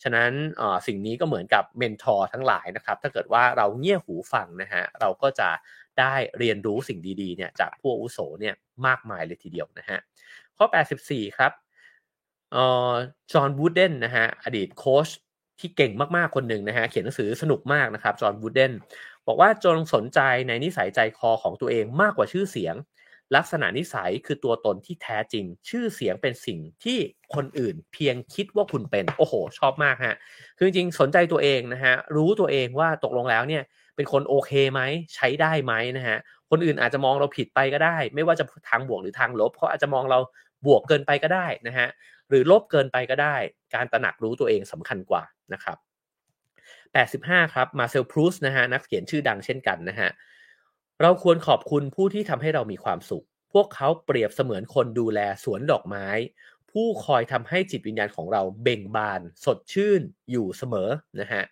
[0.04, 0.32] ฉะนั้น
[0.88, 5.50] สิ่งนี้ก็เหมือนกับเมนทอร์ทั้งหลายนะครับถ้าเกิดว่าเราเงี่ยหูฟังนะฮะเราก็จะ
[6.00, 10.00] ได้เรียนรู้สิ่งดีๆเนี่ยจากผู้อุโสเนี่ยมากมายเลยทีเดียวนะฮะ
[10.58, 10.66] ข้อ
[11.02, 11.52] 84 ครับ
[13.32, 15.10] จอห์นวูดเดนนะฮะอดีตโค้ช
[15.60, 18.74] ที่เก่งมากๆคนหนึ่งนะฮะเขียนหนังสือสนุกมากนะครับจอห์นวูดเดน
[19.28, 22.76] บอกว่าจงสนใจในนิสัยใจคอของตัวเองมากกว่าชื่อเสียง
[23.36, 26.98] ลักษณะนิสัยคือตัวตนที่แท้จริง ชื่อเสียงเป็นสิ่งที่
[27.36, 30.16] คนอื่น เพียงคิดว่าคุณเป็น โอ้โห ชอบมากฮะ
[30.58, 33.64] คือจริงสนใจตัวเองนะฮะ รู้ตัวเองว่าตกลงแล้วเนี่ย
[33.96, 34.82] เป็นคนโอเคไหม
[35.16, 36.18] ใช้ได้ไหมนะฮะ
[36.50, 40.20] คนอื่นอาจจะมองเราผิดไปก็ได้ ไม่ว่าจะทางบวกหรือทางลบเขาอาจจะมองเรา
[40.66, 41.88] บวกเกินไปก็ได้นะฮะ
[42.30, 43.36] หรือลบเกินไปก็ได้
[43.76, 45.24] การตระหนักรู้ตัวเองสำคัญกว่า
[45.54, 45.78] นะครับ
[46.94, 50.10] 85 ครับ มาเซลพรูสนะฮะ นักเขียนชื่อดังเช่นกันนะฮะ
[51.02, 56.08] เราควรขอบคุณผู้ที่ทำให้เรามีความสุข พวกเขาเปรียบเสมือนคนดูแลสวนดอกไม้
[56.72, 60.90] ผู้คอยทำให้จิตวิญญาณของเราเบ่งบาน สดชื่นอยู่เสมอ
[61.20, 61.44] นะฮะ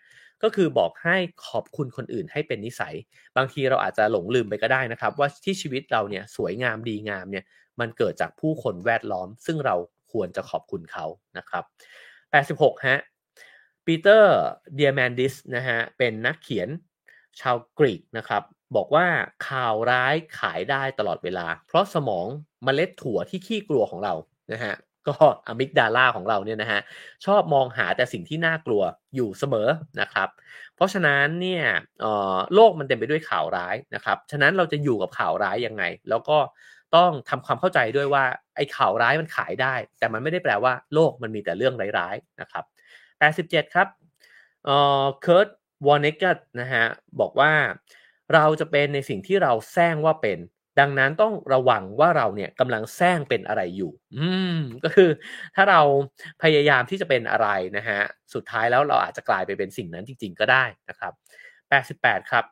[0.44, 1.18] ก็คือบอกให้
[1.48, 2.96] ขอบคุณคนอื่นให้เป็นนิสัย
[3.38, 7.46] บางทีเราอาจจะหลงลืมไปก็ได้นะครับ ว่าที่ชีวิตเราเนี่ยสวยงามดีงามเนี่ย
[7.80, 9.76] มันเกิดจากผู้คนแวดล้อม ซึ่งเรา
[10.12, 11.06] ควรจะขอบคุณเขา
[11.38, 11.64] นะครับ
[12.20, 12.98] 86 ฮะ
[13.86, 14.34] ปีเตอร์
[14.76, 16.70] เดียแมนดิสนะฮะเป็นนักเขียน
[17.40, 18.44] ชาวกรีกนะครับ
[18.76, 19.06] บอกว่า
[19.50, 22.26] ข่าวร้ายขายได้ตลอดเวลา เพราะสมอง
[22.66, 24.14] มเมล็ดถั่วที่ขี้กลัวของเรา
[24.54, 24.76] นะฮะ
[25.08, 25.16] ก็
[25.48, 26.82] อะมิกดาลาของเราเนี่ยนะฮะ
[27.26, 28.82] ชอบมองหาแต่สิ่งที่น่ากลัว
[29.16, 29.70] อยู่เสมอ
[30.02, 30.30] นะครับ
[30.76, 31.64] เพราะฉะนั้นเนี่ย
[32.54, 36.38] โลกมันเต็มไปด้วยข่าวร้ายนะครับฉะนั้นเราจะอยู่กับข่าวร้ายยังไง แล้วก็
[36.96, 38.24] ต้องทำความเข้าใจด้วยว่า
[38.56, 42.64] ไอ้ข่าวร้ายมันขายได้ แต่มันไม่ได้แปลว่าโลกมันมีแต่เรื่องร้ายๆนะครับ
[43.20, 43.88] 87 ครับ
[44.66, 45.48] เอ่อเคิร์ต
[45.88, 46.16] วอนเนกัต
[46.60, 46.86] นะฮะ
[47.20, 47.52] บอกว่า
[48.34, 50.40] เราจะเป็นในสิ่งที่เราแสร้งว่าเป็น
[50.80, 55.10] ดังนั้นต้องระวังว่าเราเนี่ยกำลังแสร้งเป็นอะไรอยู่ อืมก็คือ
[55.56, 55.82] ถ้าเรา
[56.44, 57.48] พยายามที่จะเป็นอะไร
[57.78, 58.02] นะฮะ
[58.34, 61.14] สุดท้ายแล้วเราอาจจะกลายไปเป็นสิ่งนั้นจริง ๆ ก็ได้นะครับ
[61.70, 62.46] 88 ครับ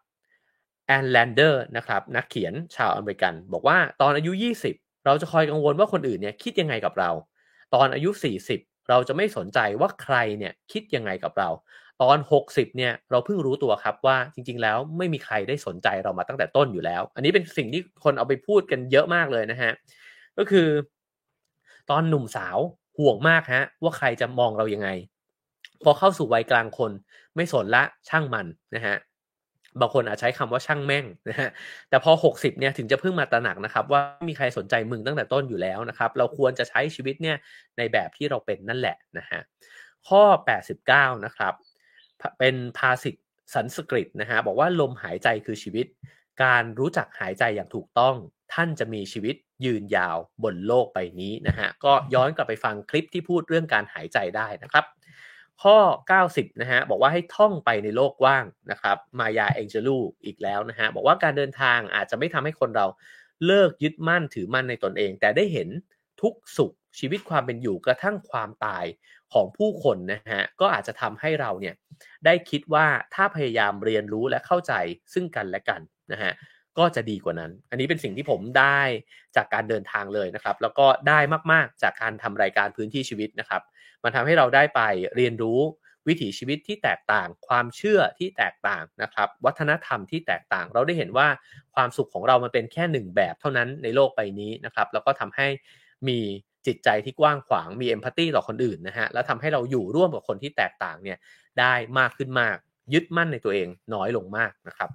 [0.87, 4.31] แอนแลนเดอร์นะครับนักเขียนชาวอเมริกัน บอกว่าตอนอายุ
[4.69, 7.11] 20 เราจะคอยกังวลว่าคนอื่นเนี่ยคิดยังไงกับเรา
[7.73, 8.09] ตอนอายุ
[8.49, 11.49] 40 เราจะไม่สนใจว่าใครเนี่ยคิดยังไงกับเรา
[12.01, 12.17] ตอน
[12.49, 19.71] 60 เนี่ยเราเพิ่งรู้ตัวครับว่าจริง ๆ แล้วไม่มีใครได้สนใจเรามาตั้งแต่ต้นอยู่แล้ว อันนี้เป็นสิ่งที่คนเอาไปพูดกันเยอะมากเลยนะฮะ
[20.37, 20.67] ก็คือ
[21.89, 22.57] ตอนหนุ่มสาว
[22.97, 24.89] ห่วงมากฮะ ว่าใครจะมองเรายังไง
[25.83, 26.91] พอเข้าสู่วัยกลางคน
[27.35, 28.97] ไม่สนละช่างมันนะฮะ
[29.79, 31.49] บางคนอาจใช้คำว่าช่างแม่งนะฮะ
[31.89, 37.37] แต่พอ 60 เนี่ยถึงจะเพิ่งมาตระหนักนะครับว่ามีใครสนใจมึงตั้งแต่ต้นอยู่แล้วนะครับ เราควรจะใช้ชีวิตเนี่ย
[37.77, 39.39] ในแบบที่เราเป็นนั่นแหละนะฮะ
[40.07, 40.23] ข้อ
[40.75, 41.53] 89 นะครับ
[42.39, 43.15] เป็นภาษิต
[43.53, 45.85] สันสกฤตนะฮะบอกว่าลมหายใจคือชีวิต
[46.43, 48.15] การรู้จักหายใจอย่างถูกต้อง
[48.53, 49.35] ท่านจะมีชีวิต
[49.65, 54.85] ยืนยาวบนโลกใบนี้นะฮะก็ย้อนกลับไปฟังคลิปที่พูดเรื่องการหายใจได้นะครับ
[55.63, 55.77] ข้อ
[56.19, 62.85] 90นะฮะบอกว่าให้ท่องไปในโลกว่างนะครับ มายาเองเจลูอีกแล้วนะฮะบอกว่าการเดินทางอาจจะไม่ทำให้คนเรา
[63.45, 65.69] เลิกยึดมั่นถือมั่นในตนเอง แต่ได้เห็น
[66.21, 68.85] ทุกสุข ชีวิตความเป็นอยู่กระทั่งความตาย
[69.33, 71.75] ของผู้คนนะฮะก็อาจจะทำให้เราเนี่ย
[72.25, 74.73] ได้คิดว่าถ้าพยายามเรียนรู้และเข้าใจ
[75.13, 75.81] ซึ่งกันและกัน
[76.11, 76.33] นะฮะ
[76.77, 78.81] ก็จะดีกว่านั้น อันนี้เป็นสิ่งที่ผมได้
[79.35, 81.19] จากการเดินทางเลยนะครับ แล้วก็ได้
[81.51, 83.61] มากๆจากการทำรายการพื้นที่ชีวิตนะครับ
[84.03, 84.81] มันทำให้เราได้ไป
[85.15, 85.59] เรียนรู้
[86.07, 91.27] วิถีชีวิตที่แตกต่าง ความเชื่อที่แตกต่างนะครับ วัฒนธรรมที่แตกต่าง เราได้เห็นว่า
[91.75, 95.47] ความสุขของเรามันเป็นแค่หนึ่งแบบเท่านั้นในโลกใบนี้นะครับ แล้วก็ทำให้
[96.07, 96.19] มี
[96.67, 101.17] จิตใจที่กว้างขวางมี empathy ต่อคนอื่นนะฮะแล้วทำให้เราอยู่ร่วมกับคนที่แตกต่างเนี่ย
[101.59, 102.57] ได้มากขึ้นมาก
[102.93, 104.89] ยึดมั่นในตัวเองน้อยลงมากนะครับ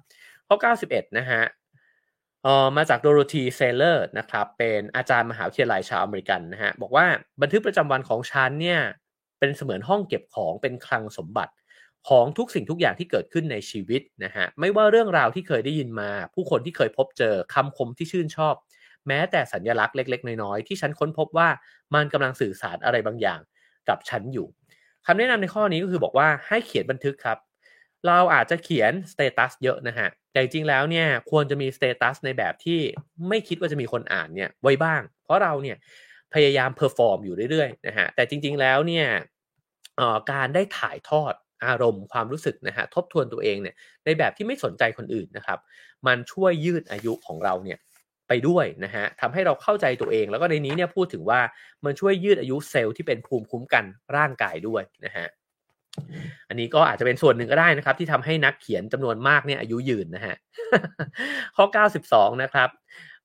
[0.47, 0.55] ข้อ
[0.87, 1.41] 91 นะฮะ
[2.43, 7.05] เอ่อมาจากโดโรธีเซเลอร์นะครับเป็นอาจารย์มหาวิทยาลัยชาวอเมริกันนะฮะบอกว่า
[7.41, 8.79] บันทึกประจำวันของฉันเนี่ย
[9.39, 11.53] เป็นเสมือนห้องเก็บของเป็นคลังสมบัติ
[12.09, 18.55] ของทุกสิ่งทุกอย่างที่เกิดขึ้นในชีวิตนะฮะไม่ว่าเรื่องราวที่เคยได้ยินมา ผู้คนที่เคยพบเจอคำคมที่ชื่นชอบ
[19.07, 21.49] แม้แต่สัญญลักษณ์เล็ก ๆ น้อยๆที่ฉันค้นพบว่า
[21.95, 23.39] มันกำลังสื่อสารอะไรบางอย่าง
[23.89, 24.47] กับฉันอยู่
[25.05, 27.37] คำแนะนำในข้อนี้ก็คือบอกว่าให้เขียนบันทึกครับ
[28.07, 32.79] เราอาจจะเขียนสเตตัสเยอะนะฮะแต่จริงๆแล้วเนี่ยควรจะมีสเตตัสในแบบที่
[33.29, 35.77] ไม่คิดว่าจะมีคนอ่านเนี่ยไว้บ้าง เพราะเราเนี่ย
[36.33, 39.05] พยายาม perform อยู่เรื่อยๆนะฮะแต่จริง ๆแล้วเนี่ย
[40.31, 41.33] การได้ถ่ายทอด
[41.65, 43.75] อารมณ์ความรู้สึกนะฮะทบทวนตัวเองเนี่ย
[44.05, 45.59] ในแบบที่ไม่สนใจคนอื่นนะครับ
[46.07, 47.77] มันช่วยยืดอายุของเราเนี่ย
[48.29, 51.39] ไปด้วยนะฮะทำให้เราเข้าใจตัวเอง แล้วก็ในนี้เนี่ยพูดถึงว่า
[51.85, 55.27] มันช่วยยืดอายุเซลล์ที่เป็นภูมิคุ้มกันร่างกายด้วยนะฮะ
[56.49, 60.35] อันนี้ก็อาจจะเป็นส่วนหนึ่งก็ได้นะครับ ที่ทำให้นักเขียนจำนวนมากเนี่ยอายุยืนนะฮะ
[61.55, 61.65] ข้อ
[62.05, 62.69] 92 นะครับ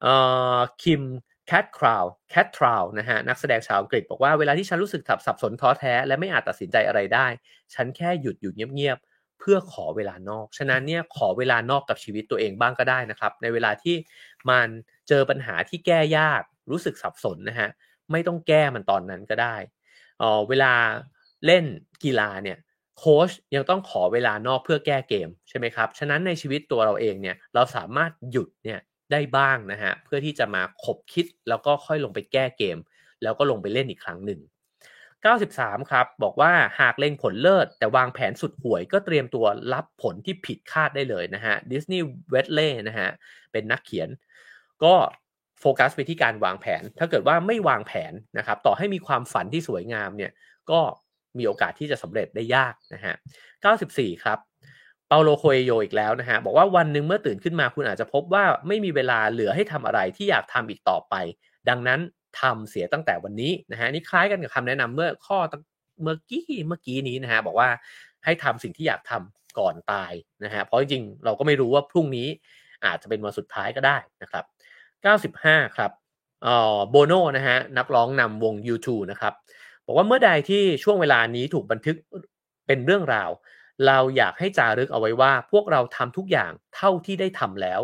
[0.02, 0.14] เอ่
[0.57, 1.02] อคิม
[1.46, 7.26] แคทคราวแคททราวนะฮะนักแสดงชาวอังกฤษบอกว่าเวลาที่ฉันรู้สึกสับสนท้อแท้ และไม่อาจตัดสินใจอะไรได้
[7.74, 9.13] ฉันแค่หยุดอยู่เงียบๆ
[9.45, 13.97] พื่อขอเวลานอก ฉะนั้นเนี่ยขอเวลานอกกับชีวิตตัวเองบ้างก็ได้นะครับ ในเวลาที่
[14.51, 14.68] มัน
[15.09, 17.68] เจอปัญหาที่แก้ยาก รู้สึกสับสนนะฮะ
[18.12, 19.57] ไม่ต้องแก้มันตอนนั้นก็ได้
[20.18, 20.72] เออเวลา
[21.47, 21.64] เล่น
[22.05, 22.59] กีฬาเนี่ย
[22.99, 28.80] โค้ชยังต้องขอเวลานอกเพื่อแก้เกมใช่ไหมครับ ฉะนั้นในชีวิตตัวเราเองเนี่ยเราสามารถหยุดเนี่ย
[29.12, 32.78] ได้บ้างนะฮะเพื่อที่จะมาขบคิดแล้วก็ค่อยลงไปแก้เกม
[33.22, 34.40] แล้วก็ลงไปเล่นอีกครั้งหนึ่ง
[35.24, 43.08] 93 ครับ บอกว่าหากเล็งผลเลิศ แต่วางแผนสุดห่วยก็เตรียมตัวรับผลที่ผิดคาดได้เลยนะฮะดิสนีย์เวทเล่นะฮะ
[43.52, 44.08] เป็นนักเขียน
[44.84, 44.94] ก็
[45.60, 50.32] โฟกัสไปที่การวางแผน ถ้าเกิดว่าไม่วางแผนนะครับ ต่อให้มีความฝันที่สวยงามเนี่ย
[50.70, 50.80] ก็
[51.38, 53.14] มีโอกาสที่จะสำเร็จได้ยากนะฮะ
[53.64, 54.38] 94 ครับ
[55.08, 61.14] เปาโลโคเอโยอีกแล้วนะฮะ บอกว่าวันหนึ่งเมื่อตื่นขึ้นมาคุณอาจจะพบว่าไม่มีเวลาเหลือให้ทำอะไรที่อยากทำอีกต่อไป
[61.68, 62.00] ดังนั้น
[62.41, 65.39] ทำเสียตั้งแต่วันนี้นะฮะนี่คล้ายกันกับคำแนะนำเมื่อข้อ
[66.03, 67.68] เมื่อกี้เมื่อกี้นี้นะฮะบอกว่า
[68.24, 70.12] ให้ทำสิ่งที่อยากทำก่อนตาย
[70.45, 72.28] นะฮะเพราะจริงๆเราก็ไม่รู้ว่าพรุ่งนี้
[72.85, 74.45] อาจจะเป็นวันสุดท้ายก็ได้นะครับ
[75.64, 75.91] 95 ครับ
[76.47, 79.32] อ๋อโบโนนะฮะนักร้องนำวง U2 นะครับ
[79.87, 81.97] บอกว่าเมื่อใดที่ช่วงเวลานี้ถูกบันทึก
[82.66, 83.30] เป็นเรื่องราว
[83.87, 87.80] เราอยากให้จารึกเอาไว้ว่า พวกเราทำทุกอย่างเท่าที่ได้ทำแล้ว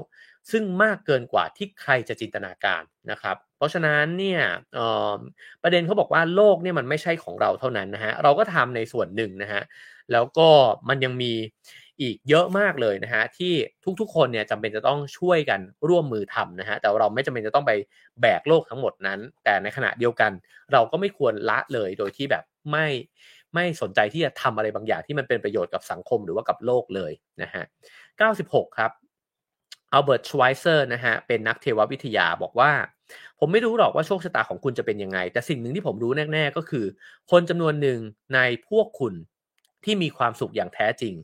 [0.51, 4.43] ซึ่งมากเกินกว่าที่ใครจะจินตนาการนะครับ เพราะฉะนั้นเนี่ย
[5.63, 9.63] ประเด็นเขาบอกว่าโลกเนี่ยมันไม่ใช่ของเราเท่านั้นนะฮะเราก็ทำในส่วนหนึ่งนะฮะ
[10.13, 10.49] แล้วก็
[10.89, 11.33] มันยังมี
[12.01, 13.53] อีกเยอะมากเลยนะฮะที่
[14.01, 17.73] ทุกๆคนเนี่ยจำเป็นจะต้องช่วยกันร่วมมือทำนะฮะแต่เราไม่จำเป็นจะต้องไป
[18.21, 20.33] แบกโลกทั้งหมดนั้น แต่ในขณะเดียวกัน
[20.73, 22.87] เราก็ไม่ควรละเลยโดยที่แบบไม่
[23.55, 27.65] ไม่สนใจที่จะทำอะไรบางอย่างที่มันเป็นประโยชน์กับสังคมหรือว่ากับโลกเลยนะฮะ
[28.19, 28.91] 96 ครับ
[29.93, 32.73] อัลเบิร์ตชไวเซอร์นะฮะเป็นนักเทววิทยาบอกว่า
[33.39, 36.85] ผมไม่รู้หรอกว่าโชคชะตาของคุณจะเป็นยังไง แต่สิ่งหนึ่งที่ผมรู้แน่ๆก็คือ
[37.31, 37.99] คนจำนวนหนึ่ง
[38.35, 39.15] ในพวกคุณ
[39.85, 41.15] ที่มีความสุขอย่างแท้จริง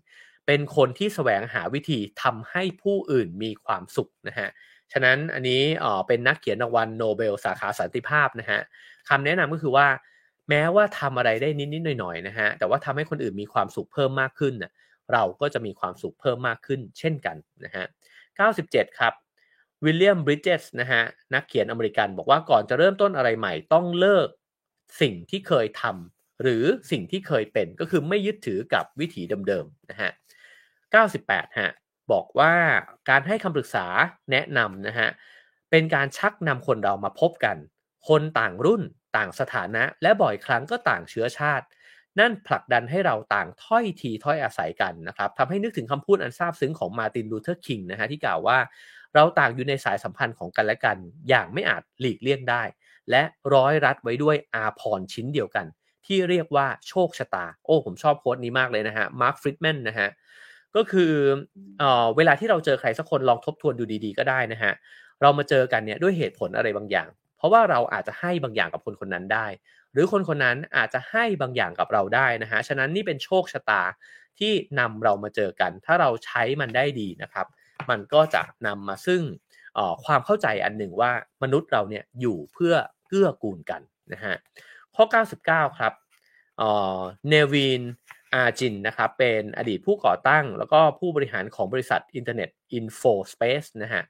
[0.46, 4.48] เป็นคนที่แสวงหาวิธีทำให้ผู้อื่นมีความสุขนะฮะ
[4.92, 8.60] ฉะนั้นอันนี้อ๋อเป็นนักเขียนรางวัลโนเบลสาขาสันติภาพนะฮะ
[9.08, 9.88] คำแนะนำก็คือว่า
[10.48, 14.54] แม้ว่าทำอะไรได้นิดๆหน่อยๆนะฮะแต่ว่าทำให้คนอื่นมีความสุขเพิ่มมากขึ้น
[15.12, 17.84] เราก็จะมีความสุขเพิ่มมากขึ้น เช่นกันนะฮะ
[18.38, 19.14] 97 ครับ
[19.84, 21.02] วิลเลียมบริดเจสนะฮะ
[21.34, 24.28] นักเขียนอเมริกันบอกว่าก่อนจะเริ่มต้นอะไรใหม่ ต้องเลิก
[25.00, 30.10] สิ่งที่เคยทำหรือสิ่งที่เคยเป็นก็คือไม่ยึดถือกับวิถีเดิมๆนะฮะ
[30.84, 31.70] 98ฮะ
[32.12, 32.52] บอกว่า
[33.10, 33.86] การให้คำปรึกษา
[34.30, 35.08] แนะนำนะฮะ
[35.70, 37.56] เป็นการชักนำคนเรามาพบกัน
[38.08, 38.82] คนต่างรุ่น
[39.16, 41.66] ต่างสถานะ และบ่อยครั้งก็ต่างเชื้อชาติ
[42.18, 48.58] นั่นผลักดันให้เราต่างถ้อยทีถ้อยอาศัยกันนะครับทำให้นึกถึงคำพูดอันซาบซึ้งของมาร์ตินลูเธอร์คิงนะฮะที่กล่าวว่า
[49.14, 50.96] เราต่างอยู่ในสายสัมพันธ์ของกันและกัน
[51.28, 52.62] อย่างไม่อาจหลีกเลี่ยงได้
[53.10, 53.22] และ
[53.54, 55.66] ร้อยรัดไว้ด้วยอาภรณ์ชิ้นเดียวกัน
[56.06, 60.08] ที่เรียกว่าโชคชะตา โอ้ ผมชอบโค้ดนี้มากเลยนะฮะมาร์คฟริดแมนนะฮะ
[60.76, 61.12] ก็คือ
[61.78, 64.72] เออเวลาที่เราเจอใครสักคนลองทบทวนดูดีๆ ก็ได้นะฮะ
[65.22, 67.08] เรามาเจอกันเนี่ยด้วยเหตุผลอะไรบางอย่าง
[67.38, 69.46] เพราะว่าเราอาจจะให้บางอย่างกับคนคนนั้นได้
[69.96, 73.82] หรือคนคนนั้นอาจจะให้บางอย่างกับเราได้นะฮะฉะนั้นนี่เป็นโชคชะตา
[74.38, 77.46] ที่นำเรามาเจอกัน ถ้าเราใช้มันได้ดีนะครับ
[77.90, 79.22] มันก็จะนำมาซึ่ง
[80.04, 82.74] ความเข้าใจอันหนึ่งว่ามนุษย์เราเนี่ยอยู่เพื่อ
[83.08, 83.80] เกื้อกูลกัน
[84.12, 84.34] นะฮะ
[84.94, 85.04] ข้อ
[85.42, 85.92] 99 ครับ
[87.28, 87.82] เนวิน
[88.34, 94.02] อาจินนะครับเป็นอดีตผู้ก่อตั้ง แล้วก็ผู้บริหารของบริษัทอินเทอร์เน็ต InfoSpace นะฮะ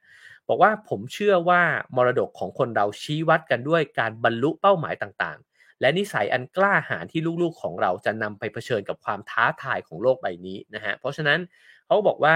[0.47, 1.61] บอกว่าผมเชื่อว่า
[1.95, 5.39] มรดกของคนเราชี้วัดกันด้วยการบรรลุเป้าหมายต่าง
[5.81, 11.39] และนิสัยอันกล้าหาญที่ลูกๆของเราจะนำไปเผชิญกับความท้าทายของโลกใบนี้นะฮะเพราะฉะนั้น
[11.85, 12.35] เขาบอกว่า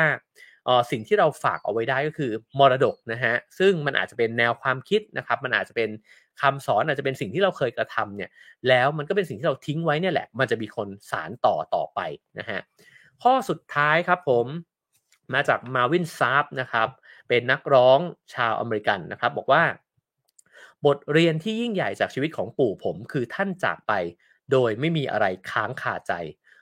[0.92, 5.90] สิ่งที่เราฝากเอาไว้ได้ก็คือมรดกนะฮะซึ่งมันอาจจะเป็นแนวความคิดนะครับ มันอาจจะเป็น
[6.42, 8.30] คำสอนอาจจะเป็นสิ่งที่เราเคยกระทำเนี่ย
[8.68, 12.00] แล้วมันก็เป็นสิ่งที่เราทิ้งไว้เนี่ยแหละ มันจะมีคนสานต่อต่อไป
[12.40, 12.60] นะฮะ
[13.24, 14.46] ข้อสุดท้ายครับผม
[15.34, 16.88] มาจากมาร์วินแซปป์นะครับ
[17.30, 18.00] เป็นนักร้อง
[18.36, 19.64] ชาวอเมริกันนะครับ บอกว่า
[20.86, 23.94] บทเรียนที่ยิ่งใหญ่จากชีวิตของปู่ผมคือท่านจากไป
[24.52, 26.14] โดยไม่มีอะไรค้างคาใจ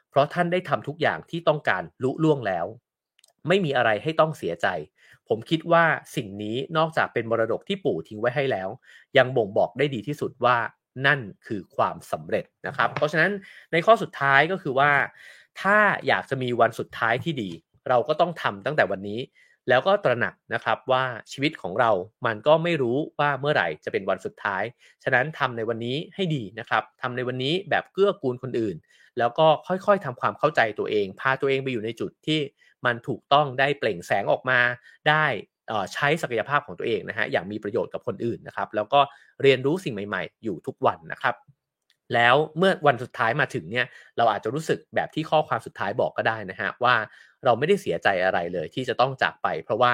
[0.10, 2.66] เพราะท่านได้ทำทุกอย่างที่ต้องการลุล่วงแล้ว
[3.48, 4.68] ไม่มีอะไรให้ต้องเสียใจ
[5.28, 5.84] ผมคิดว่า
[6.16, 8.70] สิ่งนี้นอกจากเป็นมรดกที่ปู่ทิ้งไว้ให้แล้ว
[9.18, 10.58] ยังบ่งบอกได้ดีที่สุดว่า
[11.06, 13.32] นั่นคือความสำเร็จนะครับ เพราะฉะนั้น
[13.72, 14.92] ในข้อสุดท้ายก็คือว่า
[15.62, 17.50] ถ้าอยากจะมีวันสุดท้ายที่ดี
[17.90, 19.20] เราก็ต้องทำตั้งแต่วันนี้
[19.70, 21.92] แล้วก็ตระหนักนะครับว่าชีวิตของเรา
[22.26, 24.64] มันก็ไม่รู้ว่าเมื่อไหร่จะเป็นวันสุดท้าย
[25.04, 28.76] ฉะนั้นทำในวันนี้ให้ดีนะครับทำในวันนี้แบบเกื้อกูลคนอื่น
[29.18, 32.40] แล้วก็ค่อยๆทำความเข้าใจตัวเอง พาตัวเองไปอยู่ในจุดที่
[32.86, 34.60] มันถูกต้องได้เปล่งแสงออกมา
[35.10, 35.26] ได้
[35.94, 39.02] ใช้ศักยภาพของตัวเองนะฮะอย่างมีประโยชน์กับคนอื่นนะครับ แล้วก็
[39.42, 41.36] เรียนรู้สิ่งใหม่ๆ อยู่ทุกวันนะครับ
[42.16, 43.86] แล้วเมื่อวันสุดท้ายมาถึงเนี่ย
[44.18, 46.96] เราอาจจะรู้สึกแบบที่ข้อความสุดท้ายบอกก็ได้นะฮะว่า
[47.46, 49.94] เราไม่ได้เสียใจอะไรเลย ที่จะต้องจากไป เพราะว่า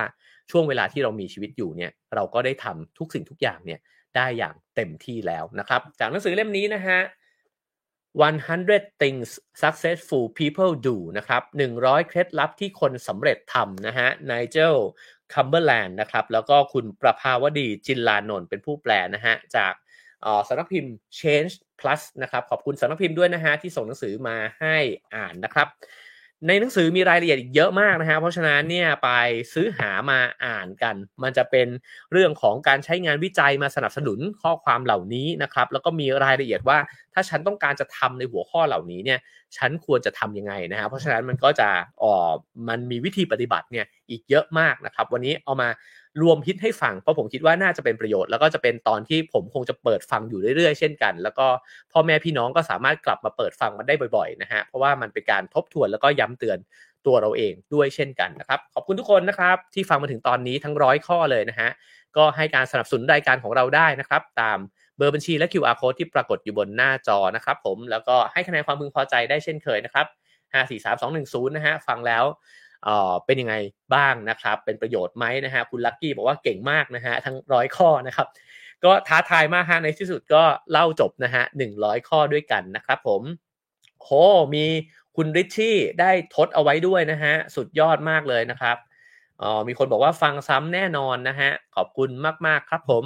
[0.52, 3.80] ช่วงเวลาที่เรามีชีวิตอยู่เนี่ยเราก็ได้ทำทุกสิ่งทุกอย่างเนี่ย
[4.16, 7.00] ได้อย่างเต็มที่แล้วนะครับ จากหนังสือเล่มนี้นะฮะ
[8.20, 9.30] 100 things
[9.62, 11.44] successful people do นะครับ
[11.76, 14.76] 100 เคล็ดลับที่คนสำเร็จทำนะฮะไนเจล
[15.34, 19.74] คัมเบอร์แลนด์นะครับ แล้วก็คุณประภาวดีจินลานนท์เป็นผู้แปลนะฮะ จาก
[20.48, 24.76] สำนักพิมพ์ Change Plus นะครับ ขอบคุณสำนักพิมพ์ด้วยนะฮะ ที่ส่งหนังสือมาให้
[25.16, 25.68] อ่านนะครับ
[26.48, 29.10] ในหนังสือมีรายละเอียดอีกเยอะมากนะฮะเพราะฉะนั้นเนี่ยไป
[29.54, 31.68] ซื้อหามาอ่านกัน มันจะเป็น
[32.12, 36.78] เรื่องของการใช้งานวิจัยมาสนับสนุนข้อความเหล่านี้นะครับ แล้วก็มีรายละเอียดว่า
[37.14, 39.20] ถ้าฉันต้องการจะทำในหัวข้อเหล่านี้เนี่ย
[39.58, 41.70] ฉันควรจะทํำยังไงนะฮะเพราะฉะนั้นมันก็จะ
[42.04, 42.32] อ๋อ
[42.70, 45.70] มันมีวิธีปฏิบัติเนี่ยอีกเยอะมากนะครับ วันนี้เอามา
[46.22, 51.48] รวมฮิตให้ฟัง เพราะผมคิดว่าน่าจะเป็นประโยชน์ แล้วก็จะเป็นตอนที่ผมคงจะเปิดฟังอยู่เรื่อยๆ เช่นกัน แล้วก็
[51.92, 56.58] พ่อแม่พี่น้องก็สามารถกลับมาเปิดฟังมันได้บ่อยๆนะฮะ เพราะว่ามันเป็นการทบทวนแล้วก็ย้ำเตือน
[57.06, 61.70] ตัวเราเองด้วยเช่นกันนะครับ ขอบคุณทุกคนนะครับที่ฟังมาถึงตอนนี้ทั้งร้อยข้อเลยนะฮะ
[62.18, 64.58] ก็ให้การสนับสนุนรายการของเราได้นะครับ ตาม
[64.98, 70.06] เบอร์บัญชีและ QR code ที่ปรากฏอยู่บนหน้าจอนะครับผม แล้วก็ให้คะแนนความพึงพอใจได้เช่นเคยนะครับ
[70.54, 72.24] 5 4 3 2 1 0นะฮะ ฟังแล้ว
[73.26, 73.56] เป็นยังไง
[73.96, 78.28] บ้างนะครับ เป็นประโยชน์ไหมนะฮะคุณลักกี้บอกว่าเก่งมากนะฮะทั้งร้อยข้อนะครับ
[78.84, 83.22] ก็ท้าทายมากฮะในที่สุดก็เล่าจบนะฮะหนึ่งร้อยข้อด้วยกันนะครับผม
[84.02, 84.10] โห
[84.56, 84.66] มี
[85.16, 88.78] คุณริชชี่ได้ทดเอาไว้ด้วยนะฮะสุดยอดมากเลยนะครับ
[89.42, 92.10] อ๋อมีคนบอกว่าฟังซ้ำแน่นอนนะฮะขอบคุณ
[92.46, 93.06] มากๆครับผม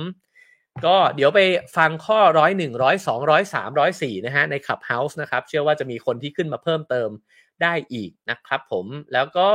[0.86, 1.42] ก็เดี๋ยวไป
[1.78, 7.10] ฟังข้อร้อยหนึ่งร้อยสองร้อยสามร้อยสี่นะฮะใน Clubhouse นะครับ เชื่อว่าจะมีคนที่ขึ้นมาเพิ่มเติม
[7.64, 9.50] ได้อีกนะครับผมแล้วก็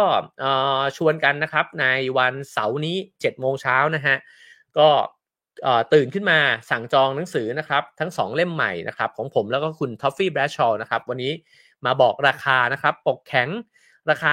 [0.96, 1.86] ชวนกันนะครับใน
[2.18, 4.16] วันเสาร์นี้7โมงเช้านะฮะ
[4.78, 4.88] ก็
[5.94, 6.38] ตื่นขึ้นมา
[6.70, 11.32] สั่งจองหนังสือนะครับทั้ง 2 เล่มใหม่นะครับของผมแล้วก็คุณท็อฟฟี่แบรดชอว์นะครับวันนี้
[11.86, 13.48] มาบอกราคานะครับปกแข็ง
[14.10, 14.32] ราคา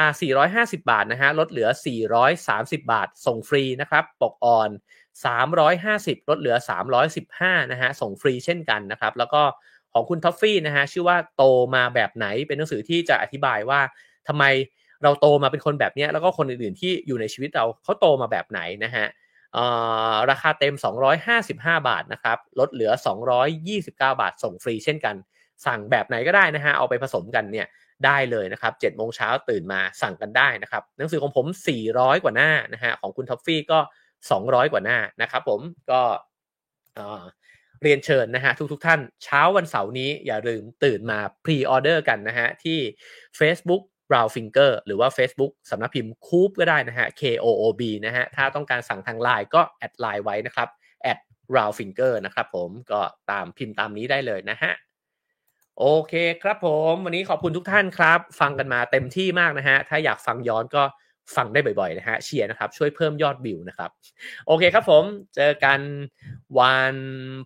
[0.74, 1.68] 450 บาทนะฮะลดเหลือ
[2.26, 4.70] 430 บาท ส่งฟรีนะครับปกอ่อน
[5.50, 6.56] 350 ลดเหลือ
[7.14, 9.42] 315 นะฮะส่งฟรีเช่นกันนะครับแล้วก็
[9.94, 11.44] ของคุณท็อฟฟี่นะฮะชื่อว่าโต
[11.76, 13.80] มาแบบไหนเป็นหนังสือที่จะอธิบายว่า
[14.28, 14.44] ทำไม
[15.04, 19.06] เราโตมาเป็นคนแบบนี้แล้วก็คนอื่นๆที่อยู่ในชีวิตเราเขาโตมาแบบไหนนะฮะ
[20.32, 20.76] ราคาเต็ม
[21.32, 22.92] 255 บาทนะครับลดเหลือ
[23.46, 25.16] 229 บาทส่งฟรีเช่นกัน
[25.66, 27.68] สั่งแบบไหนก็ได้นะฮะเอาไปผสมกันเนี่ย
[28.06, 31.46] ได้เลยนะครับ7โมงเช้าตื่นมาสั่งกันได้นะครับหนังสือของผม
[31.86, 33.80] 400 กว่าหน้านะฮะของคุณท็อฟฟี่ก็
[34.30, 35.62] 200 กว่าหน้านะครับผม
[35.92, 36.02] ก็
[37.84, 42.80] เรียนเชิญนะฮะทุกท่านเช้าวันเสาร์นี้อย่าลืมตื่นมา pre-order กันนะฮะที่
[43.40, 47.82] Facebook b r o w Finger หรือว่า Facebook สำนักพิมพ์ KOOB ก็ได้นะฮะ K O O B
[48.06, 50.70] นะฮะถ้าต้องการสั่งทางไลน์ก็แอดไลน์ไว้นะครับ
[51.04, 51.20] แอด
[51.56, 53.02] r o w Finger นะครับผมก็
[53.32, 54.72] ตามพิมพ์ตามนี้ได้เลยนะฮะ
[55.80, 56.14] โอเค
[56.44, 60.84] ครับผม วันนี้ขอบคุณทุกท่านครับ ฟังกันมาเต็มที่มากนะฮะ ถ้าอยากฟังย้อนก็
[61.36, 63.90] ฟังได้บ่อยๆนะฮะเชียร์นะครับ ช่วยเพิ่มยอดวิวนะครับ
[64.48, 65.04] โอเคครับผม
[65.36, 65.80] เจอกัน
[66.60, 66.96] วัน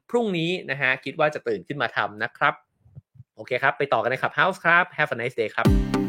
[0.09, 2.53] พรุ่งนี้นะฮะคิดว่าจะตื่นขึ้นมาทำนะครับ
[3.35, 6.04] โอเคครับ ไปต่อกันในขับ House ครับ Have a nice day ครับ